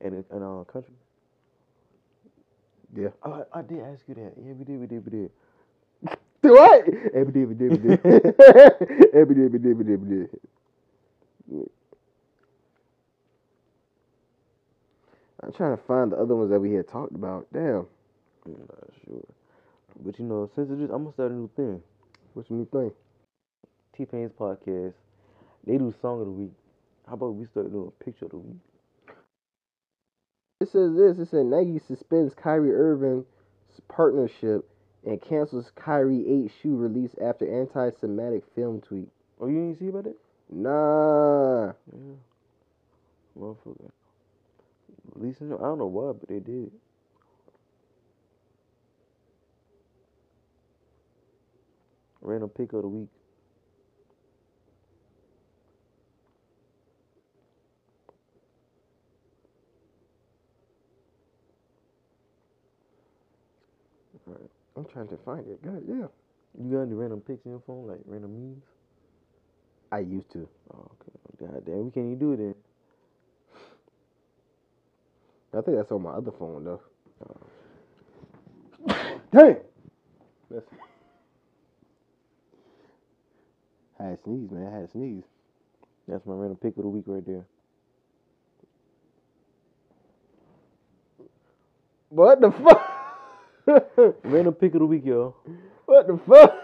And 0.00 0.14
in, 0.14 0.24
in 0.36 0.42
our 0.42 0.64
country? 0.66 0.94
Yeah. 2.96 3.08
Oh, 3.22 3.44
I, 3.54 3.60
I 3.60 3.62
did 3.62 3.80
ask 3.80 4.02
you 4.08 4.14
that. 4.14 4.32
Yeah, 4.44 4.52
we 4.52 4.64
did, 4.64 4.80
we 4.80 4.86
did, 4.86 5.04
we 5.04 5.10
did. 5.10 5.30
Do 6.42 6.52
what? 6.52 6.86
I'm 15.42 15.52
trying 15.52 15.76
to 15.76 15.82
find 15.84 16.12
the 16.12 16.16
other 16.16 16.34
ones 16.34 16.50
that 16.50 16.60
we 16.60 16.72
had 16.72 16.88
talked 16.88 17.14
about. 17.14 17.46
Damn. 17.52 17.86
I'm 18.46 18.52
not 18.52 18.88
sure. 19.04 19.24
But 20.02 20.18
you 20.18 20.24
know, 20.24 20.48
since 20.54 20.70
it 20.70 20.80
is, 20.80 20.90
I'm 20.90 21.04
gonna 21.04 21.12
start 21.12 21.30
a 21.30 21.34
new 21.34 21.50
thing. 21.56 21.82
What's 22.32 22.48
the 22.48 22.54
new 22.54 22.66
thing? 22.72 22.90
T 23.94 24.06
Pain's 24.06 24.32
podcast. 24.32 24.94
They 25.66 25.76
do 25.76 25.92
song 26.00 26.20
of 26.20 26.26
the 26.26 26.32
week. 26.32 26.52
How 27.06 27.14
about 27.14 27.34
we 27.34 27.44
start 27.46 27.70
doing 27.70 27.92
picture 28.02 28.24
of 28.26 28.30
the 28.30 28.38
week? 28.38 28.56
It 30.60 30.68
says 30.70 30.94
this. 30.94 31.18
It 31.18 31.30
said 31.30 31.46
Nike 31.46 31.78
suspends 31.78 32.34
Kyrie 32.34 32.72
Irving's 32.72 33.26
partnership 33.88 34.66
and 35.06 35.20
cancels 35.20 35.70
Kyrie 35.74 36.44
8 36.44 36.52
shoe 36.62 36.76
release 36.76 37.14
after 37.22 37.60
anti-Semitic 37.60 38.44
film 38.54 38.80
tweet. 38.80 39.08
Oh, 39.40 39.46
you 39.46 39.54
didn't 39.54 39.78
see 39.78 39.88
about 39.88 40.06
it? 40.06 40.16
Nah. 40.50 41.66
Yeah. 41.66 42.16
Motherfucker. 43.38 43.90
Releasing? 45.14 45.52
I 45.52 45.56
don't 45.56 45.78
know 45.78 45.86
why, 45.86 46.12
but 46.12 46.28
they 46.28 46.40
did. 46.40 46.70
Random 52.20 52.50
pick 52.50 52.72
of 52.74 52.82
the 52.82 52.88
week. 52.88 53.08
I'm 64.80 64.86
trying 64.86 65.08
to 65.08 65.18
find 65.18 65.46
it. 65.46 65.62
God, 65.62 65.82
yeah. 65.86 66.06
You 66.58 66.70
got 66.72 66.82
any 66.82 66.94
random 66.94 67.20
pics 67.20 67.44
in 67.44 67.50
your 67.50 67.62
phone, 67.66 67.86
like 67.86 67.98
random 68.06 68.32
memes? 68.32 68.64
I 69.92 69.98
used 69.98 70.32
to. 70.32 70.48
Oh, 70.72 70.90
okay. 70.94 71.12
God 71.52 71.66
damn, 71.66 71.84
we 71.84 71.90
can't 71.90 72.06
even 72.06 72.18
do 72.18 72.32
it 72.32 72.36
then. 72.38 72.54
I 75.52 75.60
think 75.60 75.76
that's 75.76 75.92
on 75.92 76.02
my 76.02 76.12
other 76.12 76.30
phone 76.30 76.64
though. 76.64 76.80
Damn. 79.32 79.56
That's... 80.50 80.66
I 83.98 84.04
had 84.04 84.16
to 84.16 84.22
sneeze, 84.24 84.50
man. 84.50 84.66
I 84.66 84.76
had 84.76 84.86
to 84.86 84.92
sneeze. 84.92 85.24
That's 86.08 86.24
my 86.24 86.34
random 86.34 86.56
pick 86.56 86.76
of 86.78 86.84
the 86.84 86.88
week 86.88 87.04
right 87.06 87.26
there. 87.26 87.44
What 92.08 92.40
the 92.40 92.50
fuck? 92.50 92.99
Random 94.24 94.54
pick 94.54 94.74
of 94.74 94.80
the 94.80 94.86
week, 94.86 95.04
y'all. 95.04 95.36
what 95.86 96.06
the 96.06 96.18
fuck? 96.26 96.54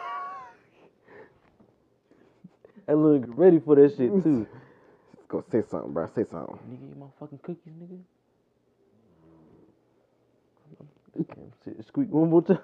I 2.89 2.93
look 2.93 3.25
ready 3.29 3.59
for 3.59 3.75
that 3.77 3.97
shit 3.97 4.23
too. 4.23 4.47
Go 5.29 5.45
say 5.51 5.63
something, 5.69 5.93
bro. 5.93 6.09
Say 6.15 6.25
something. 6.31 6.59
nigga, 6.71 6.91
eat 6.91 6.97
my 6.97 7.07
fucking 7.19 7.41
cookies, 7.43 7.73
nigga. 7.81 7.99
Damn, 11.65 11.83
Squeak 11.83 12.11
one 12.11 12.31
more 12.31 12.43
time. 12.43 12.59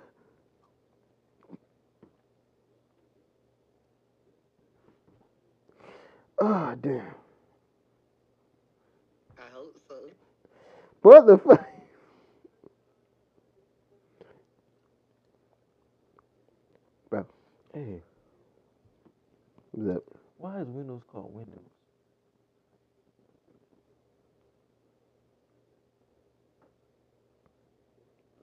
Ah, 6.40 6.74
damn. 6.80 7.00
I 9.38 9.48
hope 9.54 9.76
so. 9.88 9.94
What 11.02 11.26
the 11.26 11.38
fuck? 11.38 11.71
Hey, 17.74 18.02
What's 19.72 19.96
up? 19.96 20.04
why 20.38 20.60
is 20.60 20.68
Windows 20.68 21.02
called 21.10 21.34
Windows? 21.34 21.70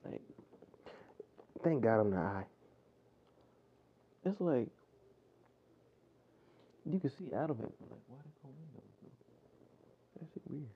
Like, 0.04 0.20
Thank 1.64 1.82
God 1.82 2.00
I'm 2.00 2.10
not 2.10 2.32
high. 2.32 2.44
it's 4.24 4.40
like 4.40 4.68
you 6.86 6.98
can 7.00 7.10
see 7.10 7.34
out 7.36 7.50
of 7.50 7.60
it, 7.60 7.70
but 7.80 7.90
like, 7.90 8.00
why 8.08 8.16
they 8.24 8.32
call 8.42 8.52
Windows? 8.58 8.92
That 10.18 10.28
shit 10.34 10.42
weird. 10.48 10.66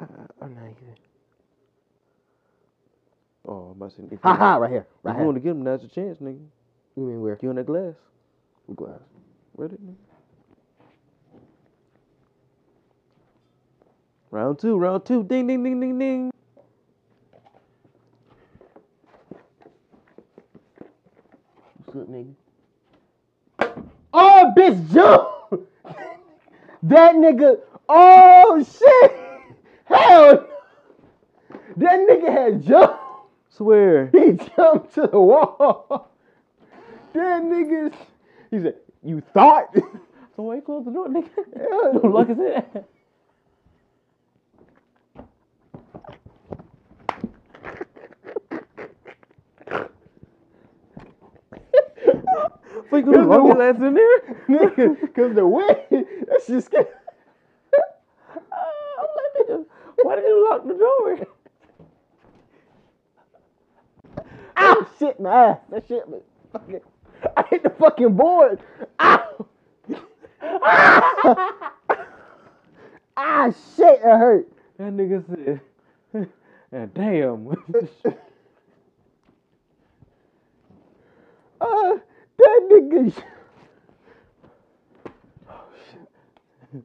Uh, 0.00 0.44
I'm 0.44 0.54
not 0.54 0.64
either. 0.64 1.13
Oh, 3.46 3.70
I'm 3.72 3.76
about 3.76 3.90
to 3.90 3.96
say, 3.96 4.02
if 4.06 4.12
you, 4.12 4.18
Ha 4.22 4.34
ha! 4.36 4.56
Right 4.56 4.70
here. 4.70 4.80
if 4.80 5.04
Right 5.04 5.12
you 5.12 5.16
here. 5.18 5.24
want 5.26 5.36
to 5.36 5.40
get 5.40 5.48
them, 5.50 5.64
that's 5.64 5.82
your 5.82 5.90
chance, 5.90 6.18
nigga. 6.18 6.38
You 6.96 7.02
mean 7.04 7.20
where? 7.20 7.36
Get 7.36 7.48
on 7.48 7.56
that 7.56 7.66
glass. 7.66 7.94
Glass. 8.74 9.00
Ready, 9.56 9.76
nigga? 9.76 9.94
Round 14.30 14.58
two, 14.58 14.76
round 14.76 15.04
two. 15.04 15.22
Ding, 15.24 15.46
ding, 15.46 15.62
ding, 15.62 15.80
ding, 15.80 15.98
ding. 15.98 16.30
What's 21.84 21.98
up, 21.98 22.08
nigga? 22.08 22.34
Oh, 24.12 24.52
bitch, 24.56 24.92
jump! 24.92 25.68
that 26.84 27.14
nigga. 27.14 27.58
Oh 27.88 28.64
shit! 28.64 29.12
Hell! 29.84 30.46
That 31.76 31.98
nigga 32.08 32.32
had 32.32 32.64
jumped. 32.64 32.98
Swear. 33.56 34.10
He 34.12 34.32
jumped 34.56 34.94
to 34.94 35.06
the 35.06 35.20
wall. 35.20 36.10
Damn 37.12 37.44
niggas. 37.44 37.94
He 38.50 38.60
said, 38.60 38.76
"You 39.02 39.22
thought?" 39.32 39.74
So 40.36 40.42
why 40.42 40.56
you 40.56 40.62
close 40.62 40.84
the 40.84 40.90
door, 40.90 41.08
nigga? 41.08 41.28
Hell 41.56 41.94
No 42.02 42.10
luck 42.10 42.28
is 42.30 42.38
it. 42.40 42.86
So 52.90 52.96
you 52.96 53.02
gonna 53.04 53.26
lock 53.26 53.44
his 53.56 53.60
ass 53.60 53.82
in 53.82 53.94
there? 53.94 54.20
nigga, 54.48 55.14
cause 55.14 55.34
the 55.34 55.46
way 55.46 55.86
that 55.90 56.42
shit 56.46 56.64
scared. 56.64 56.88
I'm 58.52 59.08
like, 59.16 59.48
nigga, 59.48 59.64
why 60.02 60.16
did 60.16 60.24
you 60.24 60.48
lock 60.50 60.66
the 60.66 60.74
door? 60.74 61.18
Ow! 64.56 64.86
Shit, 64.98 65.13
my 65.24 65.50
ass. 65.50 65.58
That 65.70 65.84
shit, 65.88 66.08
was 66.08 66.22
fucking. 66.52 66.80
I 67.36 67.44
hit 67.50 67.62
the 67.62 67.70
fucking 67.70 68.14
board. 68.14 68.60
Ow! 69.00 69.46
ah, 70.42 71.72
ah, 73.16 73.50
shit, 73.76 74.02
that 74.02 74.18
hurt. 74.18 74.48
That 74.78 74.92
nigga 74.92 75.24
said, 75.26 75.60
and 76.72 76.94
damn. 76.94 77.48
Uh, 81.60 81.96
that 82.36 82.68
nigga. 82.70 83.22
oh, 85.48 85.64
shit. 85.90 86.82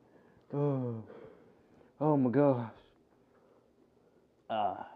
oh 0.54 1.04
oh 2.00 2.16
my 2.16 2.30
gosh. 2.30 2.72
Ah. 4.50 4.88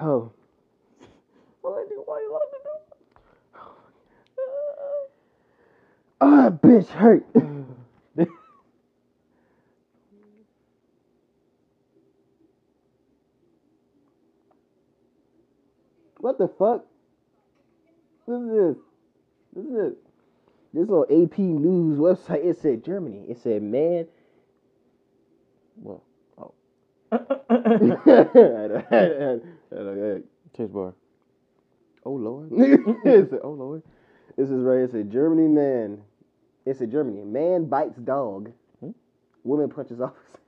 Oh, 0.00 0.30
Well, 1.60 1.74
nigga, 1.74 2.02
why 2.04 2.20
you 2.20 2.32
lock 2.32 2.42
the 2.52 2.58
door? 2.62 2.78
Oh, 6.20 6.58
bitch 6.62 6.88
hurt. 6.88 7.24
what 16.18 16.38
the 16.38 16.48
fuck? 16.48 16.84
What 18.24 18.42
is 18.42 18.48
this? 18.50 18.76
This 19.54 19.66
is. 19.66 19.94
This 20.74 20.86
little 20.86 21.04
AP 21.04 21.38
News 21.38 21.98
website. 21.98 22.44
It 22.44 22.60
said 22.60 22.84
Germany. 22.84 23.24
It 23.28 23.38
said 23.42 23.62
man. 23.62 24.06
Well, 25.76 26.02
oh. 26.36 26.52
Chase 30.56 30.68
bar. 30.68 30.94
Oh 32.04 32.12
lord. 32.12 32.50
it 32.52 33.30
said, 33.30 33.40
oh 33.42 33.50
Lord. 33.50 33.82
This 34.36 34.50
is 34.50 34.62
right. 34.62 34.80
It 34.80 34.90
said 34.92 35.10
Germany 35.10 35.48
man. 35.48 36.02
It 36.68 36.76
said 36.76 36.90
Germany 36.90 37.24
man 37.24 37.64
bites 37.64 37.96
dog. 37.96 38.52
Hmm? 38.80 38.90
Woman 39.42 39.70
punches 39.70 40.00
officer. 40.02 40.38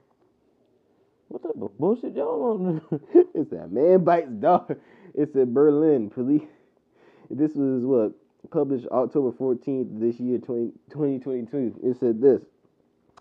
What 1.29 1.43
type 1.43 1.63
of 1.63 1.79
bullshit 1.79 2.15
y'all 2.15 2.43
on? 2.43 3.01
it 3.35 3.49
said 3.49 3.73
man 3.73 4.05
bites 4.05 4.31
dog. 4.33 4.77
It's 5.15 5.33
said 5.33 5.55
Berlin 5.55 6.11
police. 6.11 6.43
This 7.31 7.53
was 7.55 7.85
what 7.87 8.13
published 8.51 8.87
October 8.89 9.33
14th 9.33 9.99
this 9.99 10.21
year, 10.21 10.39
20, 10.39 10.73
2022. 10.91 11.81
It 11.83 11.97
said 11.99 12.21
this. 12.21 12.43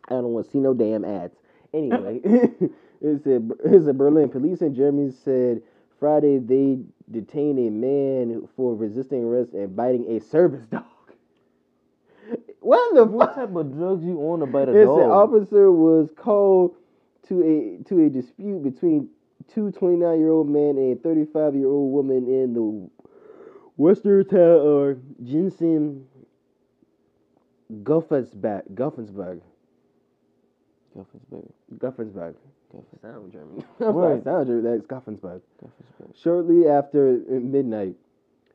I 0.10 0.16
don't 0.16 0.34
want 0.34 0.48
to 0.48 0.52
see 0.52 0.60
no 0.60 0.74
damn 0.74 1.06
ads. 1.06 1.36
Anyway, 1.74 2.20
it 2.24 3.24
said 3.24 3.50
it 3.64 3.86
said 3.86 3.98
Berlin 3.98 4.28
police 4.28 4.60
in 4.60 4.76
Germany 4.76 5.14
said 5.24 5.62
Friday 6.02 6.38
they 6.40 6.80
detained 7.10 7.60
a 7.60 7.72
man 7.72 8.46
for 8.58 8.76
resisting 8.76 9.24
arrest 9.24 9.54
and 9.54 9.74
biting 9.74 10.06
a 10.18 10.20
service 10.20 10.66
dog. 10.66 10.84
What 12.70 12.94
the 12.94 13.06
what 13.06 13.30
fuck? 13.30 13.36
type 13.36 13.56
of 13.56 13.74
drugs 13.76 14.06
you 14.06 14.20
on 14.20 14.42
to 14.42 14.46
bite 14.46 14.70
a 14.70 14.74
dog? 14.74 15.00
said 15.00 15.10
officer 15.10 15.72
was 15.72 16.10
called 16.16 16.76
to 17.28 17.42
a 17.44 17.84
to 17.90 18.06
a 18.06 18.10
dispute 18.12 18.62
between 18.64 19.10
two 19.48 19.72
29 19.72 20.20
year 20.20 20.30
old 20.30 20.48
men 20.48 20.78
and 20.78 20.98
a 20.98 21.02
35 21.02 21.56
year 21.56 21.68
old 21.68 21.92
woman 21.92 22.28
in 22.28 22.54
the 22.54 22.90
western 23.78 24.24
town 24.28 24.60
of 24.62 24.98
Jensen 25.26 26.06
Guffensberg. 27.84 28.64
Guffensberg. 28.76 29.42
Guffensberg. 30.96 31.52
Guffensberg. 31.76 32.36
Guffens- 32.72 33.02
Sound 33.02 33.32
German. 33.32 33.64
I'm 33.80 33.94
sorry, 33.94 34.22
sound 34.24 34.48
German. 34.48 34.64
That's 34.64 34.86
Guffensberg. 34.86 35.42
Guffensberg. 35.64 36.22
Shortly 36.22 36.68
after 36.68 37.20
midnight, 37.30 37.96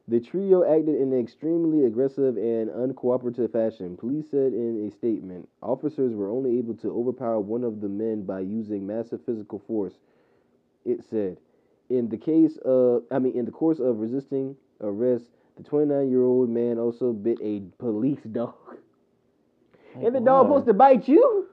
the 0.07 0.21
trio 0.21 0.63
acted 0.65 0.97
in 0.97 1.13
an 1.13 1.19
extremely 1.19 1.87
aggressive 1.87 2.37
and 2.37 2.69
uncooperative 2.69 3.53
fashion. 3.53 3.97
Police 3.97 4.27
said 4.31 4.53
in 4.53 4.87
a 4.87 4.95
statement, 4.95 5.49
officers 5.63 6.15
were 6.15 6.29
only 6.29 6.59
able 6.59 6.75
to 6.75 6.91
overpower 6.91 7.41
one 7.41 7.65
of 7.65 7.81
the 7.81 7.89
men 7.89 8.23
by 8.23 8.41
using 8.41 8.87
massive 8.87 9.25
physical 9.25 9.63
force. 9.67 9.95
It 10.85 11.03
said, 11.09 11.39
in 11.89 12.11
the 12.11 12.19
case 12.19 12.59
of, 12.65 13.05
I 13.11 13.19
mean, 13.19 13.35
in 13.35 13.47
the 13.47 13.51
course 13.51 13.79
of 13.79 13.99
resisting 13.99 14.57
arrest, 14.83 15.25
the 15.57 15.63
29-year-old 15.63 16.51
man 16.51 16.79
also 16.79 17.13
bit 17.13 17.39
a 17.43 17.63
police 17.79 18.23
dog. 18.31 18.55
Oh, 19.97 20.07
and 20.07 20.15
the 20.15 20.21
dog 20.21 20.49
supposed 20.49 20.67
to 20.67 20.75
bite 20.75 21.09
you? 21.09 21.47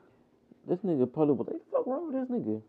This 0.67 0.79
nigga 0.79 1.11
probably 1.11 1.35
was 1.35 1.47
like, 1.47 1.61
fuck 1.71 1.87
wrong 1.87 2.11
with 2.11 2.27
this 2.27 2.37
nigga? 2.37 2.61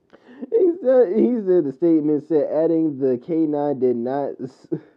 He 0.50 0.72
said, 0.82 1.16
he 1.16 1.34
said 1.36 1.64
the 1.64 1.72
statement 1.76 2.28
said 2.28 2.48
adding 2.52 2.98
the 2.98 3.18
K9 3.18 3.80
did 3.80 3.96
not 3.96 4.32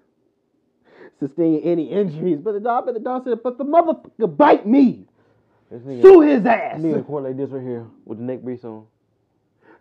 sustain 1.19 1.61
any 1.61 1.91
injuries. 1.91 2.39
But 2.39 2.53
the 2.53 2.59
dog, 2.59 2.85
but 2.85 2.93
the 2.93 2.99
dog 2.99 3.23
said, 3.23 3.39
but 3.43 3.57
the 3.57 3.65
motherfucker 3.65 4.35
bite 4.35 4.65
me. 4.65 5.05
Sue 5.69 6.21
his 6.21 6.45
ass. 6.45 6.79
nigga 6.79 6.97
in 6.97 7.03
court 7.03 7.23
like 7.23 7.37
this 7.37 7.49
right 7.49 7.63
here 7.63 7.85
with 8.05 8.19
the 8.19 8.23
neck 8.23 8.41
brace 8.41 8.63
on. 8.63 8.85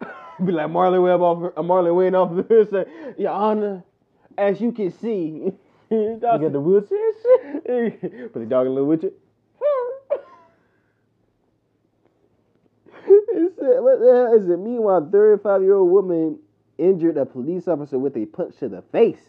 Be 0.45 0.51
like 0.51 0.69
Marlon 0.69 1.03
Webb 1.03 1.21
off, 1.21 1.53
uh, 1.57 1.63
Marlon 1.63 1.95
Wayans 1.95 2.15
off 2.15 2.35
the 2.37 2.43
hood. 2.43 2.71
Say, 2.71 2.85
Your 3.23 3.33
Honor, 3.33 3.85
as 4.37 4.61
you 4.61 4.73
can 4.73 4.91
see, 4.91 5.53
You 5.91 6.19
got 6.21 6.41
the 6.41 6.61
wheelchair 6.61 6.99
shit. 7.23 8.01
Put 8.33 8.41
the 8.41 8.47
dog 8.47 8.67
in 8.67 8.73
a 8.73 8.75
little 8.75 8.89
with 8.89 9.03
you. 9.03 9.13
it 13.07 13.53
said, 13.59 13.81
what 13.81 14.01
the 14.01 14.07
hell 14.07 14.35
is 14.35 14.49
it? 14.49 14.59
Meanwhile, 14.59 15.09
35 15.13 15.63
year 15.63 15.75
old 15.75 15.91
woman 15.91 16.39
injured 16.79 17.17
a 17.17 17.27
police 17.27 17.69
officer 17.69 17.99
with 17.99 18.17
a 18.17 18.27
punch 18.27 18.57
to 18.59 18.69
the 18.69 18.83
face. 18.83 19.21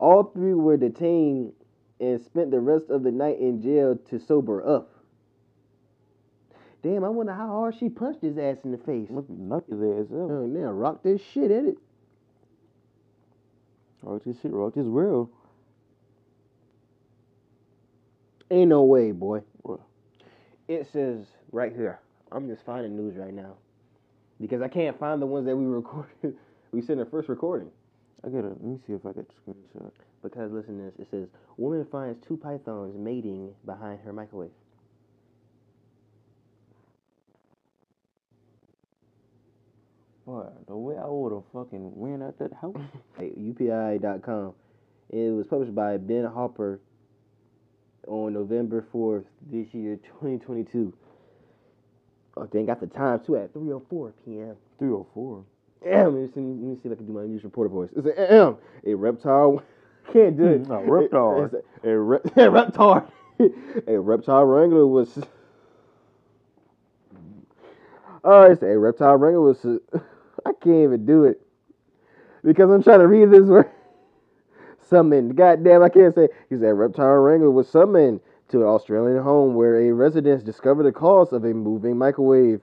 All 0.00 0.24
three 0.24 0.54
were 0.54 0.78
detained 0.78 1.52
and 2.00 2.20
spent 2.22 2.50
the 2.50 2.58
rest 2.58 2.88
of 2.88 3.02
the 3.02 3.12
night 3.12 3.38
in 3.38 3.60
jail 3.60 3.96
to 4.08 4.18
sober 4.18 4.66
up. 4.66 4.90
Damn, 6.82 7.04
I 7.04 7.10
wonder 7.10 7.34
how 7.34 7.48
hard 7.48 7.74
she 7.78 7.90
punched 7.90 8.22
his 8.22 8.38
ass 8.38 8.56
in 8.64 8.72
the 8.72 8.78
face. 8.78 9.08
Knock 9.10 9.68
his 9.68 9.82
ass 9.82 10.06
out. 10.10 10.30
Oh, 10.30 10.46
man, 10.46 10.68
rock 10.70 11.02
this 11.02 11.20
shit 11.20 11.50
at 11.50 11.66
it. 11.66 11.76
Rock 14.02 14.22
this 14.24 14.40
shit, 14.40 14.52
rock 14.52 14.74
this 14.74 14.86
world. 14.86 15.28
Ain't 18.50 18.70
no 18.70 18.82
way, 18.84 19.12
boy. 19.12 19.42
What? 19.60 19.80
It 20.66 20.88
says 20.90 21.26
right 21.52 21.74
here. 21.76 22.00
I'm 22.32 22.48
just 22.48 22.64
finding 22.64 22.96
news 22.96 23.16
right 23.16 23.34
now 23.34 23.56
because 24.40 24.62
I 24.62 24.68
can't 24.68 24.98
find 24.98 25.20
the 25.20 25.26
ones 25.26 25.44
that 25.44 25.56
we 25.56 25.66
recorded. 25.66 26.38
we 26.72 26.80
sent 26.80 26.98
the 26.98 27.04
first 27.04 27.28
recording. 27.28 27.70
I 28.24 28.28
gotta 28.28 28.48
let 28.48 28.62
me 28.62 28.78
see 28.86 28.92
if 28.92 29.06
I 29.06 29.12
got 29.12 29.26
the 29.28 29.34
screenshot. 29.52 29.90
Because 30.22 30.52
listen 30.52 30.76
to 30.78 30.84
this. 30.84 31.06
It 31.06 31.08
says 31.10 31.28
woman 31.56 31.86
finds 31.90 32.24
two 32.26 32.36
pythons 32.36 32.94
mating 32.96 33.52
behind 33.64 34.00
her 34.04 34.12
microwave. 34.12 34.50
Boy, 40.26 40.46
the 40.68 40.76
way 40.76 40.96
I 40.96 41.06
would 41.06 41.32
have 41.32 41.42
fucking 41.52 41.92
went 41.96 42.22
out 42.22 42.38
that 42.38 42.52
house. 42.52 42.76
Hey, 43.18 43.32
UPI.com. 43.38 44.52
It 45.08 45.34
was 45.34 45.46
published 45.48 45.74
by 45.74 45.96
Ben 45.96 46.24
Hooper 46.24 46.80
on 48.06 48.34
November 48.34 48.86
4th 48.94 49.24
this 49.50 49.66
year, 49.72 49.96
2022. 50.20 50.92
Oh, 52.36 52.48
they 52.52 52.62
got 52.64 52.80
the 52.80 52.86
time 52.86 53.20
too 53.26 53.36
at 53.36 53.52
3:04 53.52 54.12
p.m. 54.24 54.56
304. 54.78 55.44
Let 55.84 56.12
me, 56.12 56.26
see, 56.34 56.40
let 56.40 56.44
me 56.46 56.76
see 56.82 56.88
if 56.88 56.92
I 56.92 56.96
can 56.96 57.06
do 57.06 57.12
my 57.12 57.22
news 57.22 57.42
reporter 57.42 57.70
voice. 57.70 57.90
It's 57.96 58.06
a, 58.06 58.56
a 58.86 58.94
reptile. 58.94 59.62
Can't 60.12 60.36
do 60.36 60.46
it. 60.46 60.66
A 60.70 60.90
reptile. 60.90 61.44
It's 61.44 61.54
a, 61.84 61.90
a, 61.90 61.98
re- 61.98 62.18
a 62.36 62.50
reptile. 62.50 63.12
a 63.86 63.98
reptile 63.98 64.44
wrangler 64.44 64.86
was. 64.86 65.18
Oh, 68.24 68.42
it's 68.42 68.62
a 68.62 68.76
reptile 68.78 69.16
wrangler 69.16 69.40
was. 69.40 69.64
I 70.44 70.52
can't 70.62 70.84
even 70.84 71.06
do 71.06 71.24
it 71.24 71.40
because 72.42 72.70
I'm 72.70 72.82
trying 72.82 73.00
to 73.00 73.06
read 73.06 73.30
this 73.30 73.48
word. 73.48 73.70
Summoned. 74.88 75.36
Goddamn, 75.36 75.82
I 75.82 75.88
can't 75.88 76.14
say. 76.14 76.28
He 76.48 76.56
said 76.56 76.70
reptile 76.70 77.06
wrangler 77.06 77.50
was 77.50 77.68
summoned 77.68 78.20
to 78.48 78.62
an 78.62 78.66
Australian 78.66 79.22
home 79.22 79.54
where 79.54 79.80
a 79.80 79.92
resident 79.92 80.44
discovered 80.44 80.84
the 80.84 80.92
cause 80.92 81.32
of 81.32 81.44
a 81.44 81.54
moving 81.54 81.96
microwave 81.96 82.60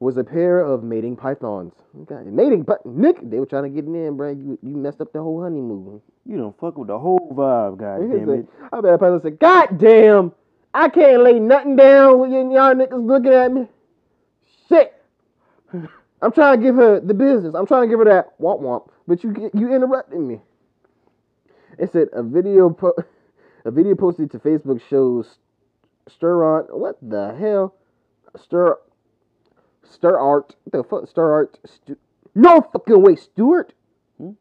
was 0.00 0.16
a 0.16 0.24
pair 0.24 0.60
of 0.60 0.82
mating 0.84 1.16
pythons. 1.16 1.74
God, 2.06 2.26
mating, 2.26 2.62
but 2.62 2.84
Nick, 2.86 3.18
they 3.28 3.40
were 3.40 3.46
trying 3.46 3.64
to 3.64 3.68
get 3.68 3.84
in, 3.84 4.16
bro. 4.16 4.30
You 4.30 4.58
you 4.62 4.76
messed 4.76 5.00
up 5.00 5.12
the 5.12 5.22
whole 5.22 5.42
honeymoon. 5.42 6.00
You 6.24 6.36
don't 6.36 6.58
fuck 6.58 6.78
with 6.78 6.88
the 6.88 6.98
whole 6.98 7.32
vibe, 7.34 7.78
god 7.78 8.10
damn 8.10 8.30
it. 8.30 8.46
I 8.72 8.80
bet 8.80 9.00
Python 9.00 9.20
said, 9.22 9.38
God 9.38 9.78
damn, 9.78 10.32
I 10.72 10.88
can't 10.88 11.22
lay 11.22 11.40
nothing 11.40 11.76
down 11.76 12.20
with 12.20 12.30
y'all 12.30 12.74
niggas 12.74 13.06
looking 13.06 13.32
at 13.32 13.52
me. 13.52 13.66
Shit. 14.68 14.94
I'm 16.22 16.32
trying 16.32 16.60
to 16.60 16.66
give 16.66 16.76
her 16.76 17.00
the 17.00 17.14
business. 17.14 17.54
I'm 17.54 17.66
trying 17.66 17.82
to 17.82 17.88
give 17.88 17.98
her 18.00 18.04
that 18.06 18.38
womp 18.40 18.60
womp, 18.60 18.88
but 19.06 19.22
you 19.24 19.50
you 19.54 19.74
interrupted 19.74 20.20
me. 20.20 20.40
It 21.78 21.92
said 21.92 22.08
a 22.12 22.22
video 22.22 22.70
po- 22.70 22.96
a 23.64 23.70
video 23.70 23.94
posted 23.94 24.30
to 24.32 24.38
Facebook 24.38 24.80
shows 24.88 25.38
Sturant. 26.08 26.72
What 26.72 26.98
the 27.02 27.34
hell? 27.34 27.74
Stir 28.36 28.78
Stir 29.90 30.18
Art. 30.18 30.54
What 30.64 30.72
the 30.72 30.84
fuck? 30.88 31.08
Stir 31.08 31.32
Art. 31.32 31.58
Stu- 31.64 31.96
no 32.34 32.60
fucking 32.60 33.02
way, 33.02 33.16
Stewart. 33.16 33.72
Hmm? 34.18 34.32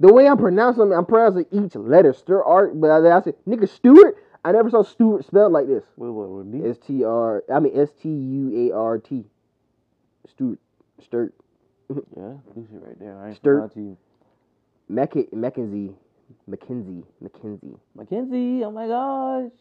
The 0.00 0.12
way 0.12 0.28
I'm 0.28 0.38
pronouncing, 0.38 0.92
I'm 0.92 1.06
pronouncing 1.06 1.46
each 1.50 1.74
letter. 1.74 2.12
Stir 2.12 2.42
Art, 2.42 2.80
but 2.80 2.90
I, 2.90 3.16
I 3.16 3.22
said 3.22 3.34
nigga 3.46 3.68
Stewart. 3.68 4.16
I 4.44 4.52
never 4.52 4.70
saw 4.70 4.84
Stewart 4.84 5.24
spelled 5.26 5.52
like 5.52 5.66
this. 5.66 5.82
Wait, 5.96 6.08
what, 6.10 6.28
what? 6.28 6.70
S 6.70 6.76
T 6.86 7.02
R. 7.02 7.42
I 7.52 7.58
mean 7.58 7.78
S 7.78 7.88
T 8.00 8.08
U 8.08 8.70
A 8.70 8.76
R 8.76 8.98
T. 8.98 9.24
Stewart. 10.28 10.58
Sturt. 11.02 11.34
Yeah, 12.16 12.32
shit 12.54 12.66
right 12.82 12.98
there. 12.98 13.16
I 13.20 13.28
ain't 13.28 13.36
Stir- 13.36 13.68
to 13.68 13.80
you. 13.80 13.96
Mac- 14.88 15.32
Mackenzie. 15.32 15.94
Mackenzie. 16.46 17.04
Mackenzie. 17.20 17.76
Mackenzie, 17.94 18.64
oh 18.64 18.70
my 18.70 18.86
gosh. 18.86 19.52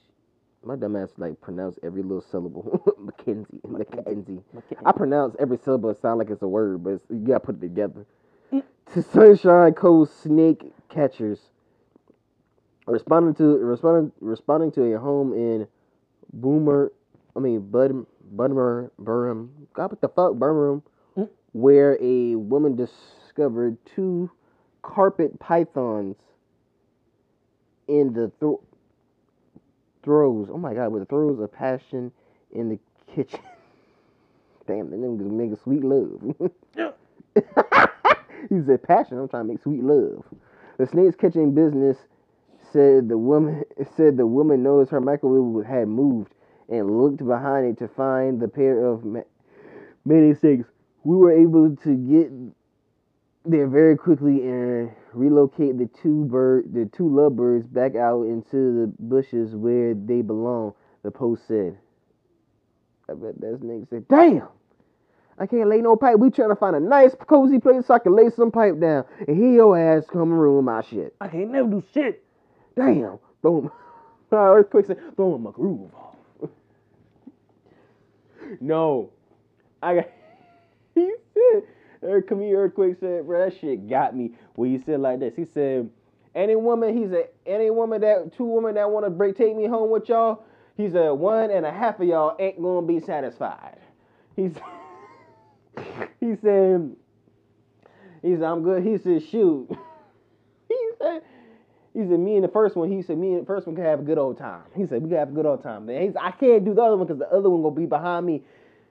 My 0.65 0.75
dumb 0.75 0.95
ass 0.95 1.09
like 1.17 1.39
pronounce 1.41 1.77
every 1.83 2.01
little 2.03 2.21
syllable. 2.31 2.83
Mackenzie. 2.99 3.61
Mackenzie. 3.67 4.41
I 4.85 4.91
pronounce 4.91 5.35
every 5.39 5.59
syllable. 5.63 5.91
It 5.91 6.01
sound 6.01 6.19
like 6.19 6.29
it's 6.31 6.41
a 6.41 6.47
word, 6.47 6.83
but 6.83 6.91
it's, 6.93 7.05
you 7.09 7.19
gotta 7.27 7.39
put 7.41 7.57
it 7.57 7.61
together. 7.61 8.05
to 8.51 9.03
Sunshine 9.03 9.73
Coast 9.73 10.23
snake 10.23 10.73
catchers 10.89 11.39
responding 12.87 13.33
to 13.35 13.43
responding 13.59 14.11
responding 14.21 14.71
to 14.73 14.93
a 14.95 14.99
home 14.99 15.33
in 15.33 15.67
Boomer, 16.33 16.91
I 17.35 17.39
mean 17.39 17.61
Bud 17.69 18.05
Budmer 18.35 18.89
Burham. 19.01 19.49
God, 19.73 19.91
what 19.91 20.01
the 20.01 20.09
fuck, 20.09 20.33
Birmingham, 20.35 20.83
Mm. 21.17 21.29
where 21.53 21.97
a 22.01 22.35
woman 22.35 22.75
discovered 22.75 23.77
two 23.85 24.29
carpet 24.81 25.39
pythons 25.39 26.17
in 27.87 28.13
the 28.13 28.31
thro- 28.39 28.61
throes. 30.05 30.47
Oh 30.51 30.57
my 30.57 30.73
God, 30.73 30.93
with 30.93 31.01
the 31.01 31.07
throes 31.07 31.39
of 31.39 31.51
passion 31.51 32.11
in 32.51 32.69
the 32.69 32.79
kitchen. 33.13 33.41
Damn, 34.67 34.89
that 34.91 34.97
nigga 34.97 35.29
making 35.29 35.57
sweet 35.57 35.83
love. 35.83 36.21
he 38.49 38.61
said, 38.65 38.83
"Passion. 38.83 39.19
I'm 39.19 39.27
trying 39.27 39.43
to 39.47 39.53
make 39.53 39.61
sweet 39.61 39.83
love." 39.83 40.23
The 40.77 40.87
snakes 40.87 41.15
catching 41.15 41.53
business 41.53 41.97
said 42.71 43.09
the 43.09 43.17
woman 43.17 43.63
said 43.95 44.17
the 44.17 44.27
woman 44.27 44.63
noticed 44.63 44.91
her 44.91 45.01
microwave 45.01 45.65
had 45.65 45.87
moved 45.87 46.33
and 46.69 46.99
looked 46.99 47.25
behind 47.25 47.67
it 47.67 47.77
to 47.79 47.87
find 47.87 48.39
the 48.41 48.47
pair 48.47 48.85
of 48.85 49.05
ma- 49.05 49.21
snakes. 50.05 50.65
We 51.03 51.17
were 51.17 51.31
able 51.31 51.75
to 51.75 51.95
get 51.95 52.31
there 53.45 53.67
very 53.67 53.97
quickly 53.97 54.41
and 54.43 54.91
relocate 55.13 55.77
the 55.77 55.89
two 56.01 56.25
bird 56.25 56.73
the 56.73 56.89
two 56.95 57.07
lovebirds 57.07 57.67
back 57.67 57.95
out 57.95 58.23
into 58.23 58.81
the 58.81 58.93
bushes 58.99 59.55
where 59.55 59.93
they 59.93 60.21
belong. 60.21 60.73
The 61.03 61.11
post 61.11 61.47
said. 61.47 61.77
I 63.07 63.13
bet 63.13 63.39
that 63.39 63.59
snake 63.61 63.83
said, 63.89 64.07
"Damn." 64.07 64.47
I 65.37 65.45
can't 65.47 65.67
lay 65.67 65.81
no 65.81 65.95
pipe. 65.95 66.17
We 66.17 66.29
trying 66.29 66.49
to 66.49 66.55
find 66.55 66.75
a 66.75 66.79
nice, 66.79 67.13
cozy 67.27 67.59
place 67.59 67.85
so 67.87 67.93
I 67.93 67.99
can 67.99 68.15
lay 68.15 68.29
some 68.29 68.51
pipe 68.51 68.79
down. 68.79 69.03
And 69.27 69.37
here 69.37 69.51
your 69.51 69.77
ass 69.77 70.05
come 70.11 70.31
and 70.31 70.39
ruin 70.39 70.63
my 70.63 70.81
shit. 70.81 71.13
I 71.19 71.27
can't 71.27 71.51
never 71.51 71.67
do 71.67 71.83
shit. 71.93 72.23
Damn. 72.75 73.19
Throw 73.41 73.61
him. 73.61 73.71
Earthquake 74.31 74.85
said, 74.85 74.99
throw 75.15 75.35
him 75.35 75.43
my 75.43 75.51
groove 75.51 75.91
off. 75.93 76.15
no. 78.61 79.11
I 79.81 79.95
got. 79.95 80.09
He 80.95 81.13
said, 81.33 81.63
Here, 82.01 82.23
Earthquake 82.57 82.97
said, 82.99 83.25
bro, 83.25 83.45
that 83.45 83.59
shit 83.59 83.87
got 83.89 84.15
me. 84.15 84.31
When 84.55 84.71
he 84.71 84.83
said 84.83 84.99
like 84.99 85.19
this, 85.19 85.35
he 85.35 85.45
said, 85.45 85.89
any 86.33 86.55
woman, 86.55 86.97
he 86.97 87.07
said, 87.07 87.29
any 87.45 87.69
woman 87.71 88.01
that, 88.01 88.35
two 88.35 88.45
women 88.45 88.75
that 88.75 88.89
want 88.89 89.05
to 89.05 89.09
break, 89.09 89.37
take 89.37 89.55
me 89.55 89.67
home 89.67 89.89
with 89.89 90.09
y'all, 90.09 90.43
he 90.77 90.89
said, 90.89 91.09
one 91.11 91.49
and 91.51 91.65
a 91.65 91.71
half 91.71 91.99
of 91.99 92.07
y'all 92.07 92.35
ain't 92.39 92.61
gonna 92.61 92.85
be 92.85 92.99
satisfied. 92.99 93.77
He's, 94.35 94.51
he 96.19 96.35
said, 96.41 96.95
he 98.21 98.33
said, 98.33 98.43
I'm 98.43 98.63
good. 98.63 98.83
He 98.83 98.97
said, 98.97 99.23
shoot. 99.29 99.69
he 100.67 100.89
said, 100.99 101.21
he 101.93 102.01
said, 102.01 102.19
me 102.19 102.35
and 102.35 102.43
the 102.43 102.49
first 102.49 102.75
one, 102.75 102.91
he 102.91 103.01
said, 103.01 103.17
me 103.17 103.33
and 103.33 103.43
the 103.43 103.45
first 103.45 103.65
one 103.67 103.75
can 103.75 103.85
have 103.85 104.01
a 104.01 104.03
good 104.03 104.17
old 104.17 104.37
time. 104.37 104.63
He 104.75 104.85
said, 104.85 105.01
we 105.01 105.09
can 105.09 105.17
have 105.17 105.29
a 105.29 105.31
good 105.31 105.45
old 105.45 105.63
time. 105.63 105.85
Then 105.85 106.01
He 106.01 106.07
said, 106.07 106.21
I 106.21 106.31
can't 106.31 106.65
do 106.65 106.73
the 106.73 106.81
other 106.81 106.97
one 106.97 107.07
because 107.07 107.19
the 107.19 107.31
other 107.31 107.49
one 107.49 107.61
gonna 107.61 107.75
be 107.75 107.85
behind 107.85 108.25
me. 108.25 108.43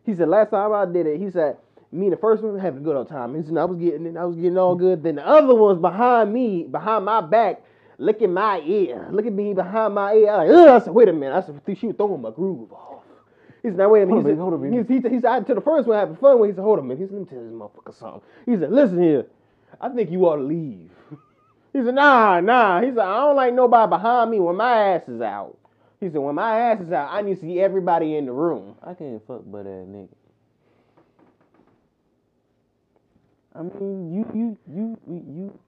He 0.06 0.14
said, 0.14 0.28
last 0.28 0.50
time 0.50 0.72
I 0.72 0.86
did 0.86 1.06
it, 1.06 1.20
he 1.20 1.30
said, 1.30 1.58
me 1.94 2.06
and 2.06 2.12
the 2.12 2.18
first 2.18 2.42
one 2.42 2.58
having 2.58 2.80
a 2.80 2.84
good 2.84 2.96
old 2.96 3.08
time. 3.08 3.34
He 3.34 3.42
said, 3.42 3.56
I 3.56 3.64
was 3.64 3.78
getting 3.78 4.06
it, 4.06 4.16
I 4.16 4.24
was 4.24 4.36
getting 4.36 4.58
all 4.58 4.74
good. 4.74 5.02
Then 5.02 5.16
the 5.16 5.26
other 5.26 5.54
one's 5.54 5.80
behind 5.80 6.32
me, 6.32 6.64
behind 6.64 7.04
my 7.04 7.20
back, 7.20 7.62
licking 7.98 8.32
my 8.34 8.60
ear, 8.60 9.08
looking 9.12 9.36
me 9.36 9.54
behind 9.54 9.94
my 9.94 10.14
ear. 10.14 10.30
I, 10.30 10.36
like, 10.38 10.50
Ugh. 10.50 10.68
I 10.68 10.84
said, 10.84 10.94
wait 10.94 11.08
a 11.08 11.12
minute. 11.12 11.36
I 11.36 11.40
said, 11.46 11.78
she 11.78 11.86
was 11.86 11.96
throwing 11.96 12.20
my 12.20 12.30
groove 12.30 12.72
off. 12.72 13.02
He 13.62 13.68
said, 13.70 13.78
now 13.78 13.88
wait 13.88 14.02
a 14.02 14.06
minute. 14.06 14.24
He 14.24 14.30
said, 14.32 14.38
hold 14.38 14.54
on, 14.54 14.72
he, 14.72 14.94
he, 14.94 15.00
he 15.00 15.20
said, 15.20 15.26
I, 15.26 15.40
to 15.40 15.54
the 15.54 15.60
first 15.60 15.88
one 15.88 15.98
having 15.98 16.16
fun 16.16 16.38
with. 16.38 16.50
He 16.50 16.54
said, 16.56 16.62
hold 16.64 16.80
on 16.80 16.84
a 16.84 16.88
minute. 16.88 17.00
He 17.02 17.06
said, 17.06 17.14
let 17.14 17.20
me 17.20 17.26
tell 17.26 17.44
this 17.44 17.52
motherfucker 17.52 17.98
something. 17.98 18.22
He 18.46 18.58
said, 18.58 18.72
listen 18.72 19.02
here. 19.02 19.26
I 19.80 19.88
think 19.88 20.10
you 20.10 20.26
ought 20.26 20.36
to 20.36 20.42
leave. 20.42 20.90
He 21.72 21.82
said, 21.82 21.94
nah, 21.96 22.40
nah. 22.40 22.80
He 22.82 22.88
said, 22.88 23.00
I 23.00 23.16
don't 23.16 23.36
like 23.36 23.52
nobody 23.52 23.90
behind 23.90 24.30
me 24.30 24.38
when 24.40 24.56
my 24.56 24.94
ass 24.94 25.08
is 25.08 25.20
out. 25.20 25.58
He 26.00 26.08
said, 26.08 26.18
when 26.18 26.36
my 26.36 26.56
ass 26.60 26.80
is 26.80 26.92
out, 26.92 27.08
I 27.12 27.20
need 27.22 27.34
to 27.34 27.40
see 27.40 27.60
everybody 27.60 28.16
in 28.16 28.26
the 28.26 28.32
room. 28.32 28.76
I 28.82 28.94
can't 28.94 29.20
fuck 29.26 29.42
butt 29.44 29.66
ass 29.66 29.86
nigga. 29.88 30.08
I 33.54 33.62
mean, 33.62 34.12
you, 34.12 34.26
you, 34.34 34.58
you, 34.68 34.98
you. 35.08 35.58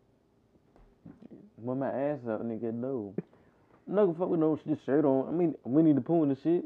When 1.56 1.78
my 1.78 1.88
ass 1.88 2.18
up, 2.28 2.42
nigga, 2.42 2.74
no. 2.74 3.14
I'm 3.88 3.94
not 3.94 4.06
gonna 4.06 4.18
fuck 4.18 4.28
with 4.28 4.40
no 4.40 4.58
shit 4.66 4.78
shirt 4.84 5.04
on. 5.04 5.28
I 5.28 5.30
mean, 5.30 5.54
Winnie 5.64 5.92
the 5.92 6.00
Pooh 6.00 6.24
and 6.24 6.36
the 6.36 6.40
shit. 6.42 6.64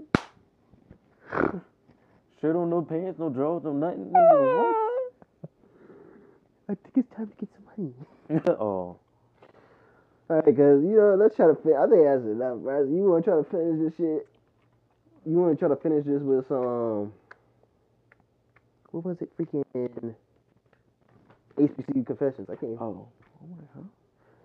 shirt 2.40 2.56
on, 2.56 2.70
no 2.70 2.80
pants, 2.82 3.18
no 3.18 3.28
drawers, 3.28 3.62
no 3.64 3.72
nothing. 3.72 4.06
Nigga, 4.06 4.72
I 6.70 6.74
think 6.74 6.96
it's 6.96 7.14
time 7.14 7.28
to 7.28 7.34
get 7.36 7.48
some 7.54 7.64
money. 7.76 8.42
oh, 8.48 8.54
All 8.56 8.98
right, 10.28 10.44
cause 10.44 10.56
you 10.82 10.96
know, 10.96 11.16
let's 11.18 11.36
try 11.36 11.46
to. 11.48 11.54
Fin- 11.54 11.76
I 11.76 11.86
think 11.86 12.04
that's 12.04 12.24
enough, 12.24 12.58
bro. 12.60 12.84
You 12.84 13.10
want 13.10 13.24
to 13.24 13.30
try 13.30 13.36
to 13.36 13.44
finish 13.50 13.78
this 13.80 13.96
shit? 13.96 14.26
You 15.26 15.36
want 15.36 15.58
to 15.58 15.58
try 15.58 15.68
to 15.68 15.76
finish 15.82 16.06
this 16.06 16.22
with 16.22 16.48
some? 16.48 17.12
What 18.90 19.04
was 19.04 19.16
it? 19.20 19.30
Freaking 19.36 19.64
HBCU 21.61 22.06
confessions. 22.06 22.48
I 22.50 22.56
can't. 22.56 22.78
oh. 22.80 23.08
I'm 23.42 23.68
huh? 23.76 23.82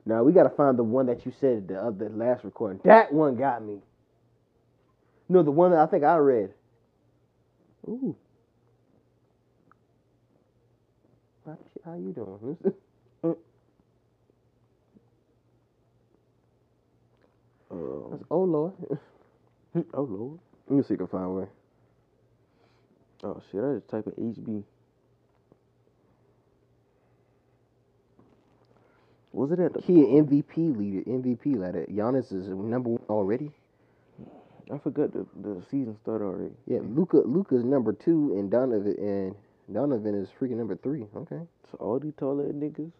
Now 0.05 0.23
we 0.23 0.33
gotta 0.33 0.49
find 0.51 0.77
the 0.79 0.83
one 0.83 1.07
that 1.07 1.25
you 1.25 1.33
said 1.39 1.67
the 1.67 1.79
other 1.81 2.09
last 2.09 2.43
recording. 2.45 2.81
That 2.85 3.13
one 3.13 3.35
got 3.37 3.63
me. 3.63 3.79
No, 5.29 5.43
the 5.43 5.51
one 5.51 5.71
that 5.71 5.79
I 5.79 5.87
think 5.87 6.03
I 6.03 6.17
read. 6.17 6.51
Ooh. 7.87 8.15
How 11.85 11.95
you 11.95 12.13
doing? 12.13 12.57
Oh 18.31 18.43
Lord. 18.43 18.73
oh 19.93 20.03
lord. 20.03 20.39
Let 20.69 20.77
me 20.77 20.83
see 20.83 20.95
if 20.95 21.01
I 21.01 21.03
can 21.03 21.07
find 21.07 21.35
one. 21.35 21.47
Oh 23.23 23.41
shit! 23.51 23.63
I 23.63 23.75
just 23.75 23.89
type 23.89 24.05
in 24.17 24.33
HB. 24.33 24.63
Was 29.35 29.51
it 29.51 29.59
at 29.59 29.73
the? 29.73 29.81
He 29.81 29.95
an 29.95 30.25
MVP 30.25 30.77
leader, 30.77 31.01
MVP 31.01 31.45
leader. 31.57 31.85
Giannis 31.91 32.31
is 32.31 32.47
number 32.47 32.91
one 32.91 33.01
already. 33.09 33.51
I 34.73 34.77
forgot 34.77 35.11
the 35.11 35.25
the 35.41 35.61
season 35.69 35.97
started 36.01 36.23
already. 36.23 36.53
Yeah, 36.67 36.79
Luka 36.81 37.17
Luka's 37.17 37.65
number 37.65 37.91
two 37.91 38.33
and 38.37 38.49
Donovan 38.49 38.95
and 38.97 39.35
Donovan 39.73 40.15
is 40.15 40.29
freaking 40.39 40.55
number 40.55 40.77
three. 40.77 41.05
Okay. 41.15 41.41
So 41.69 41.77
all 41.79 41.99
these 41.99 42.13
tall 42.17 42.39
ass 42.39 42.53
niggas. 42.53 42.91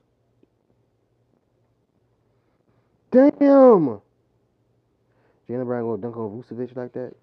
Damn. 3.12 4.02
Jaylen 5.48 5.66
Brown 5.66 5.84
gonna 5.84 6.02
dunk 6.02 6.18
on 6.18 6.44
Vucevic 6.44 6.76
like 6.76 6.92
that? 6.94 7.14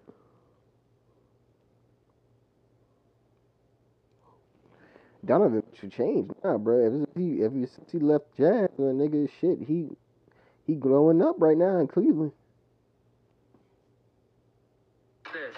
Donovan 5.24 5.62
should 5.78 5.92
change, 5.92 6.30
nah, 6.42 6.58
bro. 6.58 6.86
If, 6.86 7.16
he 7.16 7.42
if 7.42 7.52
he, 7.52 7.66
since 7.66 7.92
he 7.92 7.98
left 7.98 8.24
Jazz, 8.36 8.70
uh, 8.78 8.82
nigga, 8.82 9.28
shit, 9.40 9.58
he 9.66 9.88
he 10.66 10.74
growing 10.74 11.22
up 11.22 11.36
right 11.38 11.56
now 11.56 11.78
in 11.78 11.86
Cleveland. 11.86 12.32
this. 15.32 15.56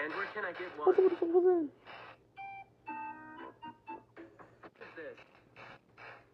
And 0.00 0.12
where 0.14 0.26
can 0.34 0.44
I 0.44 0.52
get 0.52 0.72
one? 0.78 0.86
What 0.86 0.96
the, 0.96 1.02
what 1.02 1.10
the 1.10 1.16
fuck 1.16 1.34
was 1.34 1.44
that? 1.44 1.68
This? 4.96 5.18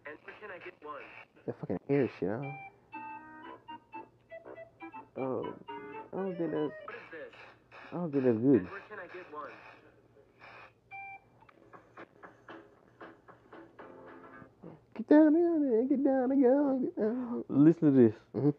And 0.07 0.15
where 0.23 0.35
can 0.39 0.49
I 0.51 0.59
get 0.63 0.73
one? 0.81 1.03
That 1.45 1.59
fucking 1.59 1.79
hair 1.89 2.09
shit, 2.19 2.29
huh? 2.29 2.41
Oh, 5.17 5.53
I 6.13 6.15
don't 6.15 6.37
think 6.37 6.51
that's. 6.51 6.55
What 6.55 6.95
is 6.95 7.07
this? 7.11 7.33
I 7.91 7.95
don't 7.95 8.11
think 8.11 8.23
that's 8.23 8.37
good. 8.37 8.67
Get 15.09 15.15
down 15.15 15.33
there, 15.33 15.83
get 15.83 16.03
down 16.03 16.29
there, 16.29 16.79
get 16.79 16.95
down. 16.95 17.43
Listen 17.49 17.93
to 17.93 18.09
this. 18.09 18.15
Mhm. 18.33 18.53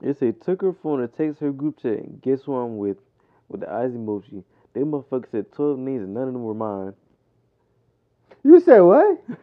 It 0.00 0.16
say 0.16 0.32
took 0.32 0.62
her 0.62 0.72
phone 0.72 1.00
and 1.00 1.12
text 1.12 1.40
her 1.40 1.52
group 1.52 1.78
chat. 1.78 1.98
And 1.98 2.22
guess 2.22 2.42
who 2.44 2.54
I'm 2.54 2.78
with? 2.78 2.96
With 3.48 3.60
the 3.60 3.70
eyes 3.70 3.92
emoji. 3.92 4.44
They 4.72 4.82
motherfucker 4.82 5.30
said 5.30 5.52
12 5.52 5.78
names 5.78 6.04
and 6.04 6.14
none 6.14 6.28
of 6.28 6.32
them 6.32 6.44
were 6.44 6.54
mine. 6.54 6.94
You 8.44 8.60
said 8.60 8.80
what? 8.80 9.22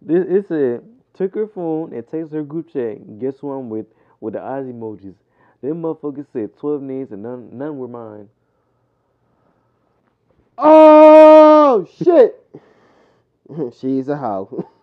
This 0.00 0.26
it 0.28 0.46
said 0.46 0.84
took 1.14 1.34
her 1.34 1.48
phone 1.48 1.92
and 1.92 2.06
text 2.06 2.32
her 2.32 2.44
group 2.44 2.68
chat. 2.72 2.98
And 2.98 3.20
guess 3.20 3.38
who 3.40 3.50
I'm 3.50 3.68
with? 3.68 3.86
With 4.20 4.34
the 4.34 4.42
eyes 4.42 4.64
emojis. 4.64 5.16
Them 5.60 5.82
motherfuckers 5.82 6.26
said 6.32 6.56
12 6.56 6.80
names 6.80 7.10
and 7.10 7.22
none 7.22 7.58
none 7.58 7.78
were 7.78 7.88
mine. 7.88 8.28
Oh 10.56 11.86
shit! 12.02 12.46
She's 13.78 14.08
a 14.08 14.16
hoe. 14.16 14.66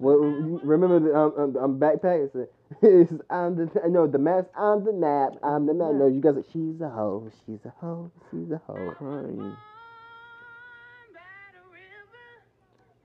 what? 0.00 0.16
Remember 0.64 0.98
the 0.98 1.12
um, 1.12 1.32
um, 1.36 1.56
um 1.56 1.78
backpack? 1.78 2.24
It 2.24 2.32
said, 2.32 2.48
it's, 2.80 3.12
I'm 3.30 3.54
the 3.54 3.68
no 3.88 4.06
the 4.06 4.18
mask. 4.18 4.48
I'm 4.56 4.82
the 4.82 4.96
map. 4.96 5.36
I'm 5.44 5.66
the 5.66 5.74
map. 5.74 5.92
No, 5.92 6.08
you 6.08 6.20
guys. 6.20 6.40
Are, 6.40 6.44
she's 6.52 6.80
a 6.80 6.88
hoe. 6.88 7.30
She's 7.44 7.60
a 7.66 7.72
hoe. 7.76 8.10
She's 8.30 8.50
a 8.50 8.60
hoe. 8.66 8.94
Crying. 8.96 9.54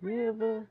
River. 0.02 0.64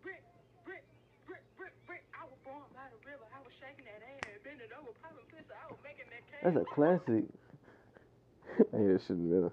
Brick, 0.00 0.24
brick, 0.64 0.84
brick, 1.26 1.44
brick, 1.58 1.74
brick. 1.84 2.02
I 2.16 2.24
was 2.24 2.38
born 2.48 2.64
by 2.72 2.88
the 2.88 3.00
river. 3.04 3.28
I 3.28 3.44
was 3.44 3.52
shaking 3.60 3.84
that 3.84 4.00
ass, 4.00 4.40
bending 4.40 4.72
over, 4.72 4.96
popping 5.04 5.28
pistol. 5.28 5.52
I 5.52 5.68
was 5.68 5.76
making 5.84 6.08
that 6.08 6.24
cash. 6.32 6.48
That's 6.48 6.56
a 6.56 6.66
classic. 6.72 7.28
I 8.72 8.76
hear 8.80 8.96
this 8.96 9.02
shit 9.02 9.20
in 9.20 9.28
the 9.28 9.34
middle. 9.34 9.52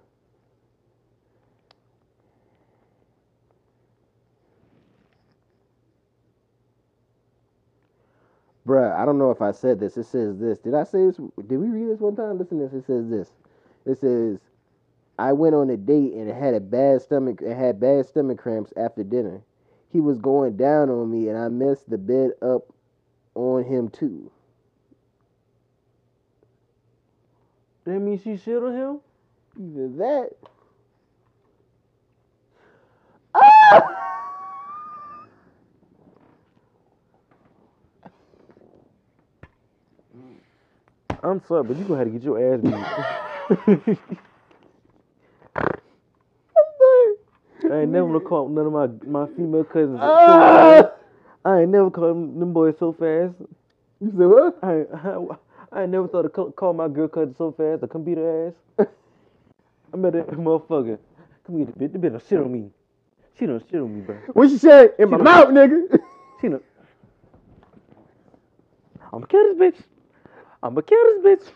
Bruh, 8.68 8.95
I 8.99 9.05
don't 9.05 9.18
know 9.20 9.32
if 9.32 9.41
I 9.41 9.51
said 9.51 9.80
this. 9.80 9.97
It 9.97 10.05
says 10.05 10.39
this. 10.39 10.57
Did 10.59 10.74
I 10.74 10.84
say 10.84 11.05
this? 11.05 11.18
Did 11.18 11.57
we 11.57 11.68
read 11.68 11.89
this 11.89 11.99
one 11.99 12.16
time? 12.16 12.39
Listen 12.39 12.59
to 12.59 12.68
this. 12.68 12.74
It 12.74 12.86
says 12.86 13.09
this. 13.09 13.32
It 13.86 13.99
says, 13.99 14.39
I 15.20 15.34
went 15.34 15.55
on 15.55 15.70
a 15.70 15.78
date 15.78 16.13
and 16.13 16.30
had 16.30 16.55
a 16.55 16.59
bad 16.59 17.01
stomach 17.01 17.41
and 17.41 17.53
had 17.53 17.80
bad 17.80 18.07
stomach 18.07 18.39
cramps 18.39 18.74
after 18.76 19.03
dinner. 19.03 19.41
He 19.91 20.01
was 20.01 20.18
going 20.18 20.57
down 20.57 20.89
on 20.89 21.11
me 21.11 21.30
and 21.30 21.38
I 21.38 21.47
messed 21.49 21.89
the 21.89 21.97
bed 21.97 22.32
up 22.41 22.74
on 23.36 23.63
him 23.63 23.89
too. 23.89 24.32
That 27.86 27.99
means 27.99 28.24
she 28.24 28.38
shit 28.38 28.63
on 28.63 28.74
him? 28.74 28.99
Either 29.57 29.89
that. 29.97 30.32
Ah! 33.36 33.91
I'm 41.24 41.41
sorry, 41.47 41.63
but 41.63 41.78
you 41.78 41.84
gonna 41.86 41.99
have 41.99 42.07
to 42.07 42.11
get 42.11 42.24
your 42.24 42.53
ass 42.53 42.61
beat. 42.61 43.97
I 47.72 47.78
ain't 47.82 47.91
never 47.91 48.07
gonna 48.07 48.20
call 48.20 48.49
none 48.49 48.68
of 48.68 48.74
my 48.74 48.88
my 49.09 49.28
female 49.36 49.63
cousins. 49.63 49.99
fast. 49.99 50.91
Ah! 51.45 51.49
I 51.51 51.61
ain't 51.61 51.70
never 51.72 51.91
called 51.91 52.39
them, 52.39 52.53
boys 52.53 52.76
so 52.80 52.91
fast. 52.91 53.34
You 54.01 54.11
said 54.18 54.28
what? 54.28 54.57
I 54.63 54.78
ain't, 54.78 54.89
I, 55.72 55.82
ain't 55.84 55.91
never 55.91 56.07
thought 56.07 56.24
to 56.24 56.30
call, 56.30 56.74
my 56.74 56.88
girl 56.88 57.07
cousin 57.07 57.36
so 57.36 57.51
fast. 57.51 57.82
to 57.82 57.88
come 57.88 58.03
beat 58.03 58.18
her 58.18 58.47
ass. 58.47 58.88
I 59.93 59.97
met 59.97 60.13
that 60.13 60.28
motherfucker. 60.30 60.97
Come 61.45 61.57
get 61.63 61.68
the 61.78 61.86
bitch. 61.86 61.93
The 61.93 61.99
bitch 61.99 62.11
done 62.11 62.22
shit 62.28 62.39
on 62.39 62.51
me. 62.51 62.72
She 63.38 63.45
done 63.45 63.63
shit 63.70 63.80
on 63.80 63.95
me, 63.95 64.01
bro. 64.01 64.16
What 64.34 64.49
you 64.49 64.57
say? 64.57 64.89
In 64.97 65.09
my 65.09 65.18
mouth, 65.18 65.49
nigga. 65.49 65.99
She 66.41 66.49
done. 66.49 66.61
I'ma 69.13 69.26
kill 69.28 69.55
this 69.55 69.76
bitch. 69.76 69.84
I'ma 70.66 70.82
kill 70.82 71.22
this 71.22 71.43
bitch. 71.43 71.47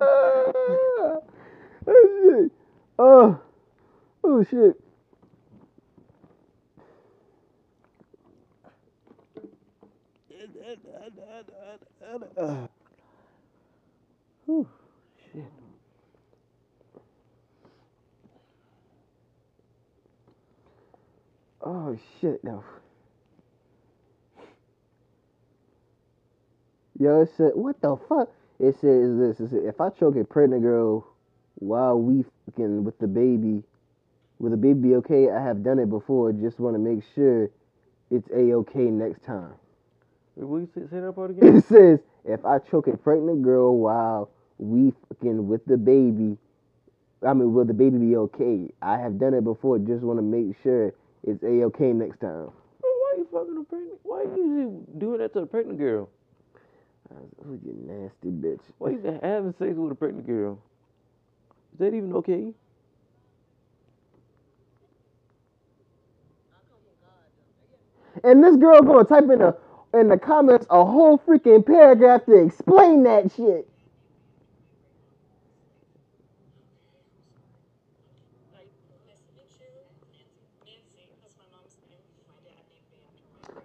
oh 0.00 1.22
shit. 1.86 2.52
Oh. 2.98 3.38
Oh 4.24 4.44
shit. 4.44 4.76
Whew, 14.46 14.68
shit. 15.32 15.44
Oh 21.62 21.98
shit 22.20 22.44
no. 22.44 22.64
Yo, 27.02 27.22
it 27.22 27.30
said 27.36 27.50
what 27.54 27.80
the 27.80 27.96
fuck? 28.08 28.28
It 28.60 28.76
says 28.80 29.18
this. 29.18 29.40
It 29.40 29.50
said, 29.50 29.64
if 29.64 29.80
I 29.80 29.90
choke 29.90 30.14
a 30.14 30.22
pregnant 30.22 30.62
girl 30.62 31.04
while 31.56 31.98
we 31.98 32.24
fucking 32.46 32.84
with 32.84 32.96
the 33.00 33.08
baby, 33.08 33.64
will 34.38 34.52
the 34.52 34.56
baby 34.56 34.90
be 34.90 34.94
okay? 34.96 35.28
I 35.28 35.42
have 35.42 35.64
done 35.64 35.80
it 35.80 35.90
before. 35.90 36.30
Just 36.32 36.60
want 36.60 36.76
to 36.76 36.78
make 36.78 37.02
sure 37.16 37.50
it's 38.12 38.28
a 38.30 38.52
okay 38.54 38.84
next 38.84 39.24
time. 39.24 39.54
Will 40.36 40.60
you 40.60 40.68
say, 40.72 40.82
that 41.00 41.12
part 41.16 41.30
again? 41.32 41.56
It 41.56 41.64
says 41.64 41.98
if 42.24 42.44
I 42.46 42.60
choke 42.60 42.86
a 42.86 42.96
pregnant 42.96 43.42
girl 43.42 43.76
while 43.78 44.30
we 44.58 44.92
fucking 45.08 45.48
with 45.48 45.66
the 45.66 45.76
baby, 45.76 46.38
I 47.26 47.32
mean, 47.32 47.52
will 47.52 47.64
the 47.64 47.74
baby 47.74 47.98
be 47.98 48.14
okay? 48.14 48.68
I 48.80 48.98
have 48.98 49.18
done 49.18 49.34
it 49.34 49.42
before. 49.42 49.80
Just 49.80 50.04
want 50.04 50.20
to 50.20 50.22
make 50.22 50.54
sure 50.62 50.94
it's 51.24 51.42
a 51.42 51.64
okay 51.64 51.92
next 51.92 52.20
time. 52.20 52.46
Bro, 52.80 52.90
why 52.90 53.14
you 53.18 53.26
fucking 53.32 53.58
a 53.58 53.64
pregnant? 53.64 53.98
Why 54.04 54.18
are 54.18 54.36
you 54.36 54.46
usually 54.46 54.98
doing 54.98 55.18
that 55.18 55.32
to 55.32 55.40
a 55.40 55.46
pregnant 55.46 55.80
girl? 55.80 56.08
Oh, 57.16 57.58
you 57.64 57.74
nasty 57.86 58.28
bitch. 58.30 58.62
Why 58.78 58.90
you 58.92 59.20
having 59.22 59.54
sex 59.58 59.74
with 59.76 59.92
a 59.92 59.96
pregnant 59.96 60.26
girl? 60.26 60.58
Is 61.74 61.80
that 61.80 61.94
even 61.94 62.12
okay? 62.14 62.52
And 68.24 68.44
this 68.44 68.56
girl 68.56 68.82
gonna 68.82 69.04
type 69.04 69.24
in 69.24 69.40
the 69.40 69.56
in 69.94 70.08
the 70.08 70.18
comments 70.18 70.66
a 70.70 70.84
whole 70.84 71.18
freaking 71.18 71.66
paragraph 71.66 72.26
to 72.26 72.34
explain 72.44 73.04
that 73.04 73.32
shit. 73.36 73.68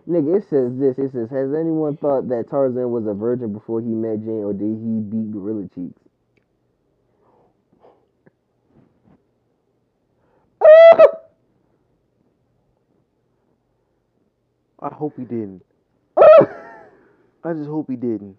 Nigga, 0.07 0.37
it 0.37 0.49
says 0.49 0.77
this. 0.79 0.97
It 0.97 1.13
says, 1.13 1.29
has 1.31 1.53
anyone 1.53 1.97
thought 1.97 2.29
that 2.29 2.49
Tarzan 2.49 2.91
was 2.91 3.07
a 3.07 3.13
virgin 3.13 3.53
before 3.53 3.81
he 3.81 3.87
met 3.87 4.19
Jane, 4.21 4.43
or 4.43 4.53
did 4.53 4.67
he 4.67 5.01
beat 5.01 5.31
Gorilla 5.31 5.67
Cheeks? 5.75 6.01
I 14.79 14.93
hope 14.93 15.15
he 15.17 15.23
didn't. 15.25 15.63
I 16.17 17.53
just 17.53 17.69
hope 17.69 17.89
he 17.89 17.95
didn't. 17.97 18.37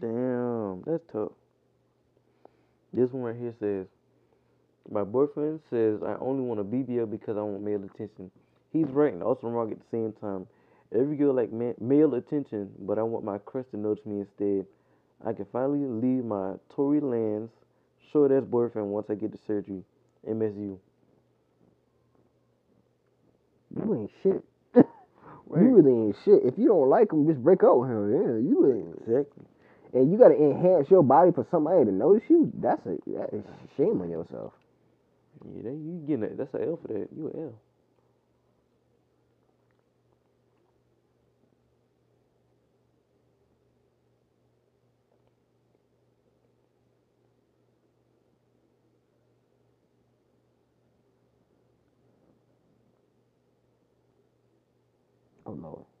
Damn, 0.00 0.73
that's 0.86 1.02
tough. 1.12 1.32
This 2.92 3.10
one 3.10 3.22
right 3.24 3.36
here 3.36 3.54
says, 3.58 3.86
My 4.90 5.04
boyfriend 5.04 5.60
says 5.70 6.00
I 6.02 6.16
only 6.20 6.42
want 6.42 6.60
a 6.60 6.64
BBL 6.64 7.10
because 7.10 7.36
I 7.36 7.42
want 7.42 7.62
male 7.62 7.82
attention. 7.84 8.30
He's 8.72 8.86
right 8.88 9.12
and 9.12 9.22
also 9.22 9.48
wrong 9.48 9.72
at 9.72 9.78
the 9.78 9.84
same 9.90 10.12
time. 10.20 10.46
Every 10.94 11.16
girl 11.16 11.34
like 11.34 11.52
ma- 11.52 11.72
male 11.80 12.14
attention, 12.14 12.70
but 12.80 12.98
I 12.98 13.02
want 13.02 13.24
my 13.24 13.38
crush 13.38 13.66
to 13.72 13.76
notice 13.76 14.04
me 14.06 14.20
instead. 14.20 14.66
I 15.26 15.32
can 15.32 15.46
finally 15.52 15.80
leave 15.80 16.24
my 16.24 16.54
Tory 16.74 17.00
Lanez 17.00 17.48
short 18.12 18.30
ass 18.30 18.44
boyfriend 18.44 18.88
once 18.88 19.06
I 19.10 19.14
get 19.14 19.32
the 19.32 19.38
surgery. 19.46 19.82
MSU. 20.28 20.78
You 23.76 23.94
ain't 23.94 24.10
shit. 24.22 24.44
You 25.50 25.76
really 25.76 25.92
ain't 25.92 26.16
shit. 26.24 26.42
If 26.44 26.58
you 26.58 26.66
don't 26.66 26.88
like 26.88 27.12
him, 27.12 27.26
just 27.28 27.42
break 27.42 27.62
up 27.62 27.76
with 27.76 27.90
him. 27.90 28.10
Yeah, 28.12 28.50
you 28.50 28.72
ain't. 28.74 28.96
Exactly. 29.06 29.44
And 29.94 30.12
you 30.12 30.18
gotta 30.18 30.36
enhance 30.36 30.90
your 30.90 31.04
body 31.04 31.32
for 31.32 31.46
somebody 31.50 31.86
to 31.86 31.92
notice 31.92 32.24
you. 32.30 32.52
That's 32.56 32.84
a 32.86 32.98
that 33.12 33.30
is 33.34 33.44
shame 33.76 34.02
on 34.02 34.10
yourself. 34.10 34.54
Yeah, 35.46 35.62
that, 35.64 35.70
you 35.72 36.04
getting 36.06 36.24
a, 36.24 36.36
that's 36.36 36.54
an 36.54 36.62
L 36.64 36.78
for 36.82 36.88
that. 36.94 37.08
You 37.16 37.28
an 37.28 37.40
L. 37.44 37.54
Oh 55.46 55.52
lord. 55.52 55.93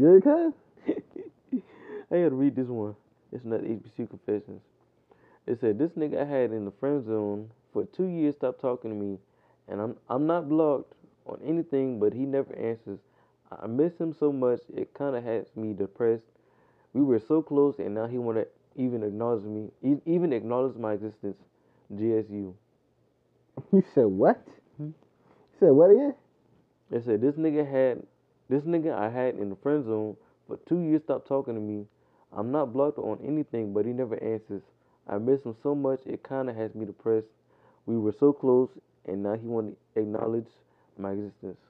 Good, 0.00 0.22
cuz? 0.24 0.54
I 2.10 2.16
had 2.16 2.30
to 2.30 2.34
read 2.34 2.56
this 2.56 2.66
one. 2.66 2.96
It's 3.32 3.44
not 3.44 3.60
HBC 3.60 4.10
Confessions. 4.10 4.62
It 5.46 5.60
said 5.60 5.78
this 5.78 5.92
nigga 5.92 6.22
I 6.22 6.24
had 6.24 6.52
in 6.52 6.64
the 6.64 6.70
friend 6.72 7.04
zone 7.04 7.50
for 7.72 7.84
two 7.84 8.06
years 8.06 8.36
stopped 8.36 8.60
talking 8.60 8.90
to 8.90 8.96
me, 8.96 9.18
and 9.68 9.80
I'm 9.80 9.96
I'm 10.08 10.26
not 10.26 10.48
blocked 10.48 10.94
on 11.26 11.40
anything, 11.44 12.00
but 12.00 12.12
he 12.12 12.20
never 12.26 12.54
answers. 12.56 12.98
I 13.50 13.66
miss 13.66 13.96
him 13.98 14.12
so 14.12 14.32
much 14.32 14.60
it 14.74 14.94
kind 14.94 15.16
of 15.16 15.24
has 15.24 15.46
me 15.56 15.72
depressed. 15.72 16.24
We 16.92 17.02
were 17.02 17.18
so 17.20 17.42
close, 17.42 17.78
and 17.78 17.94
now 17.94 18.06
he 18.06 18.18
wanna 18.18 18.46
even 18.76 19.02
acknowledge 19.02 19.44
me, 19.44 19.70
even 20.06 20.32
acknowledge 20.32 20.76
my 20.76 20.94
existence. 20.94 21.36
GSU. 21.94 22.54
You 23.72 23.84
said 23.94 24.06
what? 24.06 24.42
Hmm? 24.78 24.84
You 24.84 24.94
said 25.58 25.70
what 25.72 25.90
again? 25.90 26.14
They 26.90 27.00
said 27.00 27.20
this 27.20 27.34
nigga 27.34 27.68
had 27.70 28.02
this 28.50 28.64
nigga 28.64 28.94
I 28.94 29.10
had 29.10 29.36
in 29.36 29.50
the 29.50 29.56
friend 29.56 29.84
zone 29.86 30.16
for 30.48 30.58
two 30.68 30.80
years 30.80 31.02
stopped 31.04 31.28
talking 31.28 31.54
to 31.54 31.60
me. 31.60 31.86
I'm 32.36 32.52
not 32.52 32.72
blocked 32.72 32.98
on 32.98 33.20
anything, 33.26 33.72
but 33.72 33.86
he 33.86 33.92
never 33.92 34.22
answers. 34.22 34.62
I 35.08 35.18
miss 35.18 35.42
him 35.44 35.56
so 35.62 35.74
much 35.74 36.00
it 36.06 36.28
kinda 36.28 36.52
has 36.54 36.74
me 36.74 36.86
depressed. 36.86 37.28
We 37.86 37.96
were 37.98 38.12
so 38.12 38.32
close 38.32 38.70
and 39.06 39.22
now 39.22 39.34
he 39.36 39.46
wanna 39.46 39.72
acknowledge 39.96 40.48
my 40.98 41.12
existence. 41.12 41.60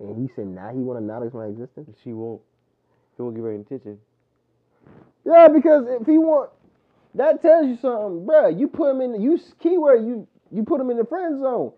And 0.00 0.16
he 0.18 0.28
said 0.34 0.48
now 0.48 0.70
he 0.70 0.80
wanna 0.80 1.00
acknowledge 1.00 1.34
my 1.34 1.46
existence? 1.46 1.96
She 2.04 2.12
won't. 2.12 2.42
He 3.16 3.22
won't 3.22 3.36
give 3.36 3.44
her 3.44 3.52
any 3.52 3.62
attention. 3.62 3.98
Yeah, 5.24 5.48
because 5.48 5.86
if 5.88 6.06
he 6.06 6.18
want 6.18 6.50
that 7.14 7.42
tells 7.42 7.66
you 7.66 7.76
something, 7.76 8.26
bruh. 8.26 8.58
You 8.58 8.68
put 8.68 8.90
him 8.90 9.00
in 9.00 9.12
the 9.12 9.18
you 9.18 9.40
keyword, 9.60 10.04
you 10.06 10.28
you 10.52 10.64
put 10.64 10.80
him 10.80 10.90
in 10.90 10.98
the 10.98 11.04
friend 11.04 11.40
zone. 11.40 11.72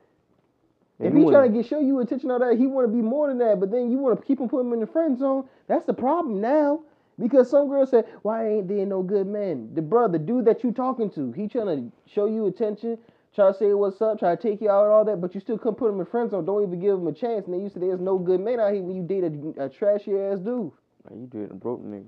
If 1.01 1.14
he 1.14 1.20
he 1.20 1.30
trying 1.30 1.53
to 1.53 1.57
get 1.59 1.66
show 1.66 1.80
you 1.80 2.01
attention 2.01 2.30
all 2.30 2.38
that, 2.38 2.59
he 2.59 2.66
want 2.66 2.86
to 2.86 2.92
be 2.94 3.03
more 3.03 3.28
than 3.28 3.38
that. 3.38 3.59
But 3.59 3.70
then 3.70 3.90
you 3.90 3.98
want 3.98 4.20
to 4.20 4.26
keep 4.26 4.38
him 4.38 4.48
put 4.48 4.61
him 4.61 4.72
in 4.72 4.80
the 4.80 4.86
friend 4.86 5.18
zone. 5.18 5.48
That's 5.66 5.86
the 5.86 5.94
problem 5.94 6.40
now. 6.40 6.82
Because 7.18 7.51
some 7.51 7.68
girls 7.68 7.90
say, 7.90 8.05
"Why 8.22 8.46
ain't 8.48 8.68
there 8.68 8.86
no 8.86 9.03
good 9.03 9.26
men?" 9.26 9.70
The 9.74 9.82
brother, 9.82 10.18
dude 10.18 10.46
that 10.46 10.64
you 10.64 10.72
talking 10.72 11.11
to, 11.11 11.32
he 11.32 11.48
trying 11.48 11.66
to 11.66 11.96
show 12.07 12.26
you 12.26 12.46
attention, 12.46 12.98
try 13.34 13.48
to 13.53 13.55
say 13.55 13.74
what's 13.74 14.01
up, 14.01 14.18
try 14.18 14.34
to 14.34 14.42
take 14.42 14.61
you 14.62 14.70
out 14.70 14.84
and 14.84 14.92
all 14.92 15.05
that, 15.05 15.20
but 15.20 15.34
you 15.34 15.40
still 15.40 15.59
come 15.59 15.74
put 15.74 15.90
him 15.90 16.01
in 16.01 16.07
friend 16.07 16.30
zone. 16.30 16.44
Don't 16.46 16.62
even 16.62 16.80
give 16.80 16.94
him 16.94 17.07
a 17.07 17.12
chance. 17.12 17.44
And 17.44 17.55
then 17.55 17.62
you 17.62 17.68
say 17.68 17.80
there's 17.80 18.01
no 18.01 18.18
good 18.18 18.40
men 18.40 18.59
out 18.59 18.72
here 18.72 18.82
when 18.82 18.96
you 18.96 19.03
date 19.03 19.24
a, 19.24 19.64
a 19.64 19.68
trashy 19.68 20.18
ass 20.18 20.38
dude. 20.38 20.70
Like, 21.09 21.18
you 21.18 21.26
did 21.26 21.51
a 21.51 21.55
broke 21.55 21.82
nigga. 21.82 22.07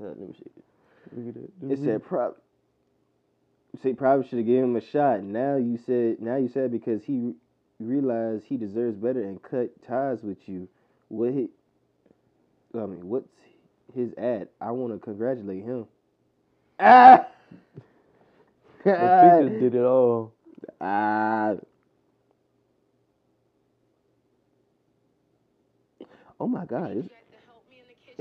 Let 0.00 0.18
me 0.18 0.34
see. 0.36 0.50
Look 1.16 1.36
at 1.36 1.42
that. 1.60 1.72
It 1.72 1.84
said 1.84 2.02
prob. 2.02 2.34
Say 3.80 3.94
probably 3.94 4.28
should 4.28 4.38
have 4.38 4.46
given 4.46 4.64
him 4.64 4.76
a 4.76 4.80
shot. 4.80 5.22
Now 5.22 5.56
you 5.56 5.78
said 5.86 6.20
now 6.20 6.36
you 6.36 6.48
said 6.48 6.70
because 6.70 7.02
he 7.04 7.34
realized 7.80 8.44
he 8.46 8.56
deserves 8.56 8.96
better 8.96 9.22
and 9.22 9.42
cut 9.42 9.70
ties 9.86 10.22
with 10.22 10.46
you. 10.46 10.68
What 11.08 11.32
he? 11.32 11.48
I 12.74 12.86
mean, 12.86 13.08
what's 13.08 13.28
his 13.94 14.12
ad? 14.18 14.48
I 14.60 14.70
want 14.72 14.92
to 14.92 14.98
congratulate 14.98 15.64
him. 15.64 15.86
Ah. 16.78 17.26
The 18.84 18.90
pictures 18.92 19.60
did 19.60 19.74
it 19.74 19.84
all. 19.84 20.32
Ah. 20.80 21.54
Oh 26.40 26.48
my 26.48 26.66
God! 26.66 26.96
It's, 26.96 27.08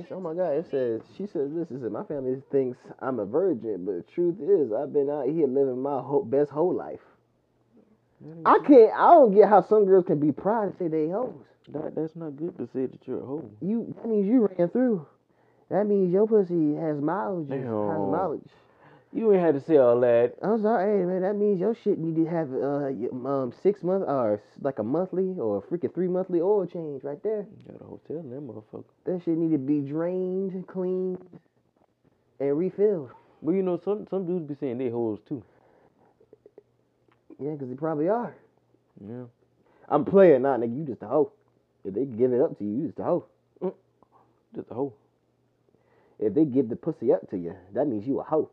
it's 0.02 0.12
oh 0.12 0.20
my 0.20 0.34
God! 0.34 0.54
It 0.54 0.70
says 0.70 1.02
she 1.18 1.26
says 1.28 1.52
this. 1.54 1.70
It 1.72 1.82
says 1.82 1.92
my 1.92 2.04
family 2.04 2.42
thinks 2.52 2.78
I'm 3.00 3.20
a 3.20 3.26
virgin, 3.26 3.86
but 3.86 3.96
the 3.96 4.06
truth 4.14 4.36
is 4.42 4.72
I've 4.72 4.94
been 4.94 5.10
out 5.10 5.28
here 5.28 5.48
living 5.48 5.82
my 5.82 6.02
whole, 6.02 6.24
best 6.24 6.52
whole 6.52 6.74
life. 6.74 7.00
I 8.46 8.60
can't. 8.66 8.92
I 8.94 9.12
don't 9.12 9.34
get 9.34 9.50
how 9.50 9.62
some 9.62 9.86
girls 9.86 10.06
can 10.06 10.20
be 10.20 10.32
proud 10.32 10.64
and 10.64 10.78
say 10.78 10.88
they 10.88 11.10
hoes. 11.10 11.34
That 11.70 11.96
that's 11.96 12.16
not 12.16 12.36
good 12.36 12.58
to 12.58 12.68
say 12.74 12.86
that 12.86 13.00
you're 13.08 13.22
a 13.22 13.26
hoe. 13.26 13.50
You 13.62 13.94
that 13.98 14.08
means 14.08 14.28
you 14.28 14.48
ran 14.48 14.70
through. 14.70 15.06
That 15.70 15.86
means 15.86 16.12
your 16.12 16.28
pussy 16.28 16.76
has 16.76 17.00
mileage. 17.02 17.50
Has 17.50 17.66
mileage. 17.66 18.50
You 19.14 19.34
ain't 19.34 19.42
had 19.42 19.56
to 19.56 19.62
say 19.62 19.76
all 19.78 20.00
that. 20.02 20.36
I'm 20.42 20.62
sorry, 20.62 21.00
hey 21.00 21.06
man, 21.06 21.22
that 21.24 21.36
means 21.36 21.60
your 21.60 21.76
shit 21.76 22.00
need 22.00 22.16
to 22.16 22.26
have 22.30 22.50
uh 22.54 22.88
your, 22.88 23.12
um 23.28 23.54
six 23.62 23.84
month 23.84 24.06
or 24.08 24.42
like 24.62 24.80
a 24.80 24.84
monthly 24.84 25.36
or 25.38 25.58
a 25.58 25.62
freaking 25.62 25.94
three 25.94 26.08
monthly 26.08 26.40
oil 26.40 26.66
change 26.66 27.04
right 27.04 27.22
there. 27.22 27.46
You 27.58 27.72
Got 27.74 27.82
a 27.82 27.86
hotel 27.86 28.18
in 28.20 28.30
that 28.30 28.42
motherfucker. 28.42 28.86
That 29.06 29.22
shit 29.26 29.38
need 29.38 29.52
to 29.52 29.58
be 29.58 29.82
drained, 29.82 30.66
cleaned, 30.68 31.18
and 32.40 32.58
refilled. 32.58 33.12
But 33.44 33.52
you 33.52 33.64
know, 33.64 33.78
some 33.84 34.08
some 34.10 34.26
dudes 34.26 34.46
be 34.48 34.56
saying 34.56 34.78
they 34.78 34.90
hoes 34.90 35.20
too. 35.28 35.44
Yeah, 37.38 37.56
'cause 37.58 37.68
they 37.68 37.76
probably 37.76 38.08
are. 38.08 38.36
Yeah. 39.06 39.26
I'm 39.90 40.06
playing, 40.06 40.44
not 40.44 40.62
nigga. 40.62 40.78
You 40.78 40.86
just 40.86 41.02
a 41.04 41.08
hoe. 41.08 41.34
If 41.84 41.96
they 41.96 42.06
give 42.06 42.32
it 42.32 42.40
up 42.40 42.58
to 42.60 42.64
you, 42.64 42.72
you 42.72 42.88
just 42.88 43.00
a 43.00 43.04
hoe. 43.04 43.26
Just 44.56 44.70
a 44.72 44.74
hoe. 44.74 44.94
If 46.20 46.34
they 46.34 46.46
give 46.46 46.70
the 46.70 46.76
pussy 46.76 47.12
up 47.12 47.30
to 47.32 47.38
you, 47.38 47.56
that 47.74 47.88
means 47.88 48.08
you 48.08 48.20
a 48.20 48.24
hoe. 48.24 48.50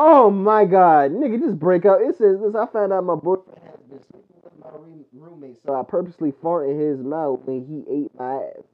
Oh 0.00 0.30
my 0.30 0.64
god, 0.66 1.12
nigga, 1.12 1.40
just 1.40 1.60
break 1.60 1.86
up. 1.86 2.00
It 2.02 2.16
says 2.18 2.40
this. 2.40 2.56
I 2.56 2.66
found 2.68 2.94
out 2.94 3.04
my 3.04 3.16
boyfriend 3.16 3.60
has 3.66 3.80
been 3.90 4.00
sleeping 4.10 4.36
with 4.44 4.54
my 4.60 4.70
room- 4.70 5.06
roommate, 5.14 5.58
so 5.66 5.74
I 5.74 5.84
purposely 5.84 6.32
fart 6.42 6.70
in 6.70 6.80
his 6.80 7.00
mouth 7.00 7.42
when 7.46 7.66
he 7.66 7.84
ate 7.94 8.12
my 8.18 8.36
ass. 8.36 8.64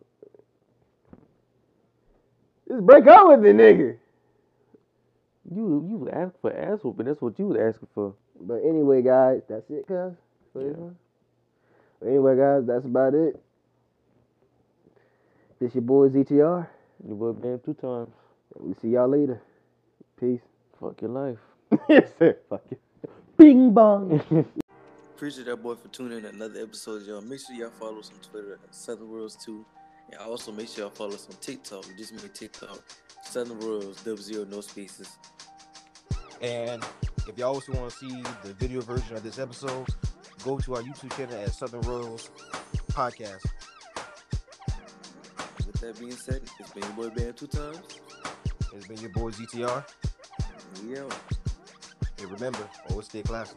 Just 2.69 2.87
break 2.87 3.07
up 3.09 3.29
with 3.29 3.43
the 3.43 3.51
nigga. 3.51 3.99
You 5.55 5.87
you 5.89 6.11
asking 6.13 6.41
for 6.43 6.53
ass 6.57 6.81
whooping. 6.85 7.07
That's 7.07 7.23
what 7.23 7.39
you 7.39 7.49
was 7.49 7.59
asking 7.59 7.89
for. 7.95 8.15
But 8.41 8.63
anyway, 8.65 9.03
guys, 9.03 9.43
that's 9.49 9.71
it, 9.71 9.87
cuz. 9.89 10.15
Yeah. 10.57 10.91
But 12.01 12.09
anyway, 12.09 12.37
guys, 12.37 12.67
that's 12.67 12.87
about 12.87 13.15
it. 13.15 13.41
This 15.61 15.75
your 15.75 15.83
boy 15.83 16.09
ZTR. 16.11 16.69
Your 17.07 17.17
boy 17.17 17.33
banned 17.33 17.65
two 17.65 17.75
times. 17.75 18.11
We 18.59 18.75
see 18.75 18.89
y'all 18.91 19.09
later. 19.09 19.43
Peace. 20.21 20.41
Fuck 20.81 21.01
your 21.03 21.11
life. 21.11 21.39
yes, 21.89 22.11
sir. 22.19 22.37
Fuck 22.49 22.65
it. 22.71 22.81
Bing 23.37 23.73
bong. 23.73 24.21
Appreciate 25.17 25.47
that 25.47 25.63
boy 25.63 25.75
for 25.75 25.89
tuning 25.89 26.19
in 26.19 26.23
to 26.25 26.29
another 26.29 26.61
episode, 26.63 27.03
y'all. 27.07 27.23
Make 27.23 27.41
sure 27.41 27.57
y'all 27.57 27.71
follow 27.71 28.01
us 28.01 28.11
on 28.15 28.21
Twitter 28.21 28.59
at 28.63 28.75
Southern 28.75 29.09
Royals 29.11 29.37
2. 29.37 29.65
And 30.13 30.21
also 30.21 30.53
make 30.53 30.69
sure 30.69 30.85
y'all 30.85 30.91
follow 30.91 31.15
us 31.15 31.27
on 31.31 31.37
TikTok. 31.41 31.89
We 31.89 31.95
just 31.97 32.13
made 32.13 32.35
TikTok. 32.35 32.79
Southern 33.25 33.59
Royals, 33.61 34.03
double 34.03 34.23
zero, 34.23 34.45
no 34.45 34.61
spaces. 34.61 35.17
And 36.43 36.85
if 37.27 37.39
y'all 37.39 37.55
also 37.55 37.73
want 37.73 37.91
to 37.91 37.97
see 37.97 38.23
the 38.45 38.53
video 38.55 38.81
version 38.83 39.17
of 39.17 39.23
this 39.23 39.39
episode, 39.39 39.87
go 40.45 40.59
to 40.59 40.75
our 40.77 40.83
YouTube 40.83 41.17
channel 41.17 41.35
at 41.43 41.53
Southern 41.53 41.81
Royals 41.81 42.31
Podcast. 42.93 43.45
With 45.67 45.81
that 45.81 45.99
being 45.99 46.13
said, 46.13 46.43
it's 46.61 46.73
been 46.73 46.83
your 46.85 46.93
boy 46.93 47.09
Band 47.11 47.37
two 47.37 47.47
times. 47.47 47.81
It's 48.75 48.87
been 48.87 48.99
your 48.99 49.11
boy 49.11 49.31
ZTR. 49.31 49.85
Out. 50.99 51.15
And 52.19 52.31
remember, 52.31 52.69
always 52.91 53.07
stay 53.07 53.23
classy. 53.23 53.57